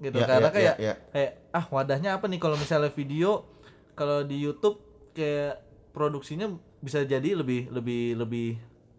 gitu 0.00 0.16
Ya, 0.16 0.26
karena 0.26 0.48
ya, 0.48 0.52
kayak 0.52 0.74
ya, 0.74 0.86
ya. 0.86 0.94
kayak 1.10 1.32
ah 1.50 1.64
wadahnya 1.68 2.10
apa 2.12 2.24
nih 2.24 2.36
kalau 2.36 2.56
misalnya 2.56 2.88
video 2.90 3.44
kalau 3.92 4.22
di 4.22 4.36
YouTube 4.36 4.80
kayak 5.12 5.60
produksinya 5.90 6.48
bisa 6.78 7.04
jadi 7.04 7.34
lebih 7.34 7.68
lebih 7.68 8.16
lebih 8.16 8.48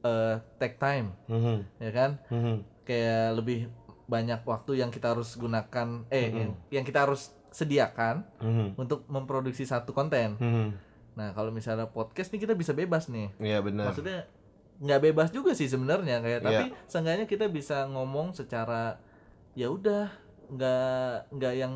eh, 0.01 0.35
take 0.55 0.77
time 0.77 1.17
Mhm, 1.25 1.57
ya 1.77 1.91
kan 1.91 2.11
mhm. 2.27 2.55
kayak 2.83 3.25
lebih 3.35 3.59
banyak 4.05 4.43
waktu 4.43 4.77
yang 4.77 4.89
kita 4.89 5.11
harus 5.11 5.33
gunakan 5.33 6.03
eh 6.07 6.29
yang, 6.29 6.51
yang 6.69 6.83
kita 6.83 7.05
harus 7.05 7.31
sediakan 7.49 8.21
Mhm, 8.37 8.77
untuk 8.77 9.03
memproduksi 9.07 9.63
satu 9.63 9.91
konten 9.91 10.37
mhm. 10.37 10.69
nah 11.11 11.33
kalau 11.33 11.49
misalnya 11.49 11.85
podcast 11.85 12.29
nih 12.29 12.41
kita 12.41 12.53
bisa 12.53 12.71
bebas 12.71 13.07
nih 13.07 13.33
Iya 13.37 13.59
benar. 13.59 13.89
maksudnya 13.89 14.29
nggak 14.77 15.01
bebas 15.03 15.29
juga 15.29 15.51
sih 15.51 15.65
sebenarnya 15.65 16.19
kayak 16.19 16.39
Iya. 16.39 16.47
tapi 16.47 16.63
seenggaknya 16.85 17.25
kita 17.25 17.45
bisa 17.47 17.85
ngomong 17.85 18.31
secara 18.31 18.97
ya 19.51 19.67
udah 19.67 20.09
nggak 20.51 21.31
nggak 21.31 21.53
yang 21.55 21.73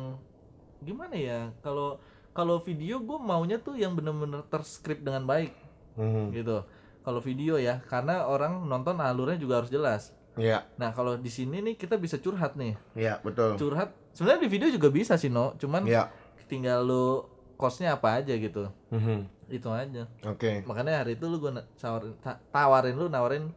gimana 0.78 1.14
ya 1.14 1.40
kalau 1.58 1.96
kalau 2.30 2.60
video 2.60 3.00
gue 3.00 3.18
maunya 3.18 3.56
tuh 3.56 3.74
yang 3.74 3.92
bener-bener 3.92 4.44
terskrip 4.46 5.00
dengan 5.00 5.24
baik 5.24 5.56
Mhm. 5.96 6.28
gitu 6.30 6.60
kalau 7.00 7.18
video 7.18 7.56
ya 7.56 7.80
karena 7.82 8.28
orang 8.28 8.60
nonton 8.62 9.00
alurnya 9.00 9.36
juga 9.36 9.60
harus 9.60 9.70
jelas 9.70 10.12
Iya, 10.36 10.68
nah 10.76 10.92
kalau 10.92 11.16
di 11.16 11.32
sini 11.32 11.64
nih 11.64 11.74
kita 11.74 11.96
bisa 11.96 12.20
curhat 12.20 12.52
nih 12.54 12.76
iya 12.92 13.16
betul. 13.18 13.56
curhat 13.56 13.96
sebenarnya 14.12 14.44
di 14.44 14.50
video 14.50 14.68
juga 14.68 14.88
bisa 14.88 15.16
sih 15.16 15.32
no 15.32 15.56
cuman 15.56 15.88
Iya. 15.88 16.12
tinggal 16.44 16.84
lu 16.84 17.24
costnya 17.56 17.96
apa 17.96 18.20
aja 18.20 18.36
gitu 18.36 18.68
Mhm. 18.92 19.32
itu 19.48 19.64
aja 19.66 20.04
Oke. 20.22 20.60
makanya 20.62 21.00
hari 21.00 21.16
itu 21.16 21.24
lu 21.24 21.40
gue 21.40 21.56
tawarin 22.46 22.94
lu 22.94 23.08
nawarin 23.08 23.48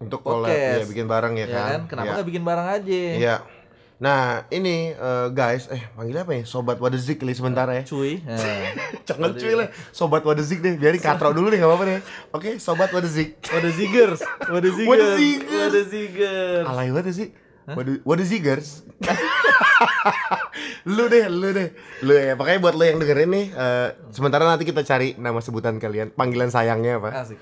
Untuk 0.00 0.24
collab 0.24 0.48
Podcast. 0.48 0.80
ya 0.80 0.88
bikin 0.88 1.04
bareng 1.04 1.34
ya, 1.36 1.44
ya 1.44 1.52
kan? 1.52 1.68
kan 1.68 1.80
kenapa 1.86 2.06
Iya. 2.06 2.14
nggak 2.16 2.28
bikin 2.32 2.44
bareng 2.48 2.68
aja 2.72 2.96
Iya. 3.12 3.36
Nah, 4.00 4.48
ini 4.48 4.96
eh, 4.96 5.26
guys, 5.28 5.68
eh 5.68 5.92
panggil 5.92 6.24
apa 6.24 6.32
ya? 6.32 6.42
Sobat 6.48 6.80
Wadezik 6.80 7.20
kali 7.20 7.36
sementara 7.36 7.76
ya. 7.76 7.84
cuy 7.84 8.24
Jangan 9.08 9.36
cuy 9.36 9.52
lah, 9.52 9.68
Sobat 9.92 10.24
Wadezik 10.24 10.64
deh. 10.64 10.80
Biarin 10.80 11.04
katro 11.04 11.36
dulu 11.36 11.52
deh, 11.52 11.60
nggak 11.60 11.68
apa-apa 11.68 11.84
deh. 11.84 12.00
Oke, 12.32 12.50
Sobat 12.56 12.88
Wadezik. 12.96 13.36
Wada 13.52 13.68
Zigers 13.68 14.24
Wada 14.48 14.68
Zigers 14.72 14.88
Wada 14.88 15.08
Zigers. 15.20 15.52
Wada 15.52 15.80
Zigers 15.84 16.64
Alay 16.64 16.88
banget 16.96 17.12
sih. 17.12 17.28
Wade 17.70 18.02
Wadezigers. 18.02 18.82
lu 20.96 21.06
deh, 21.06 21.30
lu 21.30 21.54
deh. 21.54 21.68
Lu 22.02 22.12
ya, 22.16 22.34
pokoknya 22.34 22.58
buat 22.58 22.74
lu 22.74 22.82
yang 22.82 22.98
dengerin 22.98 23.30
nih, 23.30 23.46
eh, 23.54 23.88
sementara 24.10 24.42
nanti 24.48 24.66
kita 24.66 24.82
cari 24.82 25.14
nama 25.20 25.38
sebutan 25.38 25.78
kalian, 25.78 26.10
panggilan 26.16 26.50
sayangnya 26.50 26.98
apa. 26.98 27.10
asik 27.14 27.38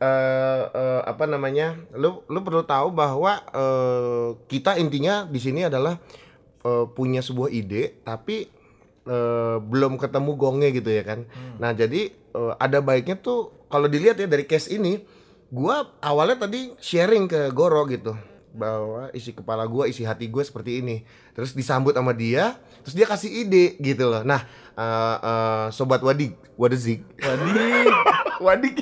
eh 0.00 0.62
eh, 0.72 1.00
apa 1.04 1.28
namanya 1.28 1.76
lu 1.92 2.24
lu 2.24 2.40
perlu 2.40 2.64
tahu 2.64 2.88
bahwa 2.88 3.36
eh, 3.52 4.28
kita 4.48 4.80
intinya 4.80 5.28
di 5.28 5.36
sini 5.36 5.68
adalah 5.68 6.00
eh, 6.64 6.84
punya 6.96 7.20
sebuah 7.20 7.52
ide 7.52 8.00
tapi 8.00 8.48
eh, 9.04 9.56
belum 9.60 10.00
ketemu 10.00 10.30
gongnya 10.40 10.72
gitu 10.72 10.88
ya 10.88 11.04
kan. 11.04 11.28
Nah 11.60 11.76
jadi 11.76 12.08
eh, 12.16 12.52
ada 12.56 12.80
baiknya 12.80 13.20
tuh 13.20 13.52
kalau 13.68 13.92
dilihat 13.92 14.16
ya 14.16 14.24
dari 14.24 14.48
case 14.48 14.72
ini 14.72 15.04
gua 15.52 15.84
awalnya 16.00 16.48
tadi 16.48 16.72
sharing 16.80 17.28
ke 17.28 17.52
Goro 17.52 17.84
gitu 17.84 18.16
bahwa 18.50 19.08
isi 19.10 19.30
kepala 19.30 19.62
gua 19.64 19.86
isi 19.86 20.02
hati 20.02 20.26
gue 20.26 20.40
seperti 20.40 20.78
ini 20.78 21.06
terus 21.32 21.50
disambut 21.50 21.92
sama 21.92 22.10
dia 22.10 22.58
terus 22.80 22.92
dia 22.92 23.04
kasih 23.04 23.30
ide 23.40 23.78
gitu 23.78 24.06
loh 24.06 24.22
nah 24.22 24.42
eh, 24.72 25.16
eh, 25.20 25.66
sobat 25.70 26.00
wadik 26.00 26.34
wadezik 26.54 27.00
Wadik 27.16 27.86
wadik 28.46 28.76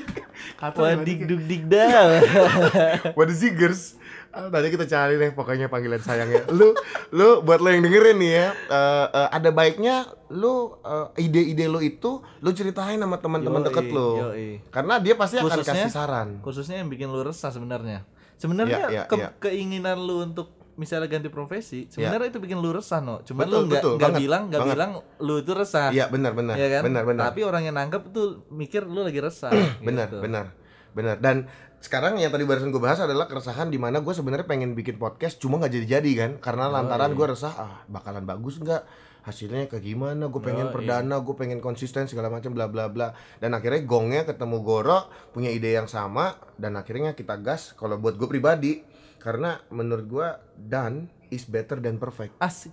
Kata 0.55 0.79
Wadik 0.81 1.23
duk 1.25 1.43
dik 1.45 1.63
dal 1.67 2.19
What 3.19 3.29
is 3.29 3.39
Zigers? 3.39 3.95
Ah, 4.29 4.47
Tadi 4.49 4.69
kita 4.69 4.85
cari 4.85 5.15
deh 5.15 5.31
pokoknya 5.31 5.67
panggilan 5.67 5.99
sayangnya. 5.99 6.47
Lu 6.49 6.75
lu 7.11 7.41
buat 7.41 7.59
lo 7.59 7.69
yang 7.69 7.81
dengerin 7.81 8.17
nih 8.17 8.33
ya, 8.35 8.49
eh, 8.51 9.07
eh, 9.09 9.29
ada 9.33 9.51
baiknya 9.51 10.03
lu 10.29 10.75
eh, 10.79 11.07
ide-ide 11.21 11.65
lu 11.65 11.79
itu 11.79 12.11
lu 12.39 12.51
ceritain 12.51 12.99
sama 12.99 13.17
teman-teman 13.17 13.63
deket 13.63 13.87
lu. 13.89 14.19
yoi. 14.21 14.59
Karena 14.69 14.99
dia 14.99 15.15
pasti 15.15 15.39
akan 15.39 15.47
Khususnya- 15.49 15.75
kasih 15.79 15.91
saran. 15.91 16.29
khususnya 16.41 16.77
yang 16.77 16.89
bikin 16.89 17.07
lu 17.07 17.23
resah 17.23 17.51
sebenarnya 17.51 18.03
sebenarnya 18.39 18.79
Iya, 18.81 18.89
iya, 18.89 19.03
ke- 19.05 19.19
iya. 19.19 19.29
keinginan 19.37 19.99
lu 19.99 20.23
untuk 20.23 20.55
misalnya 20.75 21.11
ganti 21.11 21.27
profesi 21.27 21.87
sebenarnya 21.87 22.31
itu 22.31 22.39
bikin 22.39 22.57
lu 22.57 22.71
resah 22.71 22.99
no 22.99 23.19
cuman 23.21 23.43
Betul, 23.45 23.59
lu 23.59 23.67
nggak 23.69 23.83
nggak 23.99 24.13
bilang 24.17 24.43
nggak 24.47 24.63
bilang 24.65 24.91
lu 25.19 25.35
itu 25.37 25.51
resah 25.53 25.91
Iya, 25.91 26.07
benar 26.07 26.33
benar. 26.33 26.55
ya 26.55 26.69
kan 26.71 26.83
Benar 26.87 27.03
benar. 27.05 27.25
tapi 27.29 27.43
orang 27.43 27.63
yang 27.63 27.75
nangkep 27.75 28.03
tuh 28.09 28.47
mikir 28.49 28.87
lu 28.87 29.03
lagi 29.03 29.19
resah 29.19 29.51
benar 29.83 30.07
gitu. 30.07 30.23
benar 30.23 30.55
benar 30.89 31.19
dan 31.19 31.51
sekarang 31.79 32.17
yang 32.17 32.31
tadi 32.31 32.43
barusan 32.43 32.71
gue 32.71 32.79
bahas 32.79 32.99
adalah 32.99 33.27
keresahan 33.27 33.69
di 33.69 33.77
mana 33.77 33.99
gue 33.99 34.11
sebenarnya 34.11 34.47
pengen 34.47 34.75
bikin 34.75 34.97
podcast 34.97 35.39
cuma 35.39 35.59
nggak 35.59 35.71
jadi-jadi 35.73 36.11
kan 36.17 36.31
karena 36.39 36.67
lantaran 36.69 37.11
gue 37.13 37.27
resah 37.29 37.51
ah 37.53 37.75
bakalan 37.87 38.23
bagus 38.23 38.59
nggak 38.59 38.83
hasilnya 39.29 39.69
kayak 39.69 39.85
gimana? 39.85 40.33
Gue 40.33 40.41
pengen 40.41 40.73
Yoi. 40.73 40.75
perdana 40.75 41.21
gue 41.21 41.37
pengen 41.37 41.61
konsisten 41.61 42.09
segala 42.09 42.33
macam 42.33 42.57
bla 42.57 42.65
bla 42.65 42.89
bla. 42.89 43.13
Dan 43.37 43.53
akhirnya 43.53 43.85
gongnya 43.85 44.25
ketemu 44.25 44.65
Goro 44.65 45.13
punya 45.37 45.53
ide 45.53 45.77
yang 45.77 45.85
sama 45.85 46.41
dan 46.57 46.81
akhirnya 46.81 47.13
kita 47.13 47.37
gas 47.37 47.77
kalau 47.77 48.01
buat 48.01 48.17
gue 48.17 48.25
pribadi. 48.25 48.81
Karena 49.21 49.61
menurut 49.69 50.07
gue 50.09 50.29
done 50.57 51.13
is 51.29 51.45
better 51.45 51.77
than 51.85 52.01
perfect. 52.01 52.33
Asik. 52.41 52.73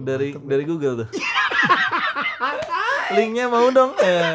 Dari 0.00 0.34
dari 0.40 0.64
Google 0.64 1.04
tuh. 1.04 1.08
Linknya 3.14 3.46
mau 3.52 3.68
dong. 3.68 3.92
Eh. 4.00 4.34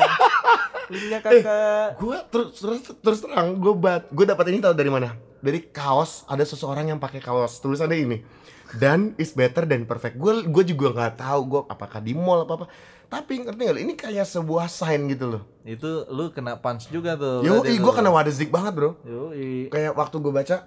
linknya 0.86 1.18
kakak. 1.18 1.98
gue 1.98 2.18
terus 2.30 2.50
terus 2.62 2.80
terus 3.02 3.20
terang 3.26 3.58
gue 3.58 3.74
bat 3.74 4.06
gue 4.14 4.22
dapat 4.22 4.54
ini 4.54 4.62
tahu 4.62 4.78
dari 4.78 4.94
mana? 4.94 5.18
Dari 5.42 5.66
kaos 5.74 6.22
ada 6.30 6.46
seseorang 6.46 6.94
yang 6.94 7.02
pakai 7.02 7.18
kaos. 7.18 7.58
Tulisannya 7.58 7.98
ini 7.98 8.45
dan 8.76 9.16
is 9.16 9.32
better 9.32 9.64
than 9.64 9.84
perfect. 9.84 10.16
Gue 10.16 10.44
gue 10.44 10.64
juga 10.66 10.92
nggak 10.92 11.14
tahu 11.18 11.42
gue 11.46 11.62
apakah 11.66 12.00
di 12.00 12.12
mall 12.12 12.44
apa 12.44 12.54
apa. 12.56 12.68
Tapi 13.06 13.46
ngerti 13.46 13.70
lu? 13.70 13.80
ini 13.80 13.94
kayak 13.94 14.26
sebuah 14.26 14.66
sign 14.66 15.06
gitu 15.08 15.30
loh. 15.30 15.42
Itu 15.62 16.10
lu 16.10 16.34
kena 16.34 16.58
punch 16.58 16.90
juga 16.90 17.14
tuh 17.16 17.42
yo 17.42 17.62
gue 17.62 17.94
kena 17.94 18.10
wadezik 18.10 18.50
banget 18.50 18.74
bro. 18.74 18.92
Yoi. 19.02 19.70
kayak 19.70 19.94
waktu 19.94 20.16
gue 20.18 20.34
baca 20.34 20.58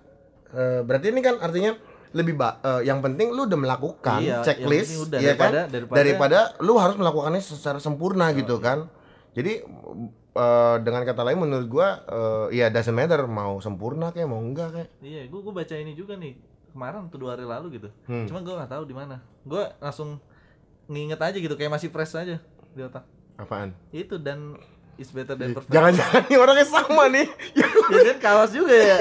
eh, 0.49 0.81
berarti 0.81 1.07
ini 1.11 1.21
kan 1.21 1.37
artinya 1.38 1.77
lebih 2.09 2.35
ba 2.35 2.57
eh, 2.62 2.88
yang 2.88 3.05
penting 3.05 3.31
lu 3.31 3.44
udah 3.44 3.59
melakukan 3.59 4.21
Iya, 4.25 4.40
checklist 4.40 4.97
udah, 5.11 5.18
ya 5.21 5.37
kan? 5.37 5.68
daripada- 5.68 5.92
daripada- 5.92 6.44
lu 6.59 6.81
harus 6.81 6.97
melakukannya 6.97 7.42
secara 7.42 7.77
sempurna 7.77 8.33
gitu 8.33 8.57
kan? 8.57 8.88
Jadi 9.37 9.61
eh, 10.33 10.77
dengan 10.81 11.03
kata 11.05 11.21
lain 11.21 11.37
menurut 11.37 11.68
gua 11.68 12.01
eh, 12.07 12.57
ya 12.57 12.71
doesn't 12.71 12.94
matter 12.94 13.27
mau 13.27 13.59
sempurna 13.59 14.09
kayak 14.09 14.25
mau 14.25 14.40
enggak 14.40 14.73
kayak. 14.73 14.88
Iya, 15.03 15.21
gua 15.29 15.40
gua 15.42 15.55
baca 15.61 15.75
ini 15.75 15.92
juga 15.92 16.16
nih 16.16 16.33
kemarin 16.79 17.11
tuh 17.11 17.19
dua 17.19 17.35
hari 17.35 17.43
lalu 17.43 17.83
gitu. 17.83 17.91
Hmm. 18.07 18.31
Cuma 18.31 18.38
gua 18.47 18.62
nggak 18.62 18.71
tahu 18.71 18.87
di 18.87 18.95
mana. 18.95 19.19
Gua 19.43 19.75
langsung 19.83 20.23
nginget 20.87 21.19
aja 21.19 21.35
gitu 21.35 21.59
kayak 21.59 21.75
masih 21.75 21.91
fresh 21.91 22.14
aja 22.14 22.38
di 22.73 22.81
otak. 22.87 23.03
apaan 23.38 23.71
Itu 23.91 24.19
dan 24.19 24.55
is 24.99 25.14
better 25.14 25.38
than 25.38 25.55
perfect. 25.55 25.71
jangan-jangan 25.71 26.23
ini 26.31 26.37
orangnya 26.43 26.67
sama 26.67 27.07
nih 27.07 27.27
ya 27.95 28.01
kan 28.14 28.19
kawas 28.19 28.51
juga 28.55 28.75
ya. 28.75 28.99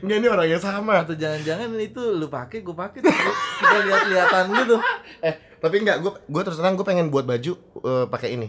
Enggak 0.00 0.16
ini 0.24 0.28
orangnya 0.30 0.58
sama 0.62 1.04
Atau 1.04 1.16
jangan-jangan 1.20 1.68
itu 1.76 2.00
lu 2.16 2.32
pakai, 2.32 2.64
gua 2.64 2.88
pakai 2.88 3.04
kita 3.04 3.76
lihat-lihatan 3.88 4.44
gitu. 4.56 4.76
eh 5.28 5.34
tapi 5.60 5.84
enggak 5.84 6.00
gua 6.00 6.12
gua 6.28 6.42
terus 6.44 6.60
terang 6.60 6.76
gua 6.76 6.86
pengen 6.86 7.08
buat 7.08 7.24
baju 7.24 7.52
eh, 7.60 8.06
pakai 8.08 8.36
ini 8.36 8.48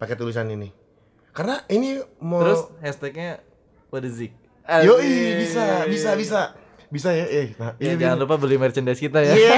pakai 0.00 0.16
tulisan 0.16 0.48
ini 0.48 0.72
karena 1.32 1.64
ini 1.72 1.96
mau 2.20 2.44
Terus 2.44 2.68
hashtagnya 2.84 3.40
what 3.88 4.04
is 4.04 4.20
it? 4.20 4.32
Yoi, 4.62 5.42
bisa, 5.42 5.88
bisa, 5.88 6.10
bisa. 6.14 6.40
Bisa 6.92 7.08
ya, 7.10 7.24
eh. 7.24 7.56
Nah, 7.56 7.72
Ya, 7.80 7.96
jangan 7.96 8.20
lupa 8.20 8.36
beli 8.36 8.60
merchandise 8.60 9.00
kita 9.00 9.18
ya. 9.18 9.32
Iya. 9.32 9.56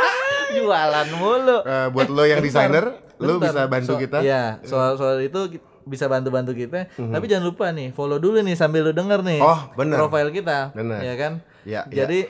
Jualan 0.56 1.08
mulu. 1.14 1.60
Eh, 1.62 1.88
buat 1.92 2.08
lo 2.08 2.24
yang 2.24 2.40
desainer, 2.46 2.84
lo 3.16 3.36
bisa 3.36 3.68
bantu 3.68 3.94
So- 3.94 4.00
kita. 4.00 4.24
Iya, 4.24 4.58
soal 4.64 4.96
soal 4.96 5.20
itu 5.20 5.60
bisa 5.84 6.08
bantu-bantu 6.08 6.56
kita. 6.56 6.88
Tapi 6.90 7.24
jangan 7.26 7.44
lupa 7.46 7.68
nih, 7.70 7.92
follow 7.92 8.16
dulu 8.16 8.40
nih 8.40 8.56
sambil 8.56 8.82
lu 8.82 8.92
denger 8.92 9.20
nih. 9.20 9.38
Oh, 9.38 9.70
bener. 9.74 10.00
Profile 10.00 10.32
kita. 10.32 10.72
Bener. 10.72 10.98
Ya 11.00 11.14
kan? 11.14 11.32
Ya, 11.62 11.84
ya. 11.86 12.04
Jadi 12.04 12.26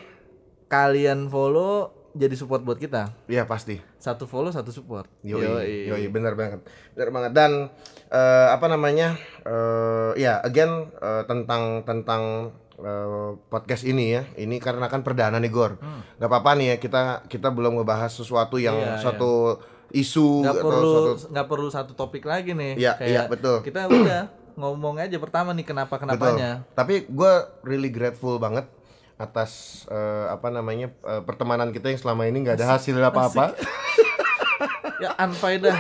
kalian 0.67 1.27
follow 1.27 1.91
jadi 2.11 2.35
support 2.35 2.61
buat 2.61 2.77
kita. 2.77 3.15
Iya 3.27 3.47
pasti. 3.47 3.79
Satu 3.97 4.27
follow, 4.27 4.51
satu 4.51 4.75
support. 4.75 5.07
Yoi, 5.23 5.87
yoi, 5.87 6.11
bener 6.11 6.35
banget, 6.35 6.59
bener 6.93 7.11
banget. 7.11 7.33
Dan 7.33 7.71
eh, 8.11 8.49
apa 8.51 8.67
namanya, 8.67 9.15
eh, 9.41 10.11
ya 10.19 10.43
again 10.43 10.91
eh, 10.93 11.23
tentang 11.25 11.87
tentang 11.87 12.51
eh, 12.81 13.31
podcast 13.53 13.85
ini 13.85 14.17
ya, 14.17 14.23
ini 14.37 14.57
karena 14.59 14.89
kan 14.89 15.05
perdana 15.05 15.37
nih 15.39 15.53
Gor. 15.53 15.77
Gak 16.17 16.29
apa-apa 16.29 16.57
nih 16.59 16.75
ya 16.75 16.77
kita 16.81 17.03
kita 17.29 17.49
belum 17.53 17.81
ngebahas 17.81 18.13
sesuatu 18.13 18.57
yang 18.57 18.77
Hmm. 18.77 18.97
Iya, 18.97 19.03
suatu 19.03 19.33
isu 19.91 20.47
Nggak 20.47 20.55
atau 20.55 20.65
perlu 20.71 20.91
suatu 20.91 21.13
nggak 21.35 21.47
perlu 21.51 21.69
satu 21.69 21.93
topik 21.99 22.25
lagi 22.25 22.55
nih. 22.55 22.79
Iya, 22.79 22.93
iya, 23.03 23.23
betul. 23.27 23.61
Kita 23.61 23.91
udah 23.91 24.31
ngomong 24.55 25.03
aja 25.03 25.17
pertama 25.19 25.51
nih 25.53 25.67
kenapa 25.67 25.99
kenapanya. 25.99 26.63
Betul. 26.63 26.77
Tapi 26.79 26.95
gue 27.11 27.33
really 27.67 27.91
grateful 27.91 28.39
banget 28.39 28.69
atas 29.21 29.85
eh, 29.93 30.27
apa 30.33 30.49
namanya 30.49 30.89
eh, 31.05 31.23
pertemanan 31.27 31.75
kita 31.75 31.93
yang 31.93 32.01
selama 32.01 32.25
ini 32.25 32.45
nggak 32.47 32.57
ada 32.57 32.79
hasil 32.79 32.97
apa-apa. 32.97 33.53
Ya 35.01 35.17
unfaedah. 35.17 35.73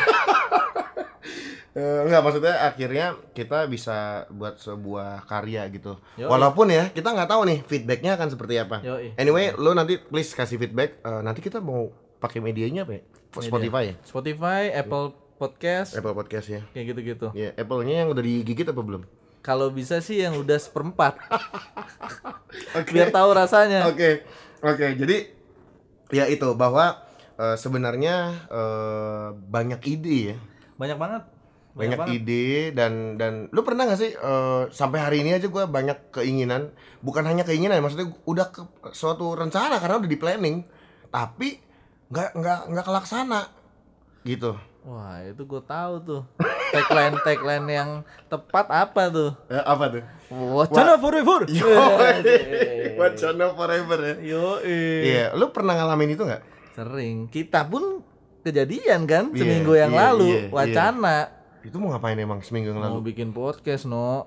Eh, 1.71 2.01
enggak 2.03 2.23
maksudnya 2.27 2.67
akhirnya 2.67 3.07
kita 3.31 3.71
bisa 3.71 4.27
buat 4.27 4.59
sebuah 4.59 5.23
karya 5.23 5.63
gitu. 5.71 6.03
Yoi. 6.19 6.27
Walaupun 6.27 6.67
ya 6.67 6.91
kita 6.91 7.15
nggak 7.15 7.31
tahu 7.31 7.47
nih 7.47 7.59
feedbacknya 7.63 8.19
akan 8.19 8.29
seperti 8.35 8.59
apa. 8.59 8.83
Yoi. 8.83 9.15
Anyway, 9.15 9.55
lo 9.55 9.71
nanti 9.71 9.95
please 10.03 10.35
kasih 10.35 10.59
feedback. 10.59 10.99
Eh, 10.99 11.21
nanti 11.23 11.39
kita 11.39 11.63
mau 11.63 11.95
pakai 12.19 12.43
medianya 12.43 12.83
apa 12.83 12.99
ya? 12.99 13.03
Spotify 13.39 13.83
ya? 13.87 13.95
Spotify, 14.03 14.63
Apple 14.75 15.15
Podcast, 15.39 15.95
Apple 15.95 16.13
Podcast 16.13 16.47
ya. 16.51 16.61
kayak 16.75 16.87
gitu-gitu. 16.93 17.27
Ya, 17.33 17.55
Apple-nya 17.55 18.05
yang 18.05 18.09
udah 18.11 18.21
digigit 18.21 18.67
apa 18.67 18.83
belum? 18.83 19.07
Kalau 19.41 19.73
bisa 19.73 20.03
sih 20.05 20.21
yang 20.21 20.37
udah 20.37 20.59
seperempat. 20.61 21.17
Biar 22.93 23.09
tahu 23.09 23.31
rasanya. 23.33 23.89
Oke, 23.89 24.27
oke. 24.61 24.87
Jadi 25.01 25.33
ya 26.13 26.27
itu 26.27 26.51
bahwa 26.59 27.07
eh, 27.39 27.57
sebenarnya 27.57 28.37
eh, 28.51 29.29
banyak 29.33 29.81
ide 29.87 30.35
ya, 30.35 30.37
Banyak 30.77 30.99
banget. 31.01 31.23
Banyak, 31.71 31.99
banget. 31.99 32.15
ide 32.19 32.49
dan 32.75 33.15
dan 33.15 33.47
lu 33.51 33.63
pernah 33.63 33.87
gak 33.87 33.97
sih 33.97 34.11
eh, 34.11 34.63
sampai 34.69 34.99
hari 34.99 35.17
ini 35.23 35.33
aja 35.33 35.47
gua 35.47 35.65
banyak 35.65 36.11
keinginan, 36.11 36.75
bukan 36.99 37.23
hanya 37.23 37.43
keinginan, 37.43 37.79
maksudnya 37.79 38.11
udah 38.25 38.51
ke 38.51 38.63
suatu 38.91 39.33
rencana 39.33 39.79
karena 39.79 39.99
udah 39.99 40.11
di 40.11 40.19
planning, 40.19 40.57
tapi 41.09 41.63
nggak 42.11 42.31
nggak 42.35 42.61
nggak 42.75 42.87
kelaksana 42.87 43.41
gitu. 44.23 44.59
Wah, 44.81 45.21
itu 45.23 45.45
gue 45.45 45.61
tahu 45.61 45.95
tuh. 46.01 46.23
Tagline 46.73 47.21
tagline 47.21 47.69
yang 47.69 47.91
tepat 48.27 48.65
apa 48.73 49.13
tuh? 49.13 49.31
Ya, 49.47 49.61
apa 49.63 49.93
tuh? 49.93 50.03
Wacana 50.33 50.97
forever. 50.97 51.45
Yo, 51.53 51.69
wacana 53.01 53.53
forever 53.53 53.99
ya. 54.01 54.15
Yo, 54.25 54.45
Iya, 55.05 55.25
lu 55.37 55.53
pernah 55.53 55.77
ngalamin 55.77 56.17
itu 56.17 56.25
nggak? 56.25 56.43
sering. 56.71 57.29
Kita 57.29 57.69
pun 57.69 58.01
kejadian 58.41 59.05
kan 59.05 59.29
Iya, 59.31 59.37
seminggu 59.37 59.77
yang 59.77 59.93
iya, 59.93 60.01
lalu 60.09 60.29
iya, 60.33 60.41
iya. 60.41 60.49
wacana 60.49 61.17
Itu 61.61 61.77
mau 61.77 61.91
ngapain 61.91 62.17
emang 62.17 62.41
seminggu 62.41 62.71
yang 62.71 62.81
lalu? 62.81 62.93
mau 62.93 63.05
bikin 63.05 63.29
podcast 63.31 63.85
no. 63.85 64.25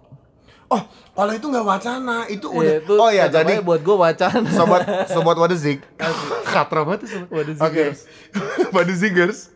Oh, 0.65 0.81
kalau 1.13 1.29
itu 1.29 1.45
nggak 1.45 1.67
wacana, 1.67 2.25
itu 2.25 2.47
Eh, 2.47 2.57
udah. 2.57 2.73
itu 2.79 2.93
oh 2.95 3.11
ya, 3.11 3.25
jadi 3.27 3.61
buat 3.61 3.79
gue 3.79 3.93
wacana. 3.93 4.47
sobat 4.49 4.81
sobat 5.05 5.37
Wadezik. 5.37 5.85
Katra 6.49 6.81
banget 6.81 7.05
tuh 7.05 7.09
sobat 7.11 7.29
Wadezigers. 7.31 7.99
Oke. 8.03 8.33
Wadezigers. 8.75 9.53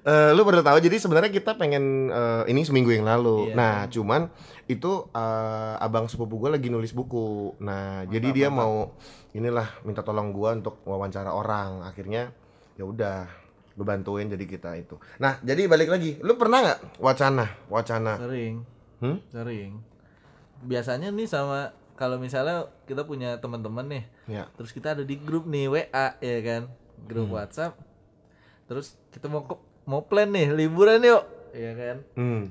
Eh, 0.00 0.30
lu 0.32 0.40
pada 0.42 0.60
tahu 0.62 0.78
jadi 0.78 0.96
sebenarnya 0.96 1.28
kita 1.28 1.56
pengen 1.56 2.08
eh, 2.08 2.42
ini 2.48 2.62
seminggu 2.62 2.88
yang 2.90 3.04
lalu. 3.04 3.48
Iya. 3.48 3.54
Nah, 3.54 3.76
cuman 3.88 4.22
itu 4.66 5.08
eh, 5.10 5.74
abang 5.78 6.04
sepupu 6.04 6.36
gue 6.38 6.50
lagi 6.50 6.68
nulis 6.68 6.92
buku. 6.92 7.56
Nah, 7.60 8.04
jadi 8.04 8.28
dia 8.30 8.48
mau 8.48 8.92
inilah 9.32 9.68
minta 9.82 10.00
tolong 10.00 10.32
gua 10.32 10.52
untuk 10.52 10.80
wawancara 10.82 11.32
orang. 11.32 11.80
Akhirnya 11.82 12.32
ya 12.74 12.84
udah 12.84 13.24
gue 13.78 13.86
bantuin 13.86 14.26
jadi 14.26 14.42
kita 14.42 14.74
itu. 14.74 14.98
Nah, 15.16 15.38
jadi 15.40 15.70
balik 15.70 15.86
lagi. 15.86 16.18
Lu 16.18 16.34
pernah 16.34 16.58
nggak 16.60 16.98
wacana? 16.98 17.46
Wacana. 17.70 18.18
Sering. 18.18 18.66
Hmm? 18.98 19.22
Sering. 19.30 19.78
Biasanya 20.66 21.14
nih 21.14 21.30
sama 21.30 21.70
kalau 21.94 22.18
misalnya 22.18 22.66
kita 22.90 23.06
punya 23.06 23.38
teman-teman 23.38 23.86
nih, 23.86 24.04
Ya. 24.26 24.50
terus 24.54 24.74
kita 24.74 24.98
ada 24.98 25.06
di 25.06 25.14
grup 25.14 25.46
nih 25.46 25.70
WA 25.70 26.06
ya 26.18 26.38
kan, 26.42 26.62
grup 27.06 27.30
Hmm. 27.30 27.38
WhatsApp. 27.38 27.78
Terus 28.66 28.98
kita 29.08 29.30
mau 29.30 29.46
mau 29.82 30.02
plan 30.02 30.26
nih 30.26 30.50
liburan 30.50 30.98
yuk, 31.00 31.22
ya 31.54 31.72
kan. 31.74 31.96
Hmm. 32.14 32.42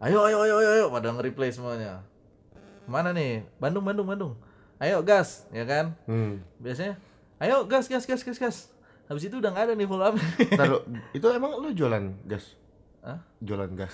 Ayo 0.00 0.24
ayo 0.24 0.40
ayo 0.40 0.54
ayo, 0.58 0.70
ayo. 0.74 0.86
pada 0.88 1.12
nge-replay 1.12 1.52
semuanya. 1.52 2.00
Mana 2.88 3.12
nih? 3.12 3.44
Bandung 3.60 3.84
Bandung 3.84 4.08
Bandung. 4.08 4.32
Ayo 4.80 5.04
gas, 5.04 5.44
ya 5.52 5.68
kan? 5.68 5.92
Hmm. 6.08 6.40
Biasanya 6.56 6.96
ayo 7.36 7.68
gas 7.68 7.84
gas 7.86 8.08
gas 8.08 8.24
gas 8.24 8.40
gas. 8.40 8.56
Habis 9.10 9.26
itu 9.26 9.36
udah 9.36 9.50
nggak 9.50 9.64
ada 9.66 9.74
nih 9.74 9.84
follow 9.84 10.06
up. 10.06 10.14
Taruh, 10.60 10.82
itu 11.10 11.26
emang 11.28 11.58
lu 11.58 11.70
jualan 11.70 12.14
gas? 12.24 12.54
Hah? 13.02 13.18
Jualan 13.40 13.74
gas. 13.74 13.90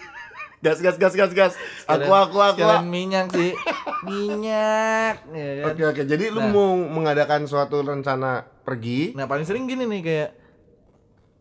gas 0.64 0.80
gas 0.80 0.96
gas 0.96 1.12
gas 1.12 1.30
gas. 1.30 1.52
Aku 1.84 2.08
aku 2.08 2.40
aku. 2.40 2.58
Sekalian 2.58 2.88
minyak 2.88 3.28
sih. 3.30 3.52
minyak, 4.08 5.14
ya 5.28 5.50
kan? 5.60 5.66
Oke 5.68 5.82
oke. 5.84 6.02
Jadi 6.04 6.24
lu 6.30 6.40
Nah. 6.40 6.48
mau 6.48 6.72
mengadakan 6.72 7.44
suatu 7.44 7.80
rencana 7.80 8.48
pergi? 8.62 9.12
Nah 9.12 9.24
paling 9.24 9.44
sering 9.44 9.64
gini 9.64 9.84
nih 9.84 10.00
kayak 10.00 10.30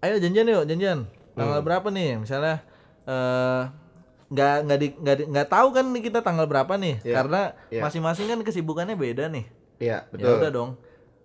Ayo 0.01 0.19
janjian 0.19 0.45
yuk 0.45 0.63
janjian 0.65 1.07
Tanggal 1.33 1.59
Hmm. 1.59 1.65
berapa 1.65 1.87
nih 1.89 2.19
Misalnya 2.19 2.61
eh 3.03 3.61
nggak 4.27 4.55
nggak 4.61 4.77
di 4.77 4.87
nggak 4.93 5.15
di- 5.15 5.27
nggak 5.29 5.47
tahu 5.47 5.67
kan 5.71 5.85
nih 5.87 6.01
kita 6.03 6.19
tanggal 6.19 6.45
berapa 6.45 6.73
nih 6.75 6.97
Iya, 6.99 7.13
karena 7.15 7.41
iya. 7.69 7.81
masing-masing 7.81 8.25
kan 8.27 8.39
kesibukannya 8.41 8.93
beda 8.93 9.29
nih 9.29 9.45
Iya 9.77 10.05
ya 10.11 10.29
udah 10.35 10.51
dong 10.51 10.69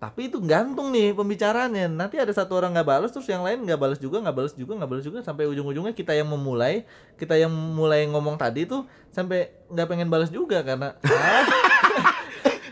tapi 0.01 0.27
itu 0.27 0.41
gantung 0.41 0.89
nih 0.89 1.13
pembicaraannya 1.13 1.87
nanti 1.87 2.17
ada 2.17 2.33
satu 2.33 2.57
orang 2.57 2.73
nggak 2.73 2.89
balas 2.89 3.11
terus 3.11 3.29
yang 3.29 3.41
lain 3.41 3.61
nggak 3.61 3.77
balas 3.77 3.97
juga 3.97 4.17
nggak 4.19 4.33
balas 4.33 4.53
juga 4.55 4.73
nggak 4.75 4.89
balas 4.89 5.05
juga 5.05 5.19
sampai 5.21 5.45
ujung-ujungnya 5.47 5.93
kita 5.93 6.13
yang 6.13 6.25
memulai 6.25 6.89
kita 7.15 7.37
yang 7.37 7.53
mulai 7.53 8.05
ngomong 8.07 8.35
tadi 8.35 8.65
tuh 8.65 8.83
sampai 9.11 9.53
nggak 9.69 9.87
pengen 9.87 10.09
balas 10.09 10.29
juga 10.29 10.61
karena 10.61 10.97
ah, 10.99 11.45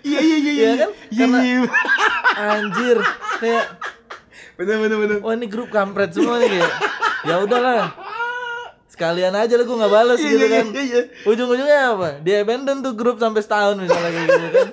Iya 0.00 0.20
iya 0.20 0.36
iya 0.38 0.48
Iya 0.48 0.72
kan? 0.74 0.90
Iya 1.10 1.20
Karena- 1.20 1.42
iya. 1.44 1.62
anjir 2.40 2.96
kayak 3.36 3.64
Bener 4.56 4.76
bener 4.80 4.96
bener. 4.96 5.16
wah 5.20 5.32
ini 5.32 5.46
grup 5.46 5.68
kampret 5.68 6.10
semua 6.10 6.40
nih 6.40 6.48
kayak 6.50 6.72
ya 7.22 7.34
udahlah 7.38 7.92
sekalian 8.88 9.30
aja 9.32 9.52
lah 9.52 9.62
gue 9.62 9.76
nggak 9.76 9.92
balas 9.92 10.16
Iya 10.16 10.28
gitu 10.28 10.38
iya 10.40 10.48
kan 10.50 10.66
iya 10.72 10.82
iya. 10.82 11.02
ujung-ujungnya 11.24 11.78
apa 11.92 12.08
dia 12.18 12.40
abandon 12.40 12.80
tuh 12.80 12.94
grup 12.94 13.16
sampai 13.16 13.38
setahun 13.38 13.76
misalnya 13.76 14.10
kayak 14.10 14.26
gitu 14.26 14.48
kan 14.50 14.68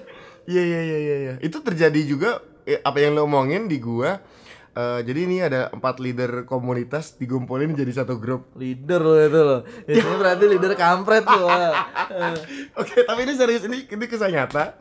Iya 0.46 0.62
iya 0.62 0.80
iya 0.82 0.98
iya. 0.98 1.16
iya. 1.18 1.34
Itu 1.40 1.60
terjadi 1.60 1.98
juga 2.02 2.40
eh, 2.64 2.78
apa 2.80 2.98
yang 2.98 3.14
lo 3.14 3.26
omongin 3.26 3.66
di 3.66 3.78
gua. 3.78 4.22
Eh, 4.76 5.00
jadi 5.02 5.20
ini 5.24 5.38
ada 5.40 5.72
empat 5.72 5.98
leader 5.98 6.44
komunitas 6.44 7.16
digumpulin 7.16 7.72
jadi 7.72 7.92
satu 7.96 8.20
grup. 8.20 8.52
leader 8.54 9.00
loh 9.00 9.16
itu 9.18 9.40
loh 9.40 9.62
itu 9.88 10.04
berarti 10.04 10.44
leader 10.46 10.74
kampret. 10.76 11.24
Eh, 11.24 11.74
Oke, 12.82 13.02
tapi 13.02 13.24
ini 13.24 13.34
serius 13.34 13.64
ini 13.64 13.88
ini 13.88 14.06
kisah 14.06 14.28
nyata. 14.28 14.76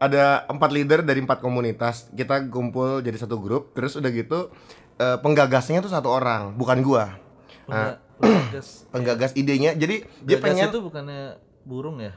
Ada 0.00 0.48
empat 0.48 0.70
leader 0.72 1.00
dari 1.04 1.20
empat 1.20 1.38
komunitas. 1.38 2.08
Kita 2.10 2.42
kumpul 2.48 3.04
jadi 3.04 3.14
satu 3.14 3.38
grup. 3.38 3.76
Terus 3.76 3.94
udah 3.94 4.10
gitu 4.10 4.48
eh, 4.96 5.18
penggagasnya 5.20 5.78
tuh 5.78 5.92
satu 5.92 6.08
orang, 6.08 6.56
bukan 6.56 6.80
gua. 6.80 7.20
pengga- 7.68 8.00
penggagas 8.22 8.88
Penggagas 8.88 9.32
idenya. 9.36 9.76
Jadi 9.76 10.08
dia 10.24 10.40
Gagas 10.40 10.44
pengen 10.48 10.66
itu 10.70 10.80
bukannya 10.80 11.22
burung 11.62 12.00
ya 12.00 12.16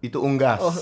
itu 0.00 0.18
unggas. 0.18 0.60
oh 0.60 0.70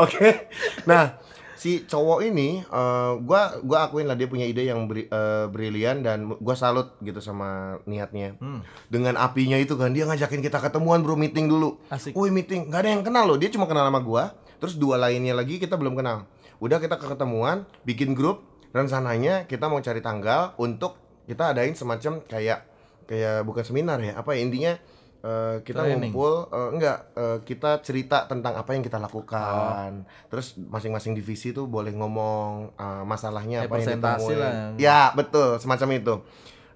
Oke. 0.00 0.48
Nah, 0.88 1.20
si 1.52 1.84
cowok 1.84 2.24
ini 2.24 2.64
eh, 2.64 3.12
gua 3.20 3.60
gua 3.60 3.88
akuin 3.88 4.08
lah 4.08 4.16
dia 4.16 4.24
punya 4.24 4.48
ide 4.48 4.64
yang 4.64 4.88
bri- 4.88 5.06
eh, 5.06 5.46
brilian 5.52 6.00
dan 6.00 6.32
gua 6.40 6.56
salut 6.56 6.96
gitu 7.04 7.20
sama 7.20 7.78
niatnya. 7.84 8.40
hmm, 8.40 8.88
Dengan 8.88 9.20
apinya 9.20 9.60
itu 9.60 9.76
kan 9.76 9.92
dia 9.92 10.08
ngajakin 10.08 10.40
kita 10.40 10.56
ketemuan 10.56 11.04
bro 11.04 11.14
meeting 11.14 11.46
dulu. 11.46 11.76
asik 11.92 12.16
Woi 12.16 12.32
meeting, 12.32 12.72
nggak 12.72 12.80
ada 12.80 12.90
yang 12.90 13.04
kenal 13.04 13.28
loh. 13.28 13.36
Dia 13.36 13.52
cuma 13.52 13.68
kenal 13.68 13.84
sama 13.84 14.00
gua. 14.00 14.32
Terus 14.56 14.76
dua 14.76 14.96
lainnya 14.96 15.36
lagi 15.36 15.60
kita 15.60 15.76
belum 15.76 15.96
kenal. 15.96 16.24
Udah 16.60 16.76
kita 16.76 16.96
ketemuan, 16.96 17.64
bikin 17.84 18.12
grup. 18.12 18.44
Rencananya 18.70 19.50
kita 19.50 19.66
mau 19.66 19.82
cari 19.82 19.98
tanggal 19.98 20.54
untuk 20.54 20.94
kita 21.26 21.50
adain 21.50 21.74
semacam 21.74 22.22
kayak 22.22 22.70
kayak 23.04 23.42
bukan 23.42 23.66
seminar 23.66 23.98
ya. 23.98 24.14
Apa 24.14 24.38
ya 24.38 24.46
intinya 24.46 24.72
eh, 25.20 25.56
kita 25.60 25.84
Training. 25.84 26.10
ngumpul 26.10 26.48
eh, 26.48 26.68
enggak 26.72 26.98
eh, 27.12 27.38
kita 27.44 27.84
cerita 27.84 28.24
tentang 28.24 28.56
apa 28.56 28.72
yang 28.72 28.80
kita 28.80 28.96
lakukan. 28.96 30.04
Terus 30.28 30.56
masing-masing 30.56 31.12
divisi 31.12 31.52
tuh 31.52 31.68
boleh 31.68 31.92
ngomong 31.92 32.74
eh, 32.74 33.04
masalahnya 33.04 33.64
apa 33.64 33.76
yang 33.76 34.00
ditemuin. 34.00 34.38
lah. 34.40 34.52
Ya, 34.80 35.00
betul, 35.12 35.60
semacam 35.60 35.88
itu. 35.94 36.14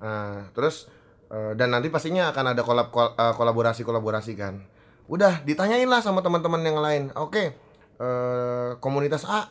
Nah, 0.04 0.52
terus 0.52 0.88
eh, 1.28 1.52
dan 1.56 1.72
nanti 1.72 1.88
pastinya 1.88 2.28
akan 2.28 2.52
ada 2.52 2.62
kolab 2.62 2.92
kol- 2.92 3.16
eh, 3.16 3.34
kolaborasi-kolaborasi 3.34 4.32
kan. 4.36 4.60
Udah 5.04 5.44
ditanyain 5.44 5.88
lah 5.88 6.00
sama 6.00 6.20
teman-teman 6.20 6.60
yang 6.60 6.80
lain. 6.80 7.02
Oke, 7.16 7.56
eh, 7.96 8.70
komunitas 8.80 9.24
A 9.24 9.48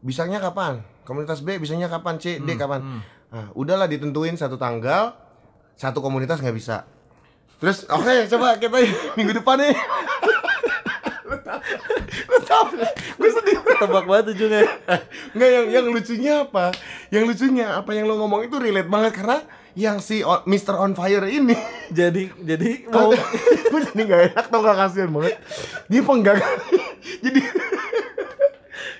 bisanya 0.00 0.38
kapan? 0.38 0.84
Komunitas 1.04 1.40
B 1.40 1.56
bisanya 1.56 1.86
kapan? 1.86 2.18
C, 2.18 2.42
D 2.42 2.56
kapan? 2.56 2.80
hmm. 2.82 3.00
Nah, 3.26 3.46
udahlah 3.54 3.86
ditentuin 3.86 4.34
satu 4.34 4.54
tanggal, 4.54 5.14
satu 5.74 5.98
komunitas 5.98 6.38
nggak 6.40 6.56
bisa. 6.56 6.86
Terus 7.56 7.78
oke 7.86 8.04
coba 8.28 8.56
kita 8.56 8.76
minggu 9.14 9.32
depan 9.34 9.56
nih. 9.58 9.74
Lu 12.26 12.38
tau, 12.40 12.70
gue 13.18 13.30
sedih 13.32 13.56
tebak 13.58 14.04
banget 14.04 14.32
ujungnya 14.32 14.62
Nggak 15.32 15.50
yang 15.50 15.66
yang 15.68 15.86
lucunya 15.88 16.32
apa? 16.42 16.70
Yang 17.08 17.24
lucunya 17.26 17.66
apa 17.74 17.90
yang 17.92 18.04
lo 18.04 18.14
ngomong 18.16 18.44
itu 18.44 18.56
relate 18.56 18.86
banget 18.86 19.12
karena 19.14 19.42
yang 19.74 19.98
si 19.98 20.22
o- 20.22 20.40
Mr. 20.42 20.72
On 20.74 20.92
Fire 20.92 21.26
ini 21.26 21.52
jadi 21.90 22.32
jadi 22.34 22.88
mau 22.88 23.12
gue 23.66 23.80
jadi 23.84 24.02
nggak 24.02 24.22
enak 24.30 24.46
tau 24.46 24.60
gak 24.60 24.76
kasihan 24.78 25.10
banget 25.10 25.36
dia 25.86 26.00
penggagas 26.00 26.48
jadi 27.20 27.40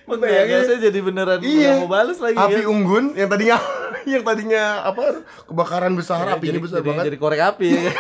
penggagasnya 0.05 0.79
jadi 0.83 0.99
beneran 1.01 1.41
Iya. 1.41 1.81
mau 1.81 1.89
balas 1.89 2.19
lagi 2.19 2.37
api 2.37 2.61
kan 2.61 2.69
unggun 2.69 3.05
yang 3.15 3.27
tadinya 3.27 3.57
yang 4.05 4.23
tadinya 4.23 4.63
apa 4.85 5.25
kebakaran 5.45 5.93
besar 5.93 6.23
Ya, 6.27 6.37
apinya 6.37 6.53
jadi, 6.53 6.61
besar 6.61 6.79
jadi, 6.79 6.87
banget 6.87 7.05
jadi 7.09 7.19
korek 7.19 7.41
api 7.43 7.67
ya. 7.73 7.93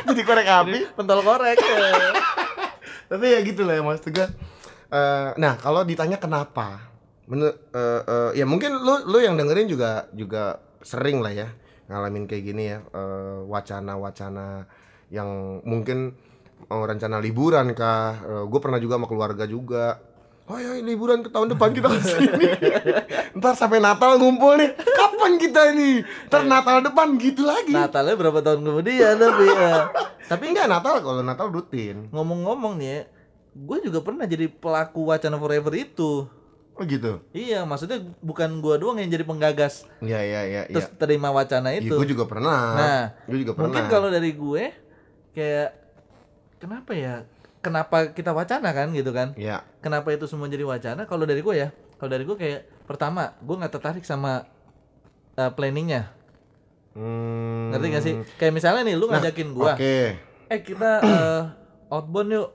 jadi 0.08 0.22
korek 0.24 0.48
api? 0.48 0.78
Pentol 0.96 1.20
korek 1.20 1.58
ya. 1.58 1.78
tapi 3.10 3.26
ya 3.26 3.38
gitu 3.42 3.66
lah 3.66 3.74
ya 3.74 3.82
mas 3.82 3.98
Tegar 3.98 4.30
Eh, 4.90 5.30
nah 5.38 5.54
kalau 5.54 5.86
ditanya 5.86 6.18
kenapa 6.18 6.90
menurut 7.30 7.54
eh, 7.70 8.02
eh, 8.02 8.30
ya 8.42 8.44
mungkin 8.44 8.74
lu 8.74 9.06
lu 9.06 9.22
yang 9.22 9.38
dengerin 9.38 9.70
juga 9.70 10.10
juga 10.10 10.58
sering 10.82 11.22
lah 11.22 11.30
ya 11.30 11.48
ngalamin 11.86 12.26
kayak 12.26 12.42
gini 12.42 12.74
ya. 12.74 12.82
Eh, 12.82 13.38
wacana-wacana 13.46 14.66
yang 15.14 15.62
mungkin 15.62 16.14
mau 16.66 16.82
rencana 16.82 17.22
liburan 17.22 17.70
kah? 17.72 18.18
Gue 18.50 18.60
pernah 18.62 18.82
juga 18.82 18.98
sama 18.98 19.06
keluarga 19.06 19.46
juga 19.46 19.98
oh 20.50 20.58
ya 20.58 20.82
liburan 20.82 21.22
ke 21.22 21.30
tahun 21.30 21.54
depan 21.54 21.70
kita 21.70 21.86
ke 21.86 22.00
sini 22.02 22.46
ntar 23.38 23.54
sampai 23.54 23.78
Natal 23.78 24.18
ngumpul 24.18 24.58
nih 24.58 24.74
kapan 24.74 25.38
kita 25.38 25.70
ini 25.70 26.02
ntar 26.26 26.42
Natal 26.42 26.82
depan 26.82 27.14
gitu 27.16 27.46
lagi 27.46 27.70
Natalnya 27.70 28.18
berapa 28.18 28.42
tahun 28.42 28.66
kemudian 28.66 29.14
tapi 29.14 29.46
ya. 29.46 29.94
tapi 30.26 30.44
enggak 30.50 30.66
Natal 30.66 30.98
kalau 30.98 31.22
Natal 31.22 31.48
rutin 31.48 32.10
ngomong-ngomong 32.10 32.82
nih 32.82 32.88
ya, 32.90 33.00
gue 33.54 33.78
juga 33.86 33.98
pernah 34.02 34.26
jadi 34.26 34.50
pelaku 34.50 35.06
wacana 35.06 35.38
forever 35.38 35.70
itu. 35.74 36.26
oh 36.70 36.84
gitu 36.86 37.20
Iya, 37.30 37.62
maksudnya 37.62 38.00
bukan 38.18 38.58
gua 38.58 38.74
doang 38.74 38.96
yang 38.96 39.10
jadi 39.10 39.22
penggagas 39.22 39.84
Iya 40.00 40.18
iya 40.18 40.40
iya 40.48 40.62
iya. 40.66 40.74
terus 40.74 40.88
terima 40.96 41.30
wacana 41.30 41.70
Iya, 41.70 41.86
itu. 41.86 41.94
gue 41.94 42.08
juga 42.08 42.24
pernah. 42.24 42.60
Nah, 42.74 43.02
gue 43.28 43.38
juga 43.44 43.52
pernah. 43.52 43.68
Mungkin 43.68 43.84
kalau 43.86 44.08
dari 44.08 44.32
gue 44.32 44.64
kayak 45.30 45.68
kenapa 46.56 46.90
ya? 46.96 47.14
Kenapa 47.60 48.16
kita 48.16 48.32
wacana 48.32 48.72
kan 48.72 48.88
gitu 48.96 49.12
kan? 49.12 49.36
ya 49.36 49.60
Kenapa 49.84 50.08
itu 50.16 50.24
semua 50.24 50.48
jadi 50.48 50.64
wacana? 50.64 51.04
Kalau 51.04 51.28
dari 51.28 51.44
gue 51.44 51.54
ya, 51.56 51.68
kalau 52.00 52.08
dari 52.08 52.24
gue 52.24 52.32
kayak 52.32 52.88
pertama, 52.88 53.36
gue 53.44 53.52
nggak 53.52 53.72
tertarik 53.76 54.04
sama 54.04 54.48
uh, 55.36 55.50
planningnya. 55.52 56.08
hmm, 56.96 57.76
Ngerti 57.76 57.86
gak 57.92 58.04
sih? 58.04 58.14
Kayak 58.40 58.52
misalnya 58.56 58.82
nih, 58.88 58.96
lu 58.96 59.06
ngajakin 59.12 59.48
gua, 59.52 59.76
Oke. 59.76 60.16
eh 60.48 60.60
kita 60.64 60.90
uh, 61.04 61.42
outbound 61.94 62.32
yuk. 62.32 62.48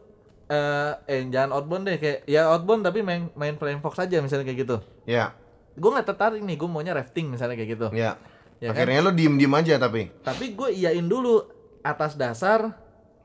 Eh, 0.45 0.93
eh 1.09 1.21
jangan 1.33 1.57
outbound 1.57 1.89
deh, 1.89 1.97
kayak 1.97 2.25
ya 2.29 2.45
outbound 2.53 2.85
tapi 2.85 3.01
main 3.01 3.33
main 3.33 3.57
Flying 3.57 3.81
Fox 3.81 3.97
aja 3.97 4.21
misalnya 4.21 4.45
kayak 4.45 4.59
gitu. 4.65 4.77
Ya, 5.09 5.33
Gue 5.73 5.89
nggak 5.89 6.05
tertarik 6.05 6.41
nih, 6.41 6.55
gue 6.57 6.69
maunya 6.69 6.93
rafting 6.93 7.33
misalnya 7.33 7.57
kayak 7.57 7.71
gitu. 7.77 7.87
ya. 7.93 8.17
Ya 8.63 8.71
kan? 8.71 8.87
Akhirnya 8.87 9.03
lo 9.03 9.11
diem-diem 9.11 9.51
aja 9.51 9.75
tapi. 9.75 10.07
Tapi 10.23 10.55
gue 10.55 10.69
iyain 10.71 11.03
dulu 11.03 11.43
atas 11.83 12.15
dasar 12.15 12.73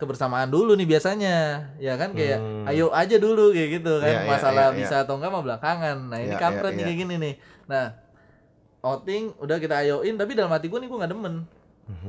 kebersamaan 0.01 0.49
dulu 0.49 0.73
nih 0.73 0.89
biasanya, 0.89 1.37
ya 1.77 1.95
kan 1.95 2.11
kayak 2.11 2.41
Hmm. 2.41 2.65
ayo 2.67 2.89
aja 2.91 3.17
dulu 3.17 3.53
kayak 3.53 3.71
gitu 3.79 4.01
kan. 4.01 4.09
Iya, 4.09 4.21
iya, 4.25 4.31
Masalah 4.33 4.67
iya, 4.73 4.79
bisa 4.81 4.97
atau 5.05 5.21
enggak 5.21 5.31
mah 5.31 5.43
belakangan. 5.45 5.97
Nah 6.09 6.19
ini 6.19 6.33
Iya, 6.33 6.41
kampret 6.41 6.73
iya, 6.73 6.77
nih 6.77 6.83
iya. 6.83 6.89
kayak 6.89 7.01
gini 7.05 7.15
nih. 7.21 7.35
Nah 7.69 7.85
outing 8.81 9.25
udah 9.37 9.57
kita 9.61 9.75
ayoin, 9.79 10.15
tapi 10.17 10.33
dalam 10.33 10.49
hati 10.49 10.67
gue 10.67 10.81
nih 10.81 10.89
gue 10.89 10.99
nggak 10.99 11.13
demen. 11.13 11.35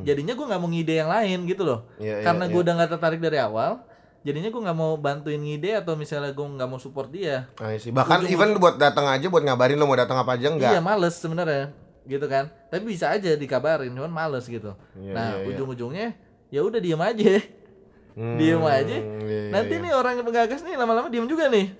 Jadinya 0.05 0.33
gue 0.33 0.45
nggak 0.45 0.61
mau 0.61 0.69
ngide 0.69 0.93
yang 0.95 1.09
lain 1.09 1.39
gitu 1.43 1.63
loh. 1.65 1.79
Mhm. 1.97 2.21
Karena 2.23 2.43
gue 2.47 2.61
udah 2.61 2.73
nggak 2.77 2.91
tertarik 2.95 3.19
dari 3.19 3.37
awal, 3.37 3.81
jadinya 4.21 4.47
gue 4.47 4.61
nggak 4.61 4.77
mau 4.77 4.93
bantuin 4.95 5.41
ngide 5.41 5.73
atau 5.75 5.97
misalnya 5.97 6.31
gue 6.31 6.47
nggak 6.47 6.69
mau 6.69 6.77
support 6.77 7.09
dia. 7.09 7.49
Nah, 7.57 7.75
sih. 7.75 7.89
Bahkan 7.91 8.29
even 8.29 8.55
buat 8.55 8.77
datang 8.77 9.09
aja 9.09 9.25
buat 9.27 9.41
ngabarin 9.41 9.75
lo 9.75 9.83
mau 9.83 9.97
datang 9.97 10.15
apa 10.15 10.37
aja 10.37 10.47
enggak. 10.47 10.71
Iya 10.71 10.79
males 10.79 11.17
sebenarnya 11.17 11.73
gitu 12.05 12.25
kan. 12.25 12.49
Tapi 12.69 12.83
bisa 12.85 13.09
aja 13.09 13.33
dikabarin, 13.33 13.91
cuman 13.91 14.09
males 14.09 14.45
gitu. 14.45 14.73
Iya, 14.95 15.11
nah 15.13 15.27
iya, 15.33 15.37
iya. 15.43 15.47
ujung-ujungnya 15.53 16.07
ya 16.51 16.61
udah 16.61 16.79
diem 16.79 16.99
aja, 16.99 17.41
Hmm, 18.11 18.35
diem 18.35 18.59
aja. 18.59 18.91
iya, 18.91 18.99
iya, 19.23 19.51
Nanti 19.55 19.73
iya. 19.79 19.83
nih 19.87 19.91
orang 19.95 20.13
yang 20.19 20.25
penggagas 20.27 20.61
nih 20.67 20.75
lama-lama 20.75 21.07
diem 21.07 21.27
juga 21.31 21.47
nih. 21.47 21.71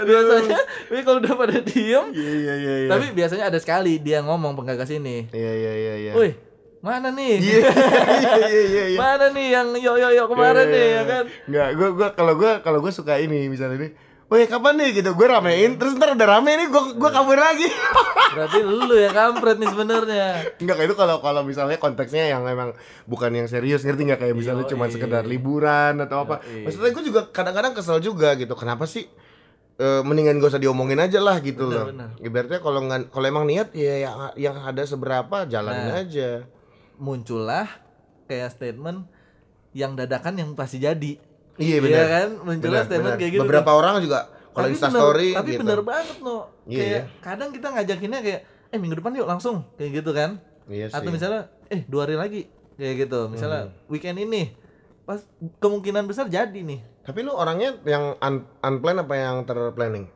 biasanya, 0.08 0.58
ini 0.90 1.00
kalau 1.04 1.18
udah 1.20 1.34
pada 1.36 1.56
diem, 1.60 2.04
Iya 2.10 2.32
iya 2.34 2.54
iya 2.56 2.74
iya. 2.86 2.88
tapi 2.88 3.12
biasanya 3.12 3.44
ada 3.52 3.58
sekali 3.60 4.00
dia 4.00 4.24
ngomong 4.24 4.56
penggagas 4.56 4.90
ini. 4.90 5.28
Iya 5.30 5.52
iya 5.54 5.72
iya 5.76 5.94
iya. 6.08 6.12
Woi, 6.16 6.34
mana 6.80 7.12
nih? 7.12 7.34
Iya 7.38 7.58
iya 7.60 8.46
iya 8.48 8.62
iya. 8.66 8.84
iya. 8.94 8.98
Mana 9.02 9.26
nih 9.30 9.46
yang 9.52 9.68
yo 9.78 9.92
yo 9.94 10.08
yo 10.10 10.24
kemarin 10.26 10.66
nih 10.66 10.86
ya 10.90 11.02
kan? 11.04 11.24
Enggak, 11.46 11.68
gua 11.76 11.88
gua 11.94 12.08
kalau 12.16 12.34
gua 12.34 12.52
kalau 12.64 12.78
gua 12.80 12.92
suka 12.92 13.14
ini 13.20 13.46
misalnya 13.46 13.76
ini. 13.78 13.90
Woi, 14.30 14.46
kapan 14.46 14.78
nih 14.78 15.02
gitu? 15.02 15.10
Gue 15.12 15.26
ramein, 15.26 15.74
terus 15.74 15.98
ntar 15.98 16.14
udah 16.14 16.38
rame 16.38 16.54
nih, 16.54 16.70
gua 16.70 16.94
gua 16.94 17.10
kabur 17.10 17.34
lagi. 17.34 17.66
Berarti 18.38 18.62
lu 18.62 18.94
yang 18.94 19.10
kampret 19.10 19.58
nih 19.58 19.66
sebenarnya. 19.66 20.26
Enggak 20.56 20.76
itu 20.80 20.94
kalau 20.94 21.18
kalau 21.18 21.42
misalnya 21.42 21.74
konteksnya 21.76 22.30
yang 22.30 22.46
memang 22.46 22.78
bukan 23.04 23.26
yang 23.34 23.50
serius 23.50 23.82
ngerti 23.82 24.06
nggak 24.06 24.22
kayak 24.22 24.38
misalnya 24.38 24.70
cuma 24.70 24.86
sekedar 24.86 25.26
liburan 25.26 25.98
atau 25.98 26.22
apa. 26.22 26.46
Yoi. 26.46 26.62
Maksudnya 26.62 26.90
gue 26.94 27.04
juga 27.04 27.20
kadang-kadang 27.26 27.74
kesel 27.74 27.98
juga 27.98 28.38
gitu. 28.38 28.54
Kenapa 28.54 28.86
sih 28.86 29.10
eh, 29.76 30.02
mendingan 30.06 30.38
gak 30.38 30.54
usah 30.54 30.62
diomongin 30.62 31.02
aja 31.02 31.18
lah 31.18 31.42
gitu 31.42 31.66
loh. 31.66 31.90
benar. 31.90 32.14
Ibaratnya 32.22 32.62
kalau 32.62 32.86
nggak 32.86 33.10
kalau 33.10 33.26
emang 33.26 33.50
niat 33.50 33.74
ya 33.74 33.94
yang, 33.98 34.14
yang 34.38 34.56
ada 34.62 34.86
seberapa 34.86 35.42
jalanin 35.44 35.90
Nah. 35.90 35.98
aja. 35.98 36.30
Muncullah 36.96 37.66
kayak 38.24 38.54
statement 38.54 39.10
yang 39.74 39.98
dadakan 39.98 40.38
yang 40.38 40.54
pasti 40.54 40.78
jadi. 40.78 41.18
Iya 41.60 41.68
Iya 41.70 41.78
benar. 41.78 42.06
kan? 42.08 42.28
Munculnya 42.38 42.58
Benar, 42.72 42.82
statement 42.82 43.04
benar. 43.06 43.20
kayak 43.20 43.32
gitu. 43.32 43.42
Beberapa 43.44 43.70
orang 43.70 43.92
juga 44.00 44.20
kalau 44.50 44.66
Insta 44.66 44.88
bener- 44.88 44.98
story 44.98 45.28
tapi 45.30 45.48
gitu. 45.48 45.62
bener 45.62 45.80
banget 45.80 46.16
no 46.18 46.36
Iya, 46.64 46.74
kayak 46.74 46.90
iya. 46.90 47.02
kadang 47.20 47.50
kita 47.50 47.66
ngajakinnya 47.70 48.20
kayak 48.20 48.40
eh 48.66 48.78
minggu 48.78 48.96
depan 48.96 49.12
yuk 49.14 49.24
langsung 49.24 49.62
kayak 49.74 49.90
gitu 49.96 50.10
kan 50.10 50.30
Iya 50.66 50.86
sih. 50.86 50.96
atau 50.96 51.06
misalnya 51.08 51.42
eh 51.66 51.80
dua 51.84 52.02
hari 52.02 52.14
lagi 52.14 52.40
kayak 52.74 52.94
gitu 53.00 53.28
misalnya 53.28 53.68
Hmm. 53.68 53.74
weekend 53.86 54.18
ini 54.18 54.50
pas 55.02 55.22
kemungkinan 55.56 56.02
besar 56.04 56.26
jadi 56.26 56.54
nih 56.56 56.82
Tapi 57.00 57.18
lu 57.20 57.30
orangnya 57.30 57.78
yang 57.84 58.14
un 58.16 58.34
unplanned 58.60 59.00
apa 59.00 59.14
yang 59.14 59.36
terplanning? 59.44 60.06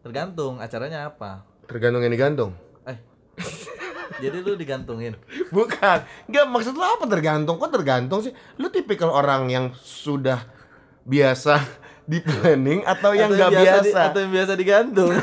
tergantung 0.00 0.58
acaranya 0.58 1.08
apa 1.08 1.46
Tergantung 1.64 2.00
yang 2.00 2.10
digantung. 2.10 2.50
eh 2.84 2.98
jadi 4.20 4.36
lu 4.38 4.54
digantungin 4.54 5.14
Bukan. 5.48 5.98
Enggak 6.24 6.44
maksud 6.46 6.72
lu 6.72 6.82
apa 6.82 7.04
tergantung? 7.04 7.56
Kok 7.56 7.70
tergantung 7.72 8.20
sih? 8.20 8.30
Lu 8.56 8.68
tipikal 8.68 9.08
orang 9.08 9.46
yang 9.46 9.70
sudah 9.72 10.44
biasa 11.04 11.60
di 12.10 12.18
planning 12.18 12.84
atau 12.84 13.12
yang 13.12 13.30
enggak 13.30 13.50
di- 13.50 13.56
biasa? 13.62 13.98
atau 14.08 14.18
yang 14.20 14.32
biasa 14.32 14.52
digantung 14.54 15.10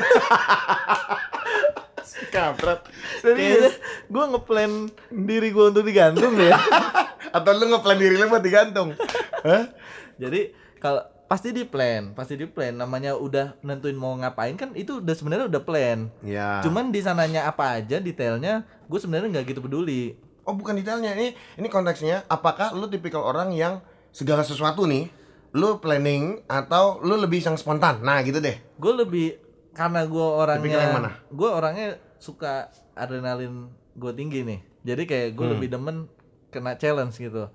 Kampret. 2.32 2.80
kayaknya 3.20 3.76
gue 4.08 4.24
ngeplan 4.26 4.72
diri 5.20 5.48
gue 5.50 5.64
untuk 5.66 5.84
digantung 5.84 6.32
deh 6.32 6.48
Atau 7.36 7.52
lu 7.54 7.68
ngeplan 7.68 7.96
diri 7.96 8.16
lu 8.16 8.24
buat 8.26 8.40
digantung? 8.40 8.96
Hah? 9.42 9.68
jadi 10.16 10.52
kalau 10.76 11.00
pasti 11.26 11.48
di 11.50 11.64
plan 11.64 12.12
pasti 12.12 12.36
di 12.36 12.44
plan 12.44 12.72
namanya 12.72 13.16
udah 13.16 13.56
nentuin 13.60 13.92
mau 13.94 14.12
ngapain 14.14 14.52
kan 14.54 14.72
itu 14.72 14.98
udah 14.98 15.12
sebenarnya 15.12 15.46
udah 15.46 15.62
plan 15.62 16.08
Ya. 16.20 16.60
Cuman 16.60 16.88
di 16.88 17.00
sananya 17.00 17.44
apa 17.46 17.74
aja 17.74 17.96
detailnya, 17.98 18.64
gue 18.82 18.98
sebenarnya 18.98 19.28
nggak 19.30 19.46
gitu 19.48 19.60
peduli. 19.60 20.16
Oh 20.42 20.52
bukan 20.52 20.74
detailnya 20.74 21.12
ini 21.14 21.32
ini 21.54 21.68
konteksnya 21.68 22.24
apakah 22.26 22.72
lu 22.72 22.84
tipikal 22.86 23.22
orang 23.22 23.48
yang 23.50 23.80
segala 24.08 24.40
sesuatu 24.40 24.84
nih 24.84 25.08
lu 25.52 25.76
planning 25.78 26.40
atau 26.44 27.00
lu 27.00 27.14
lebih 27.14 27.38
yang 27.38 27.54
spontan 27.54 28.00
nah 28.00 28.20
gitu 28.20 28.40
deh 28.40 28.56
Gue 28.76 28.92
lebih 28.94 29.36
karena 29.72 30.04
gue 30.04 30.26
Tipikal 30.56 30.80
yang 30.80 30.92
mana? 30.92 31.10
orangnya, 31.12 31.30
gue 31.30 31.48
orangnya 31.48 31.88
suka 32.16 32.52
adrenalin 32.92 33.68
gue 33.92 34.12
tinggi 34.12 34.44
nih. 34.44 34.60
Jadi 34.82 35.02
kayak 35.04 35.28
gue 35.32 35.44
Hmm. 35.44 35.52
lebih 35.56 35.68
demen 35.68 35.96
kena 36.48 36.76
challenge 36.76 37.16
gitu. 37.16 37.48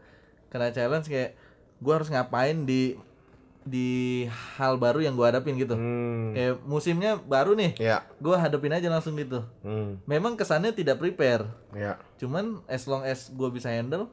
Kena 0.47 0.69
challenge 0.69 1.05
kayak 1.05 1.37
gue 1.77 1.93
harus 1.93 2.09
ngapain 2.09 2.65
di 2.65 2.97
di 3.61 4.23
hal 4.55 4.79
baru 4.79 5.03
yang 5.03 5.13
gue 5.13 5.27
hadapin 5.27 5.59
gitu. 5.59 5.75
hmm. 5.75 6.33
Kayak 6.33 6.53
musimnya 6.63 7.11
baru 7.19 7.51
nih, 7.51 7.75
ya 7.75 7.99
gue 8.17 8.31
hadapin 8.33 8.71
aja 8.71 8.87
langsung 8.87 9.13
gitu. 9.13 9.43
hmm. 9.61 10.07
Memang 10.07 10.33
kesannya 10.33 10.71
tidak 10.71 10.97
prepare, 10.97 11.45
ya 11.75 11.99
cuman 12.15 12.63
as 12.65 12.87
long 12.87 13.03
as 13.03 13.27
gue 13.27 13.49
bisa 13.51 13.67
handle, 13.67 14.07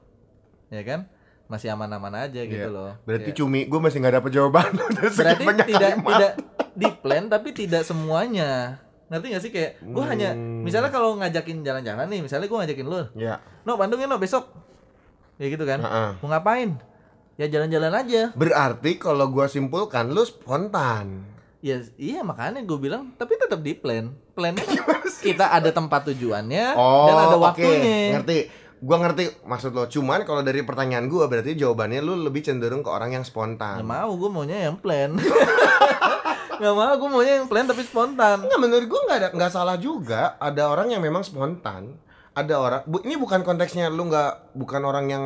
ya 0.69 0.83
kan, 0.83 1.07
masih 1.45 1.69
aman-aman 1.69 2.15
aja 2.19 2.41
gitu 2.41 2.57
Iya. 2.59 2.73
loh. 2.73 2.93
berarti 3.03 3.31
Kayak- 3.31 3.39
cumi 3.39 3.61
gue 3.65 3.77
masih 3.79 3.99
nggak 3.99 4.15
dapet 4.17 4.31
jawaban. 4.33 4.71
Berarti 5.15 5.45
tidak 5.63 5.91
kalimat. 5.93 6.05
tidak 6.09 6.33
di 6.73 6.89
plan 6.97 7.25
tapi 7.27 7.49
tidak 7.51 7.83
semuanya. 7.83 8.81
Ngerti 9.05 9.27
gak 9.29 9.43
sih? 9.43 9.51
Kayak 9.51 9.71
gue 9.79 10.05
hanya 10.05 10.33
Hmm. 10.33 10.65
misalnya 10.65 10.89
kalau 10.89 11.15
ngajakin 11.15 11.61
jalan-jalan 11.61 12.07
nih 12.07 12.21
misalnya 12.21 12.47
gue 12.47 12.59
ngajakin 12.59 12.87
lu 12.87 13.01
ya 13.15 13.37
no 13.63 13.77
Bandung 13.77 13.99
ya 13.99 14.07
no 14.07 14.17
besok. 14.17 14.49
Ya 15.35 15.47
gitu 15.47 15.63
kan? 15.63 15.79
Heeh. 15.79 16.11
mau 16.19 16.29
ngapain? 16.29 16.81
Ya 17.35 17.47
jalan-jalan 17.47 17.93
aja. 17.93 18.31
Berarti 18.33 18.95
kalau 18.95 19.27
gua 19.27 19.45
simpulkan 19.45 20.09
lu 20.09 20.23
spontan. 20.23 21.27
Ya 21.61 21.77
iya 21.95 22.21
makanya 22.21 22.61
gue 22.61 22.79
bilang 22.79 23.13
tapi 23.15 23.35
tetap 23.35 23.59
di 23.59 23.73
plan. 23.73 24.15
Plannya 24.33 24.65
kita 25.21 25.51
ada 25.51 25.69
tempat 25.69 26.07
tujuannya 26.07 26.73
oh 26.73 27.05
dan 27.05 27.17
ada 27.21 27.37
waktunya. 27.37 28.15
Ngerti 28.15 28.39
gua 28.85 28.97
ngerti 29.01 29.25
maksud 29.49 29.73
lo. 29.73 29.89
Cuman 29.89 30.29
kalau 30.29 30.45
dari 30.45 30.61
pertanyaan 30.61 31.09
gua 31.09 31.25
berarti 31.27 31.57
jawabannya 31.57 32.05
lu 32.05 32.21
lebih 32.21 32.45
cenderung 32.45 32.85
ke 32.85 32.91
orang 32.93 33.17
yang 33.17 33.25
spontan. 33.25 33.81
Mau 33.81 34.13
gue 34.21 34.29
maunya 34.29 34.69
yang 34.69 34.77
plan. 34.77 35.17
Nggak 36.61 36.75
mau 36.77 36.95
gue 36.95 37.09
maunya 37.11 37.35
yang 37.43 37.49
plan 37.49 37.65
tapi 37.65 37.83
spontan. 37.83 38.45
Nggak, 38.45 38.61
menurut 38.61 38.87
gua 38.87 39.01
nggak 39.09 39.19
ada 39.19 39.29
nggak 39.33 39.53
salah 39.53 39.77
juga 39.81 40.37
ada 40.37 40.69
orang 40.69 40.93
yang 40.93 41.01
memang 41.01 41.25
spontan. 41.25 41.97
Ada 42.35 42.55
orang 42.61 42.83
bu, 42.85 43.01
ini 43.07 43.17
bukan 43.17 43.41
konteksnya 43.47 43.89
lu 43.89 44.07
nggak 44.11 44.55
bukan 44.59 44.83
orang 44.85 45.07
yang 45.09 45.25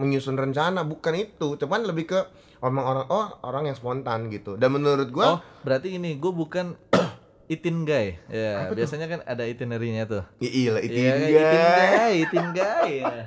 menyusun 0.00 0.40
rencana 0.40 0.82
bukan 0.82 1.14
itu. 1.14 1.60
Cuman 1.60 1.84
lebih 1.84 2.08
ke 2.08 2.20
orang 2.62 2.82
orang 2.82 3.04
oh 3.12 3.26
orang 3.44 3.68
yang 3.68 3.76
spontan 3.76 4.32
gitu. 4.32 4.56
Dan 4.56 4.72
menurut 4.72 5.10
oh 5.10 5.14
gua 5.14 5.26
berarti 5.62 6.00
ini 6.00 6.16
gue 6.16 6.32
bukan 6.32 6.74
itin 7.52 7.84
guy 7.84 8.16
ya 8.26 8.72
biasanya 8.72 9.06
kan 9.06 9.20
ada 9.22 9.44
itinerary-nya 9.44 10.08
tuh 10.08 10.24
iya 10.40 10.80
Iya, 10.80 11.12
kan, 11.12 11.20
dia. 11.20 11.28
itin 11.28 11.60
guy, 11.60 12.12
itin 12.24 12.46
guy 12.50 12.90
ya. 13.04 13.16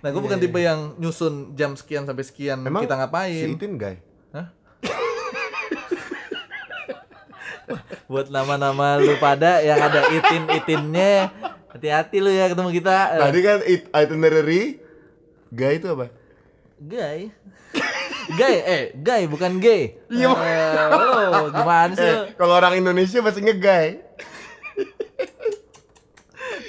Nah, 0.00 0.08
gue 0.08 0.16
bukan 0.16 0.40
Iya, 0.40 0.48
tipe 0.48 0.64
yang 0.64 0.96
nyusun 0.96 1.52
jam 1.52 1.76
sekian 1.76 2.08
sampai 2.08 2.24
sekian 2.24 2.64
Emang 2.64 2.88
kita 2.88 2.96
si 2.96 3.00
ngapain. 3.04 3.52
Itin 3.52 3.76
guy 3.76 4.00
Hah? 4.32 4.48
Buat 8.08 8.32
nama-nama 8.32 8.96
lu 8.96 9.12
pada 9.20 9.60
yang 9.60 9.76
ada 9.76 10.08
itin-itinnya, 10.10 11.28
Hati-hati 11.70 12.18
lu 12.18 12.32
ya 12.32 12.50
ketemu 12.50 12.70
kita. 12.74 12.96
Tadi 13.22 13.40
kan 13.44 13.58
it, 13.62 13.86
itinerary 13.86 14.82
gay 15.54 15.78
itu 15.78 15.86
apa? 15.86 16.10
Gay. 16.82 17.30
Gay, 18.32 18.56
eh, 18.60 18.82
gay 18.94 19.22
bukan 19.26 19.58
gay. 19.58 19.98
Iya. 20.06 20.30
Eh, 20.30 20.72
lu 20.90 21.50
gimana 21.50 21.92
sih? 21.92 22.04
Eh, 22.04 22.20
kalau 22.34 22.54
orang 22.54 22.76
Indonesia 22.76 23.18
pasti 23.20 23.40
ngegay. 23.40 23.86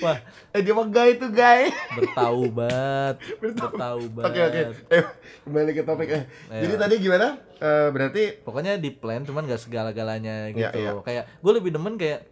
Wah, 0.01 0.17
Eh 0.51 0.59
dia 0.59 0.75
mah 0.75 0.83
gay 0.83 1.15
itu 1.15 1.27
gay. 1.31 1.71
bertaubat. 1.95 3.15
Bertaubat. 3.41 4.23
Oke 4.27 4.39
oke. 4.41 4.61
Eh 4.89 5.03
kembali 5.41 5.71
ke 5.71 5.83
topik 5.87 6.09
eh. 6.11 6.23
Iya. 6.51 6.61
Jadi 6.61 6.73
tadi 6.75 6.93
gimana? 6.99 7.39
Eh, 7.55 7.87
berarti 7.87 8.23
Pokoknya 8.43 8.75
di 8.75 8.91
plan 8.91 9.23
cuman 9.23 9.47
gak 9.47 9.63
segala-galanya 9.63 10.51
gitu. 10.51 10.59
Iya, 10.59 10.69
iya. 10.75 10.91
Kayak 10.99 11.23
gue 11.39 11.51
lebih 11.55 11.71
demen 11.71 11.95
kayak 11.95 12.27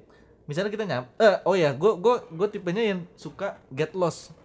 misalnya 0.52 0.68
kita 0.68 0.84
nyam 0.84 1.08
eh 1.16 1.36
oh 1.46 1.56
ya, 1.56 1.72
gue 1.72 1.92
gue 1.96 2.16
gue 2.28 2.48
tipenya 2.52 2.84
yang 2.84 3.08
suka 3.16 3.56
get 3.72 3.96
lost. 3.96 4.36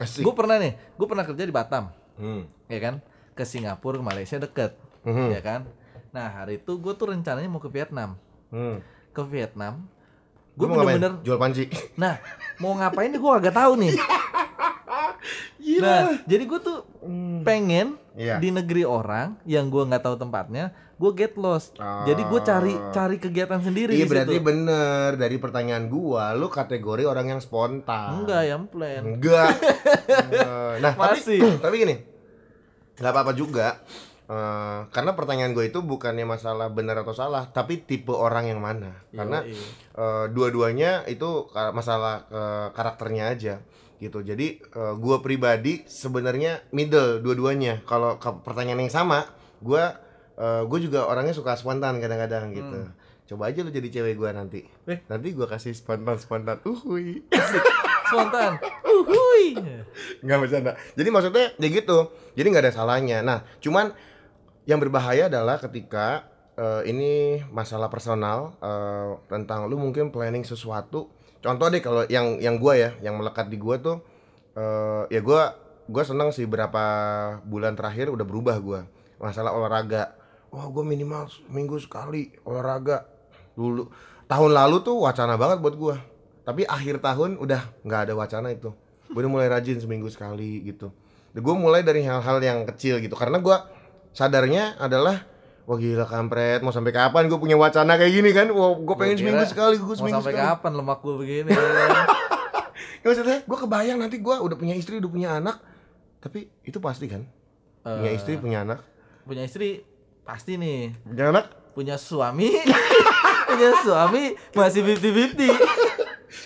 Gue 0.00 0.32
pernah 0.32 0.56
nih, 0.56 0.72
gue 0.96 1.06
pernah 1.06 1.22
kerja 1.22 1.44
di 1.44 1.52
Batam, 1.52 1.92
Hmm. 2.16 2.48
ya 2.64 2.80
kan? 2.80 2.94
Ke 3.32 3.42
Singapura, 3.42 3.96
ke 3.96 4.04
Malaysia 4.04 4.36
deket, 4.36 4.76
Mhm. 5.02 5.28
ya 5.30 5.40
kan? 5.40 5.60
Nah 6.10 6.28
hari 6.34 6.56
itu 6.56 6.76
gue 6.76 6.92
tuh 6.92 7.08
rencananya 7.08 7.46
mau 7.46 7.58
ke 7.58 7.68
Vietnam. 7.68 8.20
Hmm. 8.48 8.84
Ke 9.10 9.22
Vietnam, 9.22 9.88
Gue 10.52 10.66
gue 10.66 10.76
bener-bener 10.76 11.16
Jual 11.22 11.36
panci. 11.36 11.64
Nah, 11.94 12.20
mau 12.58 12.72
ngapain 12.72 13.08
nih 13.08 13.16
gue 13.16 13.32
agak 13.32 13.54
tahu 13.54 13.72
nih. 13.78 13.92
Nah, 15.72 16.18
jadi 16.24 16.44
gue 16.44 16.60
tuh 16.60 16.78
pengen 17.42 17.96
Iya. 18.12 18.36
di 18.36 18.50
negeri 18.50 18.82
orang 18.82 19.40
yang 19.42 19.66
gue 19.66 19.80
nggak 19.80 20.02
tahu 20.02 20.16
tempatnya, 20.16 20.68
gue 20.94 21.10
get 21.12 21.32
lost. 21.34 21.78
Ah. 21.78 22.04
Jadi 22.04 22.22
gue 22.22 22.40
cari 22.42 22.74
cari 22.92 23.16
kegiatan 23.16 23.56
sendiri 23.56 23.94
Iya 23.94 24.04
berarti 24.04 24.36
situ. 24.36 24.44
bener 24.44 25.16
dari 25.16 25.36
pertanyaan 25.38 25.88
gua 25.88 26.34
lu 26.34 26.46
kategori 26.46 27.02
orang 27.02 27.26
yang 27.28 27.40
spontan. 27.40 28.20
Enggak 28.20 28.42
yang 28.44 28.62
plan. 28.66 29.02
Enggak. 29.08 29.48
Eh, 30.32 30.74
nah, 30.78 30.92
Masih. 30.94 31.40
tapi 31.40 31.56
tapi 31.64 31.74
gini. 31.78 31.94
Nggak 32.98 33.12
apa-apa 33.12 33.32
juga. 33.36 33.80
Eh, 34.32 34.80
karena 34.94 35.12
pertanyaan 35.12 35.52
gue 35.52 35.68
itu 35.68 35.84
bukannya 35.84 36.24
masalah 36.24 36.72
benar 36.72 37.02
atau 37.04 37.12
salah, 37.12 37.50
tapi 37.50 37.84
tipe 37.84 38.14
orang 38.14 38.48
yang 38.48 38.62
mana. 38.62 39.02
Karena 39.12 39.44
Yoi. 39.44 39.58
eh, 39.98 40.24
dua-duanya 40.32 41.04
itu 41.10 41.50
masalah 41.52 42.24
eh, 42.32 42.68
karakternya 42.72 43.34
aja 43.34 43.54
gitu. 44.02 44.18
Jadi 44.24 44.58
eh, 44.58 44.94
gua 44.98 45.22
pribadi 45.22 45.86
sebenarnya 45.86 46.64
middle 46.74 47.22
dua-duanya. 47.22 47.86
Kalau 47.86 48.18
pertanyaan 48.18 48.82
yang 48.82 48.94
sama, 48.94 49.26
gua 49.62 50.00
eh, 50.34 50.62
gue 50.66 50.78
juga 50.82 51.06
orangnya 51.06 51.36
suka 51.36 51.54
spontan 51.54 52.02
kadang-kadang 52.02 52.50
gitu. 52.56 52.78
Coba 53.32 53.52
aja 53.52 53.62
lu 53.62 53.70
jadi 53.70 53.88
cewek 54.00 54.18
gua 54.18 54.34
nanti. 54.34 54.66
Hmm. 54.88 54.96
Eh. 54.96 54.98
Nanti 55.06 55.30
gua 55.36 55.46
kasih 55.46 55.76
spontan-spontan. 55.76 56.66
Uhuy. 56.66 57.22
Spontan. 58.12 58.52
Uhuy. 58.92 59.46
nggak 60.20 60.38
bercanda. 60.44 60.72
Jadi 60.92 61.08
maksudnya 61.08 61.46
ya 61.56 61.68
gitu. 61.72 61.98
Jadi 62.36 62.46
nggak 62.52 62.64
ada 62.68 62.74
salahnya. 62.76 63.18
Nah 63.24 63.40
cuman 63.64 63.96
yang 64.68 64.78
berbahaya 64.78 65.32
adalah 65.32 65.56
ketika 65.58 66.28
eh, 66.54 66.82
ini 66.92 67.42
masalah 67.48 67.88
personal 67.88 68.54
eh, 68.60 69.10
tentang 69.32 69.66
lu 69.66 69.80
mungkin 69.80 70.12
planning 70.12 70.44
sesuatu. 70.44 71.08
Contoh 71.42 71.66
deh 71.72 71.82
kalau 71.82 72.06
yang 72.06 72.38
yang 72.38 72.60
gua 72.60 72.78
ya 72.78 72.90
yang 73.02 73.18
melekat 73.18 73.50
di 73.50 73.58
gua 73.58 73.80
tuh 73.80 73.98
eh, 74.54 75.08
ya 75.10 75.20
gua 75.24 75.56
gua 75.88 76.04
seneng 76.06 76.30
sih 76.30 76.46
berapa 76.46 76.84
bulan 77.42 77.74
terakhir 77.74 78.12
udah 78.12 78.26
berubah 78.28 78.56
gua. 78.60 78.80
Masalah 79.18 79.56
olahraga. 79.56 80.14
Wah 80.52 80.68
gua 80.68 80.84
minimal 80.84 81.32
minggu 81.48 81.80
sekali 81.80 82.30
olahraga. 82.44 83.08
Dulu 83.56 83.88
tahun 84.28 84.52
lalu 84.54 84.76
tuh 84.84 84.96
wacana 85.02 85.34
banget 85.36 85.58
buat 85.60 85.76
gua 85.76 85.96
tapi 86.42 86.66
akhir 86.66 86.98
tahun 86.98 87.38
udah 87.38 87.62
nggak 87.82 88.00
ada 88.06 88.14
wacana 88.14 88.50
itu 88.50 88.70
gue 89.06 89.20
udah 89.20 89.30
mulai 89.30 89.46
rajin 89.46 89.78
seminggu 89.78 90.08
sekali 90.08 90.62
gitu 90.64 90.90
gue 91.32 91.54
mulai 91.54 91.80
dari 91.80 92.02
hal-hal 92.02 92.38
yang 92.38 92.66
kecil 92.66 92.98
gitu 92.98 93.14
karena 93.14 93.38
gue 93.38 93.56
sadarnya 94.10 94.76
adalah 94.76 95.24
wah 95.64 95.78
gila 95.78 96.04
kampret 96.04 96.60
mau 96.60 96.74
sampai 96.74 96.90
kapan 96.90 97.30
gue 97.30 97.38
punya 97.38 97.54
wacana 97.54 97.94
kayak 97.94 98.12
gini 98.12 98.30
kan 98.30 98.50
wah 98.50 98.74
gue 98.74 98.96
pengen 98.98 99.16
Gua 99.16 99.22
seminggu 99.22 99.44
sekali 99.46 99.74
gue 99.78 99.86
Mau 99.86 99.96
seminggu 99.96 100.18
sampai 100.18 100.32
sekali 100.34 100.48
kapan 100.50 100.72
lemak 100.74 100.98
gue 101.00 101.14
begini? 101.16 101.50
ya, 103.00 103.06
maksudnya 103.06 103.38
gue 103.42 103.58
kebayang 103.58 103.98
nanti 103.98 104.16
gue 104.18 104.36
udah 104.36 104.56
punya 104.58 104.74
istri 104.74 104.98
udah 104.98 105.10
punya 105.10 105.28
anak 105.38 105.56
tapi 106.18 106.50
itu 106.62 106.78
pasti 106.78 107.06
kan 107.06 107.22
punya 107.80 108.10
Eh. 108.10 108.18
istri 108.18 108.36
punya 108.36 108.62
anak 108.62 108.78
punya 109.22 109.42
istri 109.42 109.82
pasti 110.22 110.54
nih. 110.54 110.94
punya 111.02 111.30
anak 111.30 111.46
Punya 111.72 111.96
suami. 111.96 112.52
punya 113.48 113.70
suami 113.80 114.36
masih 114.52 114.84
50-50. 114.84 115.91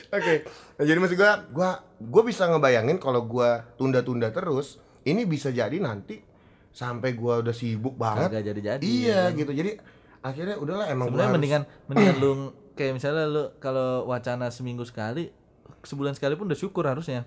Oke, 0.09 0.35
nah, 0.75 0.85
jadi 0.85 0.97
maksud 0.97 1.15
gua, 1.15 1.33
gua, 1.49 1.71
gua 1.99 2.23
bisa 2.23 2.45
ngebayangin 2.45 2.97
kalau 2.97 3.23
gua 3.23 3.65
tunda-tunda 3.75 4.29
terus, 4.29 4.77
ini 5.03 5.23
bisa 5.23 5.49
jadi 5.49 5.75
nanti 5.77 6.21
sampai 6.69 7.13
gua 7.13 7.39
udah 7.39 7.53
sibuk 7.53 7.95
banget. 7.95 8.29
Kagak 8.29 8.45
jadi-jadi. 8.47 8.83
Iya 8.83 9.31
ya 9.31 9.33
gitu. 9.33 9.51
Jadi 9.51 9.79
akhirnya 10.21 10.57
udahlah 10.57 10.87
emang 10.87 11.07
gua 11.07 11.15
Sebenarnya 11.15 11.25
harus- 11.25 11.37
mendingan 11.37 11.63
mendingan 11.87 12.17
lu 12.19 12.31
kayak 12.73 12.93
misalnya 12.93 13.25
lu 13.25 13.45
kalau 13.57 14.05
wacana 14.05 14.47
seminggu 14.49 14.83
sekali, 14.83 15.31
sebulan 15.83 16.13
sekali 16.13 16.35
pun 16.35 16.47
udah 16.47 16.59
syukur 16.59 16.85
harusnya. 16.85 17.25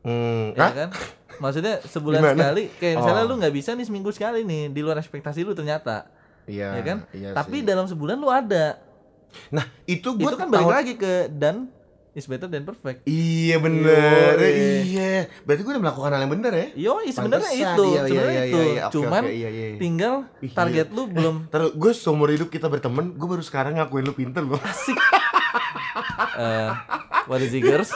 Hmm, 0.00 0.54
Ya 0.54 0.62
hah? 0.62 0.72
kan? 0.72 0.90
Maksudnya 1.36 1.80
sebulan 1.82 2.20
Gimana? 2.22 2.36
sekali 2.38 2.62
kayak 2.74 2.94
misalnya 2.98 3.24
Oh. 3.24 3.28
lu 3.28 3.34
nggak 3.36 3.52
bisa 3.52 3.72
nih 3.72 3.84
seminggu 3.84 4.10
sekali 4.10 4.44
nih 4.44 4.68
di 4.68 4.80
luar 4.80 4.96
ekspektasi 4.96 5.40
lu 5.40 5.52
ternyata. 5.52 6.08
Iya, 6.44 6.72
ya 6.72 6.82
kan? 6.82 6.98
iya 7.10 7.30
Tapi 7.32 7.60
sih. 7.60 7.66
dalam 7.66 7.84
sebulan 7.84 8.16
lu 8.16 8.28
ada. 8.28 8.80
Nah, 9.50 9.64
itu 9.86 10.08
gua 10.14 10.30
itu 10.32 10.36
kan 10.38 10.48
balik 10.50 10.70
lagi 10.70 10.94
ke 10.94 11.28
dan 11.30 11.70
is 12.10 12.26
better 12.26 12.50
than 12.50 12.66
perfect. 12.66 13.06
Iya 13.06 13.62
bener, 13.62 14.34
Yoi. 14.34 14.52
iya. 14.82 15.14
Berarti 15.46 15.62
gua 15.62 15.72
udah 15.78 15.82
melakukan 15.86 16.10
hal 16.10 16.20
yang 16.26 16.32
bener 16.34 16.52
ya? 16.52 16.66
Yo, 16.74 16.92
sebenarnya 17.06 17.50
itu, 17.54 17.62
iya, 17.62 17.70
iya, 17.70 18.02
sebenarnya 18.02 18.34
iya, 18.34 18.42
itu. 18.42 18.58
iya, 18.58 18.66
iya. 18.66 18.82
Oke, 18.82 18.94
Cuman 18.98 19.22
oke, 19.22 19.32
iya, 19.34 19.48
iya. 19.48 19.66
tinggal 19.78 20.14
Ih, 20.42 20.50
target 20.50 20.86
iya. 20.90 20.96
lu 20.96 21.02
belum 21.06 21.36
Terus 21.54 21.70
gue 21.78 21.92
seumur 21.94 22.28
hidup 22.34 22.48
kita 22.50 22.66
berteman, 22.66 23.14
gue 23.14 23.28
baru 23.30 23.44
sekarang 23.46 23.78
ngakuin 23.78 24.04
lu 24.06 24.14
pinter 24.14 24.42
loh. 24.42 24.58
asik. 24.66 24.98
Eh, 26.40 26.70
what 27.26 27.40
is 27.42 27.54
it, 27.54 27.62
girls? 27.62 27.90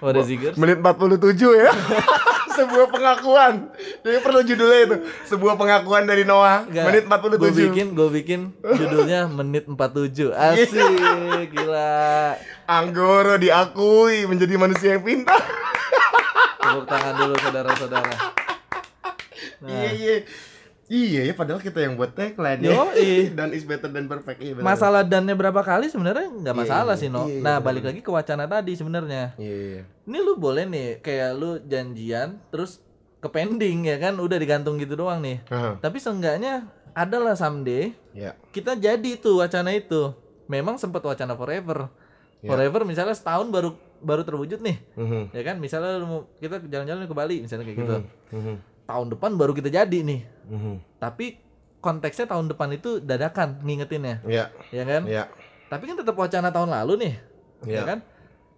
What 0.00 0.16
is 0.16 0.28
it, 0.28 0.40
girls? 0.40 0.56
Menit 0.56 0.80
47 0.80 1.36
ya. 1.60 1.70
sebuah 2.60 2.86
pengakuan. 2.92 3.72
Jadi 4.04 4.18
perlu 4.20 4.40
judulnya 4.44 4.80
itu. 4.84 4.96
Sebuah 5.24 5.54
pengakuan 5.56 6.04
dari 6.04 6.28
Noah. 6.28 6.68
Menit 6.68 7.08
47. 7.08 7.40
Gue 7.40 7.52
bikin, 7.52 7.86
gue 7.96 8.08
bikin 8.12 8.40
judulnya 8.60 9.26
menit 9.32 9.64
47. 9.64 10.36
Asik, 10.36 11.48
gila. 11.56 12.36
Anggoro 12.68 13.40
diakui 13.40 14.28
menjadi 14.28 14.54
manusia 14.60 14.98
yang 14.98 15.04
pintar. 15.04 15.40
Tepuk 16.60 16.84
tangan 16.86 17.14
dulu 17.16 17.34
saudara-saudara. 17.40 18.14
Iya 19.64 19.90
iya. 19.96 20.16
Iya 20.90 21.22
ya 21.22 21.34
padahal 21.38 21.62
kita 21.62 21.78
yang 21.78 21.94
buat 21.94 22.10
tagline 22.10 22.66
ya. 22.66 22.74
Dan 23.38 23.54
is 23.54 23.62
better 23.62 23.86
than 23.86 24.10
perfect. 24.10 24.42
Iya. 24.42 24.58
Masalah 24.58 25.06
dannya 25.06 25.38
berapa 25.38 25.62
kali 25.62 25.86
sebenarnya 25.86 26.26
nggak 26.26 26.50
Iya, 26.50 26.62
masalah 26.66 26.94
iya, 26.98 27.02
sih, 27.06 27.08
No. 27.08 27.30
iya, 27.30 27.38
iya, 27.38 27.42
nah, 27.46 27.56
balik 27.62 27.86
lagi 27.86 28.02
ke 28.02 28.10
wacana 28.10 28.50
tadi 28.50 28.74
sebenarnya. 28.74 29.38
Iya 29.38 29.54
iya. 29.54 29.82
Ini 29.86 30.18
lu 30.18 30.34
boleh 30.34 30.66
nih 30.66 30.98
kayak 30.98 31.30
lu 31.38 31.62
janjian 31.62 32.42
terus 32.50 32.82
ke 33.22 33.28
pending 33.30 33.86
ya 33.86 34.02
kan 34.02 34.18
udah 34.18 34.34
digantung 34.34 34.82
gitu 34.82 34.98
doang 34.98 35.22
nih. 35.22 35.38
Aha. 35.46 35.78
Tapi 35.78 36.02
seenggaknya 36.02 36.66
adalah 36.90 37.38
someday 37.38 37.94
Ya. 38.10 38.34
kita 38.50 38.74
jadi 38.74 39.14
tuh 39.14 39.38
wacana 39.38 39.70
itu. 39.70 40.10
Memang 40.50 40.74
sempat 40.74 41.06
wacana 41.06 41.38
forever. 41.38 41.86
Ya. 42.42 42.50
Forever 42.50 42.82
misalnya 42.82 43.14
setahun 43.14 43.46
baru 43.46 43.78
baru 44.02 44.26
terwujud 44.26 44.58
nih. 44.58 44.82
Mhm. 44.98 45.22
Ya 45.30 45.42
kan 45.46 45.62
misalnya 45.62 46.02
lu 46.02 46.26
kita 46.42 46.58
jalan-jalan 46.58 47.06
ke 47.06 47.14
Bali 47.14 47.46
misalnya 47.46 47.62
kayak 47.62 47.78
gitu. 47.78 47.96
Mhm. 48.34 48.54
Tahun 48.90 49.06
depan 49.06 49.38
baru 49.38 49.54
kita 49.54 49.70
jadi 49.70 49.98
nih. 50.02 50.26
Mhm. 50.50 50.74
Tapi 50.98 51.38
konteksnya 51.78 52.26
tahun 52.26 52.50
depan 52.50 52.68
itu 52.70 52.98
dadakan 52.98 53.62
ngingetinnya. 53.62 54.20
Iya. 54.22 54.50
Ya 54.68 54.84
kan? 54.84 55.02
Iya. 55.06 55.24
Tapi 55.66 55.86
kan 55.86 55.96
tetap 55.96 56.12
wacana 56.12 56.50
tahun 56.50 56.68
lalu 56.68 56.92
nih. 57.00 57.14
Iya. 57.64 57.76
Ya 57.76 57.82
kan? 57.86 57.98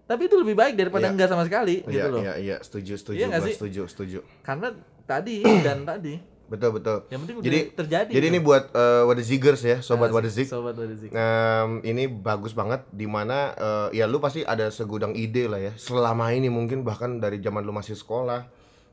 Tapi 0.03 0.27
itu 0.27 0.35
lebih 0.35 0.57
baik 0.57 0.75
daripada 0.75 1.07
Iya. 1.07 1.13
enggak 1.15 1.29
sama 1.29 1.45
sekali 1.45 1.85
gitu 1.85 1.95
Iya 1.95 2.11
loh. 2.11 2.21
iya 2.21 2.35
iya 2.37 2.57
setuju 2.59 2.97
setuju 2.97 3.23
gua 3.23 3.39
sih? 3.41 3.55
setuju 3.55 3.83
setuju. 3.87 4.19
Karena 4.41 4.75
tadi 5.05 5.41
dan 5.65 5.85
tadi 5.85 6.19
Betul 6.43 6.77
betul. 6.77 7.09
yang 7.09 7.25
penting 7.25 7.37
Jadi 7.41 7.59
terjadi. 7.73 8.11
Jadi 8.13 8.27
tuh. 8.27 8.33
ini 8.35 8.39
buat 8.39 8.65
uh, 8.73 9.09
Wadazigers 9.09 9.63
ya, 9.63 9.81
sobat 9.81 10.13
Asik, 10.13 10.17
Wadazik. 10.21 10.47
Sobat 10.47 10.75
Wadazik. 10.77 11.09
Em, 11.09 11.71
ini 11.83 12.05
bagus 12.05 12.53
banget 12.53 12.85
di 12.91 13.09
mana 13.09 13.57
eh, 13.57 13.97
ya 13.97 14.05
lu 14.05 14.21
pasti 14.21 14.45
ada 14.45 14.69
segudang 14.69 15.17
ide 15.17 15.49
lah 15.49 15.57
ya 15.57 15.73
selama 15.75 16.29
ini 16.29 16.53
mungkin 16.53 16.85
bahkan 16.85 17.17
dari 17.17 17.41
zaman 17.41 17.65
lu 17.65 17.73
masih 17.73 17.97
sekolah 17.97 18.45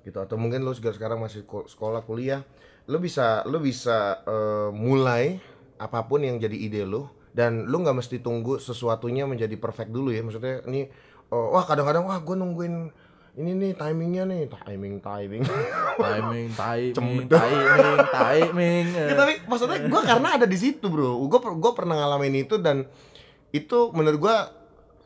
gitu 0.01 0.15
atau 0.15 0.39
mungkin 0.39 0.63
lu 0.63 0.71
juga 0.71 0.95
sekarang 0.95 1.19
masih 1.19 1.43
ko- 1.43 1.67
sekolah 1.67 1.99
kuliah 2.01 2.47
lu 2.89 2.97
bisa 2.97 3.45
lu 3.45 3.61
bisa 3.61 4.25
eh, 4.25 4.69
mulai 4.73 5.37
apa 5.77 6.03
pun 6.09 6.25
yang 6.25 6.41
jadi 6.41 6.57
ide 6.57 6.83
lu 6.83 7.05
dan 7.29 7.69
lu 7.69 7.85
nggak 7.85 8.01
mesti 8.01 8.19
tunggu 8.19 8.57
sesuatunya 8.57 9.29
menjadi 9.29 9.53
perfect 9.55 9.93
dulu 9.93 10.09
ya. 10.09 10.25
Maksudnya 10.25 10.65
ini 10.65 10.89
oh, 11.29 11.53
wah 11.55 11.63
kadang-kadang 11.63 12.09
wah 12.09 12.17
gue 12.17 12.35
nungguin 12.35 12.75
ini 13.39 13.51
nih 13.55 13.71
timingnya 13.77 14.23
nih. 14.25 14.49
Timing 14.49 14.99
timing. 14.99 15.43
Timing, 15.99 16.47
timing, 16.57 17.27
timing, 17.29 17.99
timing. 18.11 18.85
Ya, 19.09 19.15
tapi 19.15 19.33
maksudnya 19.45 19.79
gue 19.85 20.01
karena 20.03 20.27
ada 20.35 20.47
di 20.49 20.57
situ 20.57 20.89
bro. 20.89 21.21
Gue 21.29 21.39
gue 21.39 21.71
pernah 21.77 21.95
ngalamin 21.95 22.43
itu 22.43 22.57
dan 22.57 22.89
itu 23.53 23.93
menurut 23.93 24.19
gue 24.19 24.35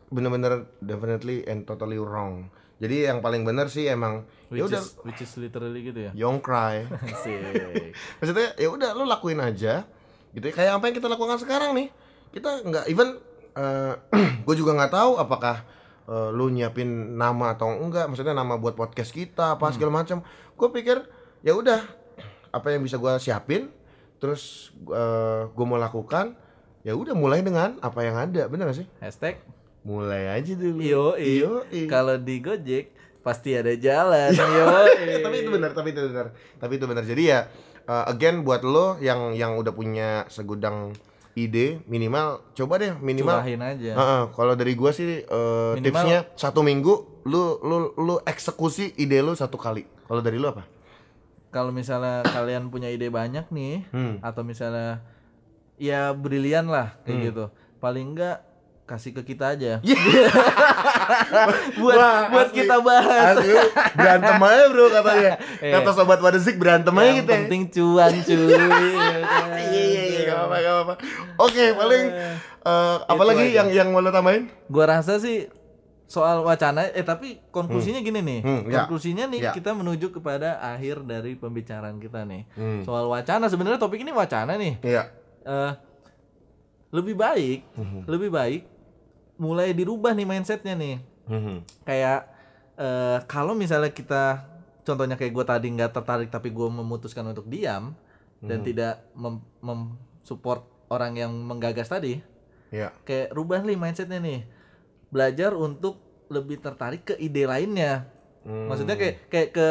bener-bener 0.09 0.65
definitely 0.79 1.43
and 1.45 1.67
totally 1.67 1.99
wrong. 1.99 2.47
Jadi 2.83 3.07
yang 3.07 3.23
paling 3.23 3.47
bener 3.47 3.71
sih 3.71 3.87
emang 3.87 4.27
ya 4.51 4.67
udah 4.67 4.83
is 4.83 4.99
which 5.07 5.23
is 5.23 5.31
literally 5.39 5.79
gitu 5.87 6.03
ya 6.03 6.11
don't 6.11 6.43
cry. 6.43 6.83
Maksudnya 8.19 8.59
ya 8.59 8.67
udah 8.67 8.91
lu 8.91 9.07
lakuin 9.07 9.39
aja. 9.39 9.87
Gitu 10.35 10.43
ya. 10.43 10.53
kayak 10.53 10.71
apa 10.75 10.91
yang 10.91 10.95
kita 10.99 11.07
lakukan 11.07 11.39
sekarang 11.39 11.71
nih. 11.71 11.87
Kita 12.35 12.59
nggak 12.67 12.85
even 12.91 13.23
gue 14.45 14.55
juga 14.59 14.75
nggak 14.75 14.91
tahu 14.91 15.15
apakah 15.15 15.63
eh, 16.11 16.29
lu 16.35 16.51
nyiapin 16.51 17.15
nama 17.15 17.55
atau 17.55 17.71
enggak. 17.71 18.11
Maksudnya 18.11 18.35
nama 18.35 18.59
buat 18.59 18.75
podcast 18.75 19.15
kita 19.15 19.55
apa 19.55 19.71
segala 19.71 20.03
macam. 20.03 20.19
Gue 20.59 20.67
pikir 20.75 20.99
ya 21.39 21.55
udah 21.55 21.79
apa 22.51 22.67
yang 22.69 22.83
bisa 22.85 23.01
gua 23.01 23.17
siapin 23.17 23.73
terus 24.21 24.71
gue 25.51 25.65
mau 25.67 25.75
lakukan 25.75 26.37
ya 26.83 26.95
udah 26.95 27.11
mulai 27.11 27.43
dengan 27.43 27.75
apa 27.83 28.07
yang 28.07 28.15
ada 28.15 28.47
bener 28.47 28.71
gak 28.71 28.79
sih 28.83 28.87
hashtag 29.03 29.39
mulai 29.83 30.31
aja 30.31 30.53
dulu 30.53 30.79
Yo, 30.79 31.13
Yoi. 31.13 31.85
kalau 31.85 32.15
di 32.15 32.39
Gojek 32.39 32.91
pasti 33.19 33.51
ada 33.51 33.71
jalan. 33.73 34.31
Yo, 34.57 34.67
tapi 35.19 35.35
itu 35.39 35.49
benar 35.49 35.71
tapi 35.71 35.91
itu 35.91 36.01
benar 36.05 36.27
tapi 36.55 36.73
itu 36.75 36.85
benar 36.85 37.03
jadi 37.03 37.23
ya 37.23 37.39
uh, 37.85 38.03
again 38.05 38.41
buat 38.41 38.61
lo 38.61 38.95
yang 38.97 39.31
yang 39.31 39.55
udah 39.55 39.71
punya 39.71 40.23
segudang 40.27 40.91
ide 41.33 41.81
minimal 41.83 42.45
coba 42.51 42.77
deh 42.77 42.93
minimal 42.95 43.39
Curahin 43.39 43.59
aja. 43.59 43.91
Heeh, 43.91 44.21
kalau 44.31 44.53
dari 44.53 44.73
gua 44.73 44.91
sih 44.91 45.23
uh, 45.23 45.73
Minimal- 45.73 45.83
tipsnya 45.83 46.19
satu 46.33 46.61
minggu 46.61 46.93
lu 47.23 47.57
lu 47.59 47.75
lu 47.97 48.15
eksekusi 48.21 48.93
ide 48.95 49.19
lu 49.19 49.33
satu 49.33 49.55
kali 49.55 49.83
kalau 50.03 50.19
dari 50.19 50.35
lu 50.35 50.47
apa 50.47 50.63
Kalau 51.49 51.69
misalnya 51.69 52.21
kalian 52.23 52.67
punya 52.67 52.89
ide 52.89 53.07
banyak 53.07 53.45
nih, 53.47 53.85
Hmm. 53.89 54.17
atau 54.19 54.41
misalnya 54.41 55.05
ya 55.75 56.09
brilian 56.09 56.65
lah 56.65 56.97
kayak 57.01 57.13
Hmm. 57.13 57.25
gitu. 57.25 57.45
Paling 57.77 58.05
enggak 58.11 58.41
kasih 58.83 59.11
ke 59.11 59.23
kita 59.25 59.53
aja. 59.53 59.79
Iya. 59.83 60.27
buat 61.75 61.95
Wah, 61.95 62.19
buat 62.29 62.47
asli. 62.47 62.57
kita 62.57 62.75
bahas. 62.79 63.35
Asli, 63.35 63.53
berantem 63.93 64.37
aja 64.39 64.63
bro 64.67 64.85
katanya 64.89 65.31
Iya. 65.59 65.73
kata 65.73 65.89
sobat 65.91 66.19
Wadezik 66.19 66.55
berantem 66.55 66.93
aja 66.93 67.03
Yang 67.05 67.17
gitu 67.17 67.23
ya. 67.25 67.35
penting 67.37 67.61
cuan 67.69 68.13
cuy. 68.15 68.37
iya 69.65 69.83
iya 69.83 70.03
iya 70.05 70.21
gak 70.25 70.39
apa 70.41 70.55
gak 70.57 70.75
apa 70.77 70.93
oke 71.37 71.63
paling 71.73 72.03
eh, 72.61 72.97
apa 73.03 73.23
lagi 73.23 73.43
aja. 73.45 73.55
yang 73.57 73.67
yang 73.73 73.87
mau 73.89 73.99
lo 73.99 74.09
tambahin 74.09 74.47
Gua 74.65 74.85
rasa 74.85 75.17
sih 75.17 75.47
soal 76.05 76.39
wacana 76.41 76.85
eh 76.87 77.01
tapi 77.01 77.41
konklusinya 77.49 77.97
gini 77.99 78.19
nih. 78.21 78.39
Hmm, 78.41 78.61
ya. 78.65 78.85
konklusinya 78.85 79.25
nih 79.25 79.39
Ya. 79.41 79.51
kita 79.51 79.73
menuju 79.73 80.11
kepada 80.11 80.61
akhir 80.61 81.01
dari 81.03 81.33
pembicaraan 81.33 81.97
kita 81.97 82.23
nih. 82.23 82.45
Hmm. 82.53 82.81
Soal 82.81 83.07
wacana 83.07 83.47
sebenarnya 83.47 83.75
topik 83.77 83.97
ini 83.97 84.11
wacana 84.11 84.53
nih. 84.53 84.77
iya 84.81 85.09
eh 85.41 85.71
lebih 86.89 87.17
baik, 87.17 87.59
Hmm. 87.73 88.05
lebih 88.05 88.29
baik 88.29 88.61
mulai 89.35 89.71
dirubah 89.71 90.11
nih 90.11 90.25
mindsetnya 90.25 90.73
nih. 90.73 90.95
Mhm. 91.25 91.55
Kayak 91.83 92.19
eh 92.73 93.19
kalau 93.25 93.53
misalnya 93.53 93.89
kita 93.89 94.49
contohnya 94.81 95.13
kayak 95.13 95.31
gue 95.31 95.45
tadi 95.45 95.67
nggak 95.69 95.93
tertarik 95.93 96.27
tapi 96.27 96.49
gue 96.49 96.67
memutuskan 96.67 97.23
untuk 97.23 97.45
diam 97.45 97.93
dan 98.39 98.59
Hmm. 98.59 98.65
tidak 98.65 98.93
mem- 99.13 99.45
mem-support 99.59 100.61
orang 100.87 101.15
yang 101.15 101.31
menggagas 101.31 101.87
tadi, 101.87 102.19
iya 102.67 102.91
kayak 103.03 103.31
rubah 103.31 103.61
nih 103.61 103.73
mindsetnya 103.73 104.19
nih. 104.19 104.43
Belajar 105.07 105.53
untuk 105.53 105.97
lebih 106.27 106.59
tertarik 106.59 107.05
ke 107.05 107.15
ide 107.15 107.45
lainnya. 107.45 108.09
Hmm. 108.41 108.67
Maksudnya 108.67 108.97
kayak 108.97 109.15
kayak 109.29 109.49
ke 109.49 109.67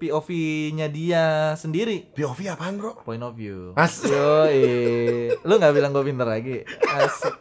POV-nya 0.00 0.88
dia 0.88 1.24
sendiri 1.54 2.08
POV 2.10 2.48
apaan 2.48 2.80
bro 2.80 2.96
point 2.98 3.20
of 3.20 3.36
view. 3.36 3.76
Asik. 3.76 4.08
Yoi. 4.08 5.28
Lu 5.44 5.54
nggak 5.54 5.70
bilang 5.70 5.92
gue 5.92 6.02
pinter 6.02 6.24
lagi. 6.24 6.64
Asik. 6.82 7.36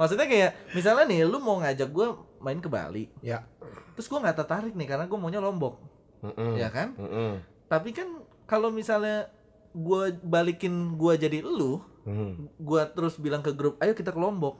Maksudnya 0.00 0.24
kayak 0.24 0.50
misalnya 0.72 1.04
nih 1.04 1.20
lu 1.22 1.36
mau 1.36 1.60
ngajak 1.60 1.86
gue 1.86 2.06
main 2.40 2.56
ke 2.56 2.66
Bali. 2.66 3.04
ya 3.20 3.44
Terus 3.92 4.08
gue 4.08 4.16
nggak 4.16 4.32
tertarik 4.34 4.72
nih 4.72 4.88
karena 4.88 5.04
gue 5.04 5.14
maunya 5.14 5.38
Lombok. 5.38 5.76
Mm-mm. 6.24 6.56
Ya 6.56 6.72
kan? 6.72 6.96
Mm-mm. 6.96 7.44
Tapi 7.68 7.92
kan 7.92 8.08
kalau 8.44 8.72
misalnya 8.72 9.28
gue 9.70 10.02
balikin 10.18 10.72
gue 10.96 11.12
jadi 11.14 11.38
lu, 11.40 11.84
Mhm. 12.00 12.56
gue 12.58 12.82
terus 12.90 13.20
bilang 13.20 13.38
ke 13.38 13.52
grup, 13.52 13.76
ayo 13.78 13.92
kita 13.92 14.08
ke 14.08 14.16
Lombok. 14.16 14.56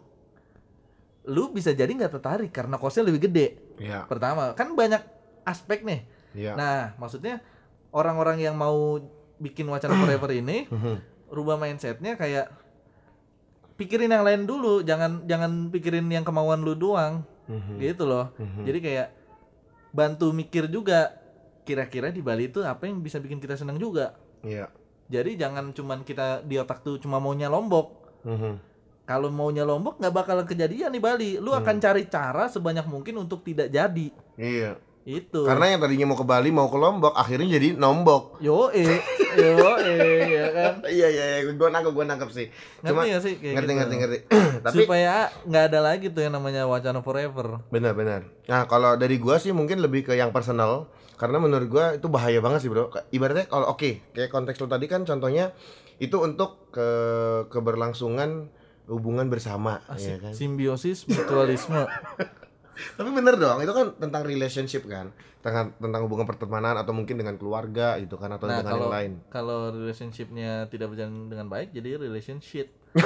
Lu 1.24 1.48
bisa 1.48 1.72
jadi 1.72 1.88
nggak 1.88 2.12
tertarik 2.12 2.50
karena 2.50 2.76
kosnya 2.76 3.00
lebih 3.02 3.24
gede. 3.24 3.56
iya 3.76 4.04
Pertama, 4.04 4.52
kan 4.52 4.76
banyak 4.76 5.00
aspek 5.42 5.80
nih. 5.80 6.04
iya 6.32 6.52
Nah, 6.52 6.92
maksudnya 6.96 7.40
orang-orang 7.90 8.38
yang 8.38 8.52
mau 8.54 9.00
bikin 9.36 9.64
wacana 9.66 9.96
forever 9.96 10.30
ini 10.30 10.68
Mhm. 10.68 10.96
rubah 11.32 11.56
mindsetnya 11.56 12.12
kayak 12.14 12.52
pikirin 13.80 14.12
yang 14.12 14.20
lain 14.20 14.44
dulu 14.44 14.84
jangan 14.84 15.24
jangan 15.24 15.72
pikirin 15.72 16.04
yang 16.12 16.22
kemauan 16.22 16.60
lu 16.60 16.76
doang. 16.76 17.24
Mhm. 17.50 17.82
gitu 17.82 18.06
loh. 18.06 18.30
Mhm. 18.38 18.62
jadi 18.62 18.78
kayak 18.78 19.08
bantu 19.90 20.30
mikir 20.30 20.70
juga 20.70 21.18
kira-kira 21.66 22.14
di 22.14 22.22
Bali 22.22 22.46
itu 22.46 22.62
apa 22.62 22.86
yang 22.86 23.02
bisa 23.02 23.18
bikin 23.18 23.42
kita 23.42 23.58
senang 23.58 23.74
juga. 23.74 24.14
Iya. 24.46 24.70
Jadi 25.10 25.34
jangan 25.34 25.74
cuman 25.74 26.06
kita 26.06 26.46
di 26.46 26.54
otak 26.62 26.86
tuh 26.86 27.02
cuma 27.02 27.18
maunya 27.18 27.50
Lombok. 27.50 27.98
Mhm. 28.20 28.68
kalau 29.08 29.26
maunya 29.26 29.66
Lombok 29.66 29.98
nggak 29.98 30.14
bakalan 30.14 30.46
kejadian 30.46 30.94
di 30.94 31.02
Bali. 31.02 31.30
Lu 31.42 31.50
akan 31.50 31.82
cari 31.82 32.06
cara 32.06 32.46
sebanyak 32.46 32.86
mungkin 32.86 33.18
untuk 33.18 33.42
tidak 33.42 33.66
jadi. 33.66 34.06
Iya 34.38 34.78
itu. 35.08 35.40
Karena 35.48 35.72
yang 35.72 35.80
tadinya 35.80 36.12
mau 36.12 36.18
ke 36.20 36.26
Bali 36.28 36.52
mau 36.52 36.68
ke 36.68 36.76
Lombok 36.76 37.16
akhirnya 37.16 37.56
jadi 37.56 37.72
nombok. 37.72 38.36
Yo 38.44 38.68
eh 38.68 39.00
yo 39.40 39.72
eh 39.80 40.28
ya 40.28 40.46
kan? 40.52 40.72
Iya 40.84 41.08
iya 41.08 41.24
iya. 41.36 41.38
Gue 41.56 41.68
nangkep 41.72 41.92
gue 41.96 42.04
nangkep 42.04 42.30
sih. 42.30 42.46
Ngerti 42.84 43.06
nggak 43.08 43.22
sih 43.24 43.34
kayak 43.40 43.54
ngerti 43.56 43.72
gitu? 43.72 43.80
ngerti 43.80 43.94
ngerti. 43.96 44.18
Tapi 44.68 44.76
supaya 44.84 45.12
nggak 45.48 45.64
ada 45.72 45.80
lagi 45.80 46.06
tuh 46.12 46.22
yang 46.24 46.34
namanya 46.36 46.68
wacana 46.68 47.00
forever. 47.00 47.64
Benar 47.72 47.96
benar. 47.96 48.20
Nah 48.44 48.68
kalau 48.68 49.00
dari 49.00 49.16
gua 49.16 49.40
sih 49.40 49.56
mungkin 49.56 49.80
lebih 49.80 50.04
ke 50.08 50.12
yang 50.14 50.30
personal. 50.30 50.92
Karena 51.16 51.36
menurut 51.36 51.68
gua 51.68 51.96
itu 51.96 52.08
bahaya 52.08 52.40
banget 52.40 52.64
sih 52.64 52.70
bro. 52.72 52.92
Ibaratnya 53.12 53.48
kalau 53.48 53.72
oke 53.72 54.12
kayak 54.12 54.28
konteks 54.32 54.60
lo 54.60 54.68
tadi 54.68 54.88
kan 54.88 55.04
contohnya 55.04 55.52
itu 56.00 56.16
untuk 56.16 56.72
ke 56.72 56.88
keberlangsungan 57.52 58.48
hubungan 58.88 59.28
bersama 59.30 59.84
ya 59.94 60.16
Asik. 60.16 60.16
kan? 60.24 60.32
Simbiosis 60.32 61.06
mutualisme 61.06 61.84
tapi 62.94 63.10
bener 63.10 63.34
dong 63.34 63.58
itu 63.58 63.72
kan 63.72 63.86
tentang 63.96 64.22
relationship 64.22 64.84
kan? 64.84 65.12
Tentang 65.40 65.72
tentang 65.76 66.04
hubungan 66.04 66.28
pertemanan 66.28 66.76
atau 66.76 66.92
mungkin 66.92 67.16
dengan 67.16 67.34
keluarga 67.34 67.96
gitu 67.96 68.16
kan 68.16 68.32
atau 68.32 68.44
nah 68.44 68.60
dengan 68.60 68.72
kalau 68.72 68.86
yang 68.86 68.94
lain. 68.94 69.12
kalau 69.28 69.58
relationshipnya 69.70 70.68
tidak 70.68 70.92
berjalan 70.92 71.28
dengan 71.28 71.46
baik 71.46 71.72
jadi 71.72 71.96
relationship. 71.96 72.68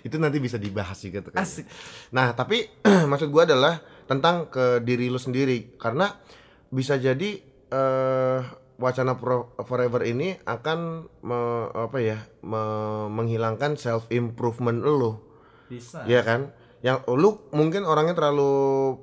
Itu 0.00 0.16
nanti 0.16 0.40
bisa 0.40 0.56
dibahas 0.56 0.96
juga 0.98 1.20
tuh 1.20 1.30
kayaknya. 1.32 1.44
asik. 1.44 1.66
Nah, 2.10 2.32
tapi 2.32 2.64
maksud 3.10 3.28
gua 3.28 3.44
adalah 3.44 3.80
tentang 4.04 4.48
ke 4.48 4.80
diri 4.80 5.12
lu 5.12 5.20
sendiri. 5.20 5.76
Karena 5.76 6.08
bisa 6.72 6.96
jadi 6.96 7.40
eh 7.70 8.40
wacana 8.80 9.12
pro- 9.14 9.52
forever 9.60 10.00
ini 10.02 10.40
akan 10.40 10.78
me- 11.20 11.68
apa 11.70 11.98
ya 12.00 12.18
me- 12.40 13.12
menghilangkan 13.12 13.76
self 13.76 14.08
improvement 14.08 14.80
lu, 14.80 15.20
bisa. 15.68 16.00
Ya 16.08 16.24
kan? 16.24 16.56
Yang 16.80 16.98
lu 17.10 17.30
mungkin 17.50 17.84
orangnya 17.84 18.12
terlalu 18.12 18.96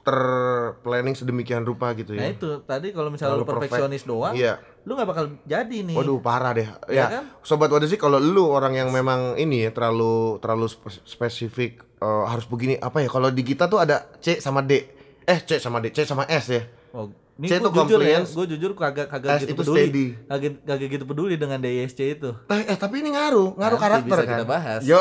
terplanning 0.00 1.12
sedemikian 1.12 1.62
rupa 1.62 1.92
gitu 1.92 2.16
nah 2.16 2.24
ya. 2.24 2.32
itu 2.32 2.64
tadi 2.64 2.96
kalau 2.96 3.12
misalnya 3.12 3.36
lu 3.36 3.44
perfect. 3.44 3.68
perfeksionis 3.68 4.02
doang 4.02 4.32
Iya. 4.32 4.56
lu 4.82 4.96
nggak 4.96 5.04
bakal 5.06 5.24
jadi 5.44 5.84
nih 5.84 5.92
Waduh 5.92 6.16
parah 6.18 6.56
deh. 6.56 6.64
Ya 6.88 6.96
Ya, 6.96 7.06
kan? 7.10 7.24
sobat 7.44 7.68
wadah 7.68 7.84
sih 7.84 8.00
kalau 8.00 8.16
lu 8.16 8.48
orang 8.48 8.72
yang 8.72 8.88
memang 8.88 9.36
ini 9.36 9.68
ya 9.68 9.70
terlalu 9.70 10.40
terlalu 10.40 10.64
spe- 10.66 11.04
spesifik 11.04 11.84
eh, 11.98 12.24
harus 12.24 12.48
begini 12.48 12.80
apa 12.80 13.04
ya? 13.04 13.08
Kalau 13.08 13.28
di 13.28 13.42
kita 13.42 13.68
tuh 13.68 13.78
ada 13.78 14.08
C 14.16 14.40
sama 14.40 14.64
D. 14.64 14.80
Eh 15.22 15.38
C 15.38 15.60
sama 15.60 15.76
D, 15.78 15.92
C 15.92 16.08
sama 16.08 16.24
S 16.24 16.46
ya. 16.48 16.64
oh, 16.90 17.12
ini 17.38 17.46
C 17.46 17.54
gue 17.54 17.70
jujur 17.70 18.00
ya 18.00 18.18
gue 18.20 18.46
jujur 18.50 18.70
kagak 18.74 19.06
kagak 19.06 19.38
gitu 19.38 19.46
itu 19.48 19.54
peduli 19.56 20.04
kagak 20.26 20.52
kagak 20.60 20.88
gitu 20.90 21.04
peduli 21.04 21.34
dengan 21.34 21.56
DISC 21.56 22.00
itu 22.12 22.30
Eh, 22.48 22.62
eh, 22.64 22.74
tapi 22.74 22.98
ini 22.98 23.14
ngaruh, 23.14 23.54
ngaruh 23.54 23.78
Nanti 23.78 23.86
karakter 24.04 24.10
bisa 24.10 24.22
kan. 24.24 24.34
kita 24.34 24.44
bahas. 24.44 24.80
Yo, 24.82 24.98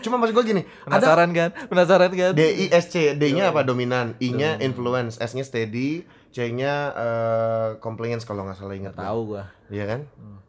cuma 0.00 0.16
maksud 0.16 0.32
gua 0.32 0.44
gini, 0.44 0.62
ada 0.62 1.02
penasaran 1.02 1.30
kan 1.32 1.48
penasaran 1.66 2.10
kan 2.10 2.32
D 2.32 2.42
I 2.46 2.66
S 2.70 2.86
C, 2.88 3.12
D-nya 3.12 3.50
apa 3.50 3.60
dominan, 3.60 4.14
I-nya 4.18 4.54
influence, 4.58 5.18
S-nya 5.18 5.42
steady, 5.42 6.02
C-nya 6.30 6.74
eh, 6.94 7.68
compliance 7.78 8.22
kalau 8.22 8.44
nggak 8.44 8.56
salah 8.56 8.74
ingat. 8.74 8.94
tahu 8.94 9.34
gua 9.34 9.50
Iya 9.66 9.84
kan? 9.84 10.00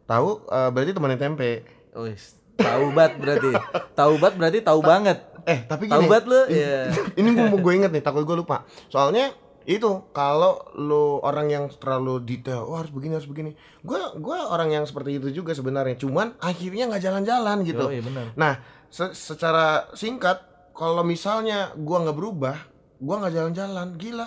Tahu 0.06 0.28
eh, 0.46 0.68
berarti 0.70 0.90
temannya 0.92 1.18
tempe. 1.18 1.66
Wis, 1.92 2.38
taubat 2.54 3.18
berarti. 3.18 3.50
Taubat 3.92 4.32
berarti 4.34 4.58
tahu 4.60 4.78
banget. 4.80 5.18
Eh, 5.42 5.64
tapi 5.64 5.84
gini. 5.84 5.94
Taubat 5.96 6.22
lu 6.22 6.38
ini- 6.46 6.54
ya. 6.54 6.86
ini 7.18 7.28
mau 7.32 7.50
gue 7.50 7.72
inget 7.74 7.90
nih, 7.90 7.98
takut 7.98 8.22
gue 8.22 8.36
lupa. 8.36 8.62
Soalnya 8.86 9.34
itu 9.70 9.86
kalau 10.10 10.58
lu 10.74 11.22
orang 11.22 11.46
yang 11.46 11.64
terlalu 11.70 12.18
detail, 12.20 12.66
wah 12.66 12.82
harus 12.82 12.90
begini 12.90 13.14
harus 13.14 13.24
begini. 13.24 13.54
Gue 13.80 14.02
gua 14.18 14.50
orang 14.50 14.74
yang 14.74 14.82
seperti 14.82 15.16
itu 15.16 15.30
juga 15.30 15.54
sebenarnya. 15.54 15.94
Cuman 15.94 16.34
akhirnya 16.36 16.90
nggak 16.90 16.98
jalan-jalan 17.00 17.62
gitu. 17.62 17.86
Yoi, 17.86 18.02
bener. 18.02 18.34
Nah, 18.34 18.58
se- 18.86 19.14
secara 19.14 19.86
singkat, 19.94 20.42
kalau 20.74 21.00
misalnya 21.00 21.70
gua 21.76 22.02
nggak 22.02 22.16
berubah, 22.16 22.56
gua 22.98 23.22
nggak 23.22 23.32
jalan-jalan, 23.32 23.94
gila 23.94 24.26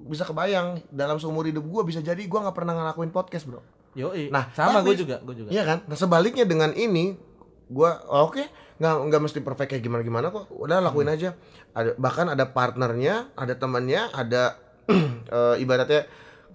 bisa 0.00 0.24
kebayang 0.24 0.80
dalam 0.88 1.20
seumur 1.20 1.44
hidup 1.44 1.60
gua 1.62 1.84
bisa 1.84 2.00
jadi 2.00 2.24
gua 2.24 2.48
nggak 2.48 2.56
pernah 2.56 2.72
ngelakuin 2.72 3.12
podcast 3.12 3.44
bro 3.44 3.60
Yoi. 3.92 4.32
Nah, 4.32 4.48
sama 4.50 4.80
gue 4.80 4.96
juga, 4.96 5.20
gue 5.20 5.34
juga. 5.36 5.50
Iya 5.52 5.66
kan 5.66 5.78
nah 5.84 5.92
sebaliknya 5.92 6.48
dengan 6.48 6.72
ini 6.72 7.20
gua 7.68 8.00
oh, 8.06 8.30
oke 8.30 8.40
nggak 8.80 8.94
nggak 8.96 9.20
mesti 9.20 9.38
perfect 9.42 9.76
kayak 9.76 9.84
gimana 9.84 10.00
gimana 10.00 10.26
kok 10.30 10.48
udah 10.48 10.80
lakuin 10.80 11.04
Hmm. 11.04 11.16
aja 11.18 11.28
ada 11.70 11.92
bahkan 12.00 12.32
ada 12.32 12.48
partnernya 12.48 13.28
ada 13.36 13.52
temannya 13.52 14.08
ada 14.10 14.56
eh, 15.30 15.54
ibaratnya 15.58 16.02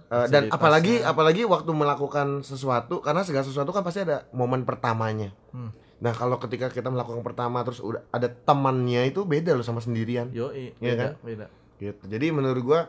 eh, 0.06 0.26
dan 0.28 0.48
apalagi 0.48 1.00
apalagi 1.00 1.42
waktu 1.42 1.70
melakukan 1.70 2.40
sesuatu 2.40 3.00
karena 3.00 3.22
segala 3.22 3.42
sesuatu 3.42 3.70
kan 3.70 3.82
pasti 3.82 4.02
ada 4.02 4.28
momen 4.30 4.62
pertamanya 4.62 5.32
Hmm. 5.50 5.72
nah 5.96 6.12
kalau 6.12 6.36
ketika 6.36 6.68
kita 6.68 6.86
melakukan 6.86 7.20
pertama 7.20 7.60
terus 7.60 7.80
udah 7.80 8.04
ada 8.10 8.28
temannya 8.28 9.08
itu 9.08 9.24
beda 9.24 9.52
loh 9.52 9.64
sama 9.64 9.80
sendirian 9.80 10.28
Yoi, 10.28 10.76
Iya 10.76 10.92
beda, 10.92 11.00
kan? 11.00 11.12
beda. 11.22 11.46
gitu 11.76 12.02
jadi 12.06 12.26
menurut 12.28 12.62
gua 12.62 12.80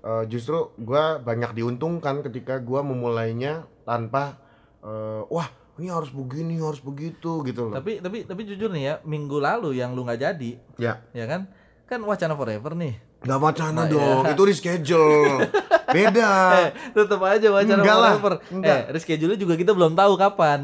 eh, 0.00 0.24
justru 0.26 0.70
gua 0.78 1.18
banyak 1.18 1.50
diuntungkan 1.52 2.22
ketika 2.22 2.58
gua 2.58 2.80
memulainya 2.80 3.66
tanpa 3.82 4.38
eh, 4.80 5.22
wah 5.26 5.50
ini 5.76 5.88
harus 5.88 6.12
begini 6.12 6.60
harus 6.60 6.78
begitu 6.78 7.42
gitu 7.42 7.66
loh 7.66 7.74
Tapi 7.74 7.98
tapi 7.98 8.22
tapi 8.22 8.44
jujur 8.44 8.68
nih 8.68 8.82
ya, 8.84 8.94
minggu 9.02 9.40
lalu 9.40 9.72
yang 9.74 9.96
lu 9.96 10.04
nggak 10.04 10.20
jadi, 10.20 10.50
ya 10.76 11.00
ya 11.10 11.24
kan? 11.24 11.48
Kan 11.88 12.04
wacana 12.04 12.36
forever 12.36 12.76
nih. 12.76 13.00
Nggak 13.22 13.38
wacana 13.38 13.74
Nah, 13.74 13.86
dong 13.86 14.22
ya. 14.24 14.32
itu 14.32 14.42
di 14.42 14.54
schedule 14.54 15.46
beda 15.94 16.32
Eh, 16.52 16.68
tetap 16.92 17.20
aja 17.22 17.48
wacana 17.48 17.78
Enggak 17.78 17.96
lah, 17.96 18.14
enggak. 18.48 18.78
Eh, 18.80 18.82
reschedule 18.90 19.34
juga 19.34 19.54
kita 19.54 19.70
belum 19.70 19.92
tahu 19.92 20.12
kapan. 20.14 20.60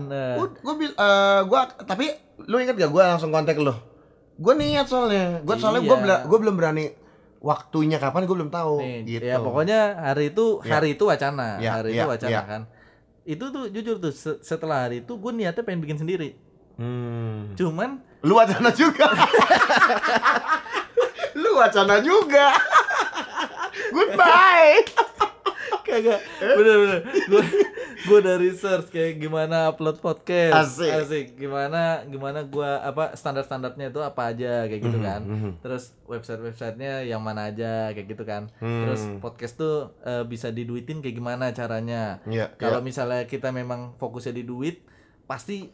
Gua 0.59 0.75
bil 0.75 0.91
eh, 0.91 1.41
gua 1.45 1.61
tapi 1.79 2.11
lu 2.41 2.57
ingat 2.57 2.75
gak 2.75 2.89
gua 2.89 3.13
langsung 3.13 3.29
kontak 3.29 3.55
lu 3.55 3.71
gua 4.35 4.53
niat 4.53 4.85
soalnya 4.85 5.39
gua 5.41 5.55
soalnya 5.55 5.83
gua 5.83 5.97
Iya. 5.97 6.03
bela- 6.03 6.25
gua 6.25 6.39
belum 6.39 6.55
berani 6.55 6.85
waktunya 7.39 7.97
kapan 7.97 8.23
gua 8.25 8.37
belum 8.37 8.49
tahu 8.49 8.75
nih, 8.79 8.99
gitu 9.09 9.25
ya 9.25 9.37
pokoknya 9.37 9.79
hari 10.01 10.25
itu 10.29 10.47
Ya. 10.61 10.71
hari 10.73 10.89
itu 10.93 11.05
wacana, 11.05 11.49
Ya, 11.57 11.71
hari 11.73 11.91
ya, 11.93 12.03
itu 12.03 12.09
wacana 12.09 12.31
ya. 12.33 12.43
kan. 12.43 12.63
Itu 13.25 13.45
tuh 13.49 13.69
jujur 13.69 13.97
tuh 13.97 14.11
se- 14.11 14.41
setelah 14.41 14.83
hari 14.83 15.03
itu 15.03 15.13
gue 15.13 15.33
niatnya 15.33 15.61
pengen 15.61 15.79
bikin 15.81 15.99
sendiri. 15.99 16.35
hmm. 16.75 17.55
Cuman 17.55 17.99
lu 18.21 18.35
wacana 18.35 18.71
juga 18.73 19.07
lu 21.39 21.51
wacana 21.57 22.03
juga 22.03 22.51
goodbye 23.95 24.83
kagak 25.87 26.21
Eh? 26.39 26.53
bener-bener 26.53 27.01
gue 27.25 27.45
gue 27.99 28.17
udah 28.19 28.37
research 28.37 28.89
kayak 28.89 29.17
gimana 29.19 29.69
upload 29.69 29.99
podcast 29.99 30.77
Asik. 30.77 31.35
gimana 31.35 32.05
gimana 32.05 32.45
gue 32.45 32.61
apa 32.79 33.15
standar 33.15 33.43
standarnya 33.43 33.89
itu 33.89 33.99
apa 33.99 34.29
aja 34.29 34.65
kayak 34.65 34.83
gitu 34.83 34.99
Mhm, 34.99 35.07
kan 35.07 35.21
mhm. 35.23 35.51
terus 35.59 35.97
website 36.05 36.41
websitenya 36.41 37.03
yang 37.03 37.21
mana 37.21 37.49
aja 37.49 37.89
kayak 37.91 38.05
gitu 38.07 38.23
kan 38.23 38.53
Hmm. 38.59 38.85
terus 38.85 39.01
podcast 39.19 39.57
tuh 39.57 39.97
eh, 40.03 40.25
bisa 40.25 40.51
diduitin 40.51 41.01
kayak 41.01 41.17
gimana 41.17 41.51
caranya 41.51 42.21
Iya, 42.25 42.53
kalau 42.55 42.81
iya. 42.81 42.85
misalnya 42.85 43.25
kita 43.25 43.49
memang 43.49 43.97
fokusnya 43.97 44.35
di 44.35 44.45
duit 44.45 44.85
pasti 45.25 45.73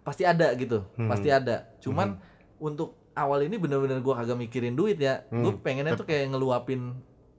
pasti 0.00 0.22
ada 0.22 0.54
gitu 0.54 0.86
Hmm. 0.94 1.08
pasti 1.08 1.28
ada 1.28 1.66
cuman 1.78 2.14
untuk 2.58 2.94
awal 3.18 3.42
ini 3.42 3.56
bener-bener 3.56 3.98
gue 3.98 4.14
kagak 4.14 4.38
mikirin 4.38 4.72
duit 4.72 4.96
ya 4.96 5.26
gue 5.26 5.50
Hmm. 5.50 5.58
pengennya 5.58 5.92
tuh 5.92 6.04
kayak 6.04 6.30
ngeluapin 6.30 6.94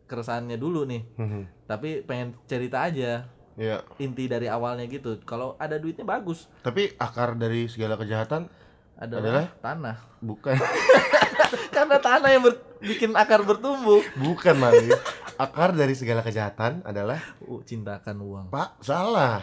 keresahannya 0.06 0.56
dulu 0.56 0.84
nih 0.84 1.02
Mhm. 1.16 1.42
tapi 1.66 2.02
pengen 2.02 2.36
cerita 2.44 2.84
aja 2.84 3.30
Iya. 3.56 3.84
inti 3.98 4.26
dari 4.26 4.48
awalnya 4.48 4.86
gitu 4.86 5.20
kalau 5.22 5.56
ada 5.56 5.76
duitnya 5.76 6.04
bagus 6.04 6.48
Tapi 6.60 6.96
akar 6.96 7.34
dari 7.34 7.66
segala 7.66 7.96
kejahatan 7.96 8.48
adalah, 8.96 9.24
Adalah? 9.24 9.48
tanah 9.60 9.98
bukan 10.20 10.56
karena 11.76 11.98
tanah 11.98 12.30
yang 12.30 12.42
ber- 12.42 12.62
bikin 12.80 13.12
akar 13.14 13.42
bertumbuh 13.42 14.04
bukan 14.16 14.56
Mali. 14.56 14.92
Akar 15.36 15.72
dari 15.72 15.92
segala 15.94 16.20
kejahatan 16.20 16.84
adalah 16.84 17.20
uh, 17.42 17.62
cintakan 17.62 18.20
uang 18.20 18.46
Pak 18.50 18.80
salah. 18.82 19.40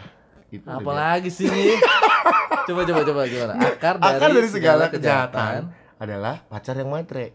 Itu 0.47 0.63
apalagi 0.63 1.27
sih 1.27 1.49
coba 2.67 2.81
coba 2.83 3.01
coba 3.03 3.21
gimana 3.25 3.53
akar 3.57 3.95
dari, 3.95 4.11
akar 4.11 4.29
dari 4.31 4.47
segala 4.47 4.85
kejahatan 4.87 5.59
adalah 5.97 6.45
pacar 6.45 6.73
yang 6.73 6.87
matre. 6.87 7.33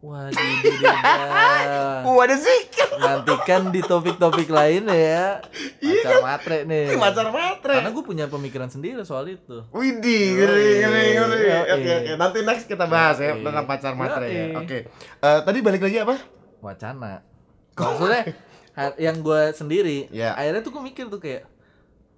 waduh 0.00 0.32
Waduh 2.10 2.38
sih. 2.38 2.60
nantikan 2.96 3.68
di 3.68 3.80
topik-topik 3.80 4.48
lain 4.48 4.88
ya 4.88 5.44
Iya. 5.78 6.00
pacar 6.00 6.16
matre 6.22 6.58
nih 6.64 6.96
Pacar 6.96 7.28
matre. 7.28 7.74
karena 7.74 7.90
gue 7.90 8.00
punya 8.02 8.24
pemikiran 8.26 8.66
sendiri 8.66 9.00
soal 9.02 9.28
itu 9.28 9.60
Widih, 9.70 10.24
ngeri, 10.36 10.68
ngeri, 10.80 11.04
ngeri. 11.14 11.44
Oke, 11.70 11.90
oke. 11.94 12.12
Nanti 12.16 12.38
next 12.40 12.64
kita 12.64 12.84
bahas 12.86 13.16
ya 13.18 13.36
tentang 13.36 13.64
pacar 13.64 13.92
matre 13.92 14.26
ya. 14.26 14.44
Oke. 14.56 14.88
Eh, 15.16 15.40
tadi 15.42 15.58
balik 15.60 15.82
lagi 15.82 15.98
apa? 15.98 16.16
wacana 16.60 17.24
maksudnya 17.74 18.36
yang 19.00 19.16
gue 19.18 19.42
sendiri 19.50 20.08
Ya. 20.08 20.32
akhirnya 20.32 20.60
tuh 20.60 20.72
gue 20.72 20.82
mikir 20.82 21.08
tuh 21.08 21.16
kayak 21.16 21.44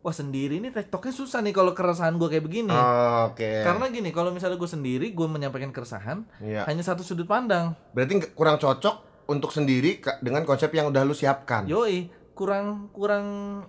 wah 0.03 0.11
sendiri 0.11 0.59
ini 0.59 0.68
tektoknya 0.68 1.11
susah 1.11 1.38
nih 1.40 1.50
kalau 1.50 1.72
keresahan 1.72 2.14
gue 2.14 2.26
kayak 2.26 2.42
begini 2.42 2.68
Oh, 2.68 3.30
Oke. 3.30 3.62
karena 3.62 3.86
gini 3.86 4.11
kalau 4.11 4.28
misalnya 4.28 4.55
gue 4.55 4.66
sendiri 4.66 5.07
gue 5.09 5.26
menyampaikan 5.26 5.70
keresahan 5.70 6.26
Iya. 6.38 6.66
hanya 6.66 6.82
satu 6.82 7.00
sudut 7.00 7.24
pandang 7.24 7.78
Berarti 7.90 8.18
kurang 8.32 8.59
cocok 8.59 8.96
untuk 9.24 9.48
sendiri 9.48 10.03
dengan 10.18 10.42
konsep 10.42 10.68
yang 10.70 10.90
udah 10.90 11.03
lu 11.03 11.14
siapkan. 11.14 11.64
yoi 11.64 12.11
kurang 12.32 12.90
kurang 12.90 13.26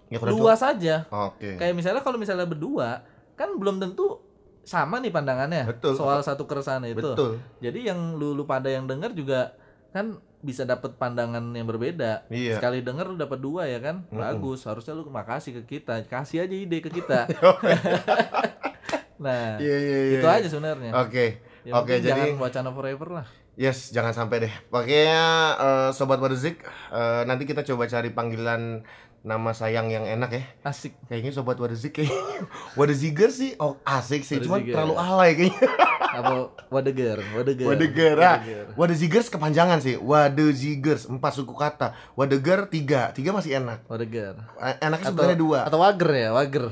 Ya, 0.08 0.18
kurang 0.18 0.36
luas 0.36 0.60
aja 0.60 1.06
Oke. 1.08 1.56
kayak 1.56 1.74
misalnya 1.74 2.02
kalau 2.02 2.18
misalnya 2.18 2.44
berdua 2.44 3.06
kan 3.34 3.54
belum 3.54 3.78
tentu 3.78 4.18
sama 4.64 4.98
nih 4.98 5.12
pandangannya 5.12 5.68
Betul. 5.68 5.94
soal 5.94 6.20
satu 6.20 6.48
keresahan 6.48 6.82
itu 6.84 7.04
Betul. 7.04 7.38
jadi 7.60 7.94
yang 7.94 8.16
lu 8.16 8.34
lu 8.34 8.44
pada 8.44 8.68
yang 8.68 8.88
denger 8.88 9.12
juga 9.12 9.54
kan 9.92 10.18
bisa 10.44 10.62
dapat 10.64 10.94
pandangan 10.96 11.42
yang 11.50 11.64
berbeda 11.64 12.28
Iya. 12.28 12.60
sekali 12.60 12.84
denger 12.84 13.08
lu 13.08 13.16
dapat 13.16 13.40
dua 13.40 13.64
ya 13.66 13.80
kan 13.80 14.04
bagus 14.10 14.68
harusnya 14.68 14.92
lu 14.92 15.08
makasih 15.08 15.64
ke 15.64 15.80
kita 15.80 16.04
kasih 16.06 16.44
aja 16.44 16.52
ide 16.54 16.78
ke 16.78 16.92
kita 16.92 17.32
nah 19.24 19.56
Iya, 19.58 19.76
iya, 19.78 20.00
iya. 20.06 20.18
itu 20.20 20.28
aja 20.28 20.48
sebenarnya 20.48 20.92
Oke. 20.94 21.40
Ya, 21.64 21.80
Oke, 21.80 21.96
mungkin 21.96 22.04
jadi 22.04 22.22
jangan 22.28 22.44
wacana 22.44 22.70
forever 22.72 23.10
lah 23.14 23.28
Yes, 23.54 23.94
jangan 23.94 24.12
sampai 24.12 24.50
deh. 24.50 24.54
Pokoknya 24.66 25.14
eh, 25.56 25.90
sobat 25.94 26.18
Wadezik, 26.18 26.66
eh, 26.90 27.22
nanti 27.24 27.46
kita 27.46 27.62
coba 27.64 27.86
cari 27.86 28.10
panggilan 28.10 28.82
nama 29.24 29.50
sayang 29.50 29.88
yang 29.88 30.04
enak 30.04 30.30
ya. 30.30 30.44
asik 30.62 31.00
Kayaknya 31.08 31.32
sobat 31.32 31.56
Wadezik 31.56 31.96
kayak 31.96 32.12
Wadeziger 32.78 33.32
sih 33.32 33.56
oh 33.56 33.80
asik 33.82 34.22
sih, 34.22 34.38
Wadeziger. 34.38 34.76
terlalu 34.76 34.94
alay 34.94 35.32
kayaknya. 35.34 35.64
apa 36.14 36.34
wadeger 36.70 37.18
wadeger 37.34 37.66
Wadeger, 37.66 38.16
ah. 38.20 38.38
Wadeger. 38.38 38.66
Wadezigers 38.76 39.28
kepanjangan 39.28 39.80
sih. 39.80 39.96
Wadezigers 39.98 41.08
empat 41.08 41.34
suku 41.34 41.52
kata. 41.52 41.96
Wadeger 42.14 42.68
tiga, 42.68 43.10
tiga 43.10 43.32
masih 43.32 43.58
enak. 43.58 43.88
wadeger 43.88 44.36
Eh, 44.60 44.76
Enaknya 44.80 45.10
sebenarnya 45.10 45.40
dua. 45.40 45.60
atau 45.66 45.80
wager 45.80 46.12
ya 46.12 46.30
wager 46.32 46.66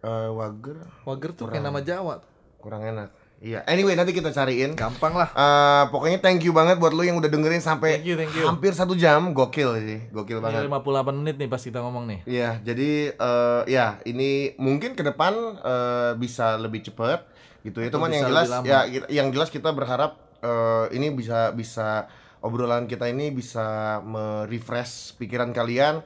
Eh, 0.00 0.28
wager 0.32 0.80
wager 1.04 1.30
tuh 1.30 1.44
kayak 1.46 1.60
nama 1.62 1.78
Jawa 1.78 2.24
kurang 2.56 2.82
enak. 2.82 3.12
Iya. 3.40 3.64
Anyway, 3.64 3.96
nanti 3.96 4.12
kita 4.12 4.28
cariin. 4.30 4.76
gampang 4.76 5.16
lah 5.16 5.32
Eh, 5.32 5.84
pokoknya 5.88 6.20
thank 6.20 6.44
you 6.44 6.52
banget 6.52 6.76
buat 6.76 6.92
lu 6.92 7.00
yang 7.00 7.16
udah 7.16 7.26
dengerin 7.26 7.58
sampai 7.58 7.96
Thank 7.96 8.06
you, 8.06 8.16
thank 8.20 8.36
you. 8.36 8.44
hampir 8.44 8.76
satu 8.76 8.92
jam. 8.92 9.32
Gokil 9.32 9.80
sih, 9.80 10.00
gokil 10.10 10.38
banget. 10.38 10.60
Ini 10.60 10.68
58 10.68 11.16
menit 11.16 11.36
nih 11.36 11.48
pas 11.48 11.56
kita 11.58 11.80
ngomong 11.80 12.04
nih 12.04 12.20
Iya, 12.24 12.60
jadi 12.60 12.90
eh, 13.10 13.62
ya 13.66 13.96
ini 14.04 14.52
mungkin 14.56 14.92
ke 14.92 15.00
depan 15.02 15.32
eh, 15.56 16.12
bisa 16.14 16.60
lebih 16.60 16.84
cepat 16.84 17.24
gitu 17.62 17.80
ya. 17.80 17.88
Cuman 17.88 18.08
bisa 18.08 18.16
yang 18.18 18.28
jelas 18.28 18.48
ya 18.62 18.80
yang 19.08 19.28
jelas 19.32 19.48
kita 19.48 19.72
berharap 19.72 20.20
eh, 20.38 20.92
ini 20.92 21.08
bisa 21.08 21.48
bisa 21.50 22.12
obrolan 22.40 22.84
kita 22.84 23.04
ini 23.04 23.28
bisa 23.28 24.00
merefresh 24.00 25.16
pikiran 25.16 25.52
kalian, 25.52 26.00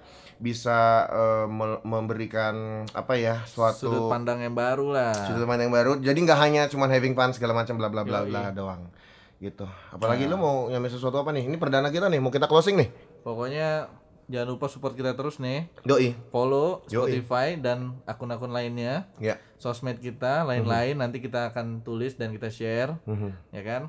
bisa 0.44 0.76
eh, 1.06 1.46
me- 1.48 1.80
memberikan 1.82 2.54
apa 2.92 3.16
ya 3.16 3.40
suatu 3.44 3.88
sudut 3.88 4.04
pandang 4.06 4.38
yang 4.38 4.52
baru 4.52 4.92
lah 4.92 5.16
sudut 5.24 5.48
pandang 5.48 5.66
yang 5.66 5.74
baru. 5.74 5.92
Jadi 5.98 6.18
nggak 6.20 6.38
hanya 6.38 6.62
cuman 6.68 6.86
having 6.86 7.12
fun 7.12 7.32
segala 7.32 7.56
macam 7.56 7.74
bla 7.74 7.88
bla 7.88 8.04
bla 8.04 8.20
bla 8.22 8.52
doang. 8.52 8.92
Gitu. 9.36 9.64
Apalagi 9.90 10.24
Nah. 10.24 10.30
lu 10.30 10.36
mau 10.36 10.56
nyampe 10.66 10.86
sesuatu 10.86 11.16
apa 11.16 11.28
nih? 11.30 11.44
Ini 11.44 11.56
perdana 11.56 11.88
kita 11.88 12.06
nih, 12.06 12.16
mau 12.18 12.28
kita 12.28 12.44
closing 12.44 12.76
nih. 12.76 12.88
pokoknya 13.20 13.88
jangan 14.26 14.48
lupa 14.50 14.68
support 14.68 14.92
kita 14.92 15.12
terus 15.12 15.36
nih 15.36 15.68
Doi. 15.80 16.12
follow. 16.28 16.84
Spotify 16.84 17.56
dan 17.56 17.96
akun-akun 18.04 18.48
lainnya 18.48 19.08
Ya. 19.16 19.40
sosmed 19.56 19.96
kita 19.98 20.44
lain-lain 20.44 20.92
nanti 20.94 21.18
kita 21.18 21.48
akan 21.48 21.80
tulis 21.80 22.14
dan 22.14 22.28
kita 22.30 22.48
share 22.48 22.96
Mhm. 23.02 23.32
ya 23.50 23.62
kan 23.62 23.82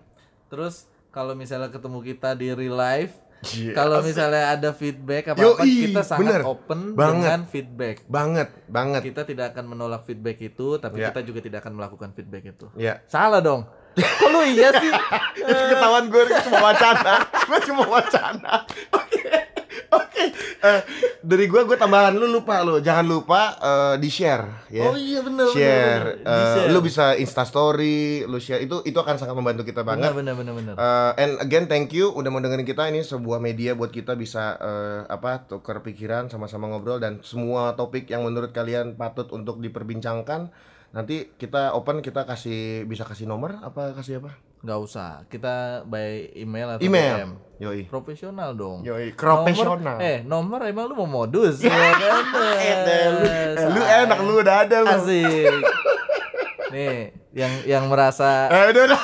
terus 0.45 0.87
kalau 1.09 1.31
misalnya 1.33 1.67
ketemu 1.67 1.99
kita 2.01 2.31
di 2.31 2.47
real 2.49 2.75
life 2.75 3.15
Kalau 3.71 3.97
misalnya 4.01 4.43
ada 4.51 4.69
feedback 4.71 5.23
apa 5.27 5.37
apa 5.37 5.61
Yoi, 5.61 5.73
kita 5.87 6.01
sangat 6.01 6.21
bener. 6.21 6.41
open 6.43 6.79
Banget. 6.91 7.23
dengan 7.23 7.41
feedback 7.45 7.95
Banget, 8.05 8.47
banget. 8.65 9.01
kita 9.03 9.21
tidak 9.23 9.45
akan 9.51 9.65
menolak 9.67 10.01
feedback 10.03 10.37
itu 10.39 10.67
tapi 10.75 10.97
Ya. 10.97 11.09
kita 11.09 11.21
juga 11.21 11.39
tidak 11.39 11.59
akan 11.59 11.73
melakukan 11.75 12.09
feedback 12.11 12.43
itu 12.47 12.65
Ya. 12.75 12.99
salah 13.05 13.39
dong 13.39 13.63
kok 13.95 14.27
lu 14.27 14.43
iya 14.43 14.75
sih 14.75 14.91
itu 15.39 15.63
ketahuan 15.71 16.05
gue 16.05 16.23
cuma 16.41 16.59
wacana 16.65 17.13
gue 17.47 17.59
cuma 17.63 17.83
wacana 17.85 18.53
oke 19.95 20.23
Eh, 20.65 20.81
dari 21.21 21.45
gue 21.45 21.61
gue 21.61 21.77
tambahan 21.77 22.17
lu 22.17 22.25
lupa 22.25 22.65
lu 22.65 22.81
jangan 22.81 23.05
lupa 23.05 23.53
eh, 23.61 23.95
di 24.01 24.09
share 24.09 24.65
ya 24.73 24.89
oh 24.89 24.97
iya 24.97 25.21
bener 25.21 25.45
share, 25.53 26.03
bener, 26.17 26.25
bener. 26.25 26.33
Eh, 26.33 26.53
share. 26.57 26.69
lu 26.73 26.79
bisa 26.81 27.05
instastory 27.13 28.25
lu 28.25 28.41
share 28.41 28.65
itu 28.65 28.81
itu 28.81 28.97
akan 28.97 29.21
sangat 29.21 29.37
membantu 29.37 29.61
kita 29.61 29.85
banget 29.85 30.09
bener 30.09 30.33
bener 30.33 30.53
bener 30.57 30.73
Eh, 30.75 31.11
and 31.21 31.37
again 31.37 31.69
thank 31.69 31.93
you 31.93 32.09
udah 32.09 32.33
mau 32.33 32.41
dengerin 32.41 32.65
kita 32.65 32.89
ini 32.89 33.05
sebuah 33.05 33.37
media 33.37 33.77
buat 33.77 33.93
kita 33.93 34.17
bisa 34.17 34.57
eh, 34.57 35.01
apa 35.05 35.45
tukar 35.45 35.85
pikiran 35.85 36.33
sama-sama 36.33 36.65
ngobrol 36.65 36.97
dan 36.97 37.21
semua 37.21 37.77
topik 37.77 38.09
yang 38.09 38.25
menurut 38.25 38.49
kalian 38.49 38.97
patut 38.97 39.29
untuk 39.29 39.61
diperbincangkan 39.61 40.49
Nanti 40.95 41.27
kita 41.35 41.75
open 41.75 41.99
kita 41.99 42.23
kasih 42.23 42.87
bisa 42.87 43.03
kasih 43.03 43.27
nomor 43.27 43.59
apa 43.59 43.91
kasih 43.99 44.23
apa? 44.23 44.31
Nggak 44.65 44.79
usah 44.79 45.21
kita 45.25 45.55
by 45.85 46.09
email 46.33 46.67
atau 46.71 46.81
Email. 46.81 47.15
DM. 47.15 47.31
Yoi. 47.55 47.81
profesional 47.85 48.51
dong 48.51 48.81
Yoi, 48.81 49.13
profesional. 49.13 49.95
eh 49.97 50.19
nomor 50.21 50.59
emang 50.61 50.89
lu 50.89 50.97
mau 50.97 51.07
modus 51.07 51.61
ya 51.61 51.71
kan 51.71 52.25
Eh, 52.59 53.05
lu, 53.07 53.23
eh, 53.23 53.67
lu 53.69 53.79
Say. 53.79 54.01
enak 54.01 54.19
lu 54.19 54.33
udah 54.37 54.55
ada 54.59 54.77
lu. 54.81 54.89
asik 54.91 55.53
nih 56.73 56.97
yang 57.31 57.53
yang 57.63 57.83
merasa 57.85 58.49
Eh, 58.49 58.73
udah, 58.73 58.81
udah. 58.85 59.01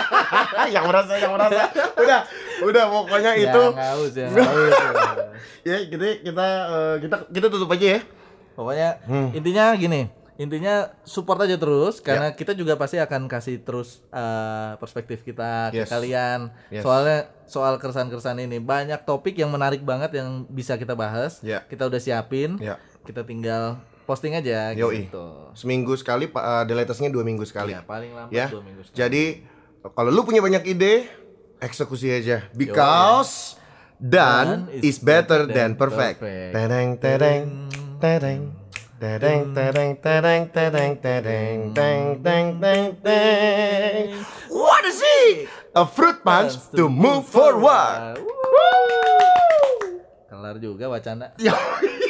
yang 0.74 0.84
merasa, 0.84 1.12
yang 1.16 1.32
merasa. 1.32 1.66
Udah, 1.96 2.20
udah 2.62 2.84
pokoknya 2.86 3.30
ya 3.32 3.42
itu. 3.48 3.62
ngaus 3.72 4.12
ya 4.12 4.28
ngaus 4.28 4.74
Ya, 5.60 5.76
kita 5.82 6.06
kita 6.22 6.46
eh, 6.68 6.94
kita 7.00 7.16
kita 7.26 7.46
tutup 7.48 7.68
aja 7.70 7.86
ya. 7.96 8.00
pokoknya 8.52 8.88
Hmm. 9.02 9.32
intinya 9.32 9.72
gini 9.74 10.12
intinya 10.40 10.88
support 11.04 11.36
aja 11.38 11.60
terus 11.60 12.00
Ya. 12.00 12.04
karena 12.08 12.26
kita 12.32 12.56
juga 12.56 12.72
pasti 12.74 12.96
akan 12.96 13.28
kasih 13.28 13.60
terus 13.60 14.00
eh, 14.08 14.72
perspektif 14.76 15.20
kita 15.20 15.68
ke 15.68 15.84
Yes. 15.84 15.92
kalian 15.92 16.48
Yes. 16.72 16.80
soalnya 16.80 17.28
soal 17.44 17.76
keresahan-keresahan 17.76 18.40
ini 18.40 18.56
banyak 18.56 19.04
topik 19.04 19.36
yang 19.36 19.52
menarik 19.52 19.84
banget 19.84 20.16
yang 20.16 20.48
bisa 20.48 20.80
kita 20.80 20.96
bahas 20.96 21.44
Ya. 21.44 21.60
kita 21.62 21.84
udah 21.84 22.00
siapin 22.00 22.56
Ya. 22.56 22.80
kita 23.04 23.20
tinggal 23.20 23.76
posting 24.08 24.32
aja 24.32 24.72
Yoi. 24.72 25.06
gitu 25.06 25.52
Seminggu 25.52 25.92
sekali, 25.94 26.26
Pak. 26.26 26.40
Uh, 26.40 26.64
deletesnya 26.64 27.12
dua 27.12 27.22
minggu 27.22 27.44
sekali. 27.44 27.70
ya 27.70 27.84
paling 27.84 28.10
lambat 28.10 28.32
Ya. 28.32 28.48
dua 28.48 28.64
minggu 28.64 28.82
sekali. 28.82 28.96
Jadi 28.96 29.24
kalau 29.86 30.08
lu 30.08 30.24
punya 30.24 30.40
banyak 30.40 30.64
ide, 30.64 31.06
eksekusi 31.58 32.10
aja. 32.10 32.48
Because 32.52 33.60
done 33.96 34.66
Done 34.66 34.80
is 34.80 34.96
better 34.96 35.44
than 35.44 35.76
perfect. 35.76 36.24
Tereng 36.24 36.96
tereng 36.96 37.68
tereng 37.98 38.59
tereng 39.00 39.56
tereng 39.56 39.96
tereng 39.96 40.44
tereng 40.52 40.92
tereng 41.00 41.72
teng 41.72 42.20
teng 42.20 42.46
teng 42.60 42.84
teng. 43.00 44.12
What 44.52 44.84
is 44.84 45.00
it? 45.00 45.48
A 45.72 45.88
fruit 45.88 46.20
punch 46.20 46.60
to 46.76 46.92
move 46.92 47.24
forward. 47.24 48.20
Kelar 50.28 50.60
juga 50.60 50.92
wacana 50.92 51.32
Yo. 51.40 51.56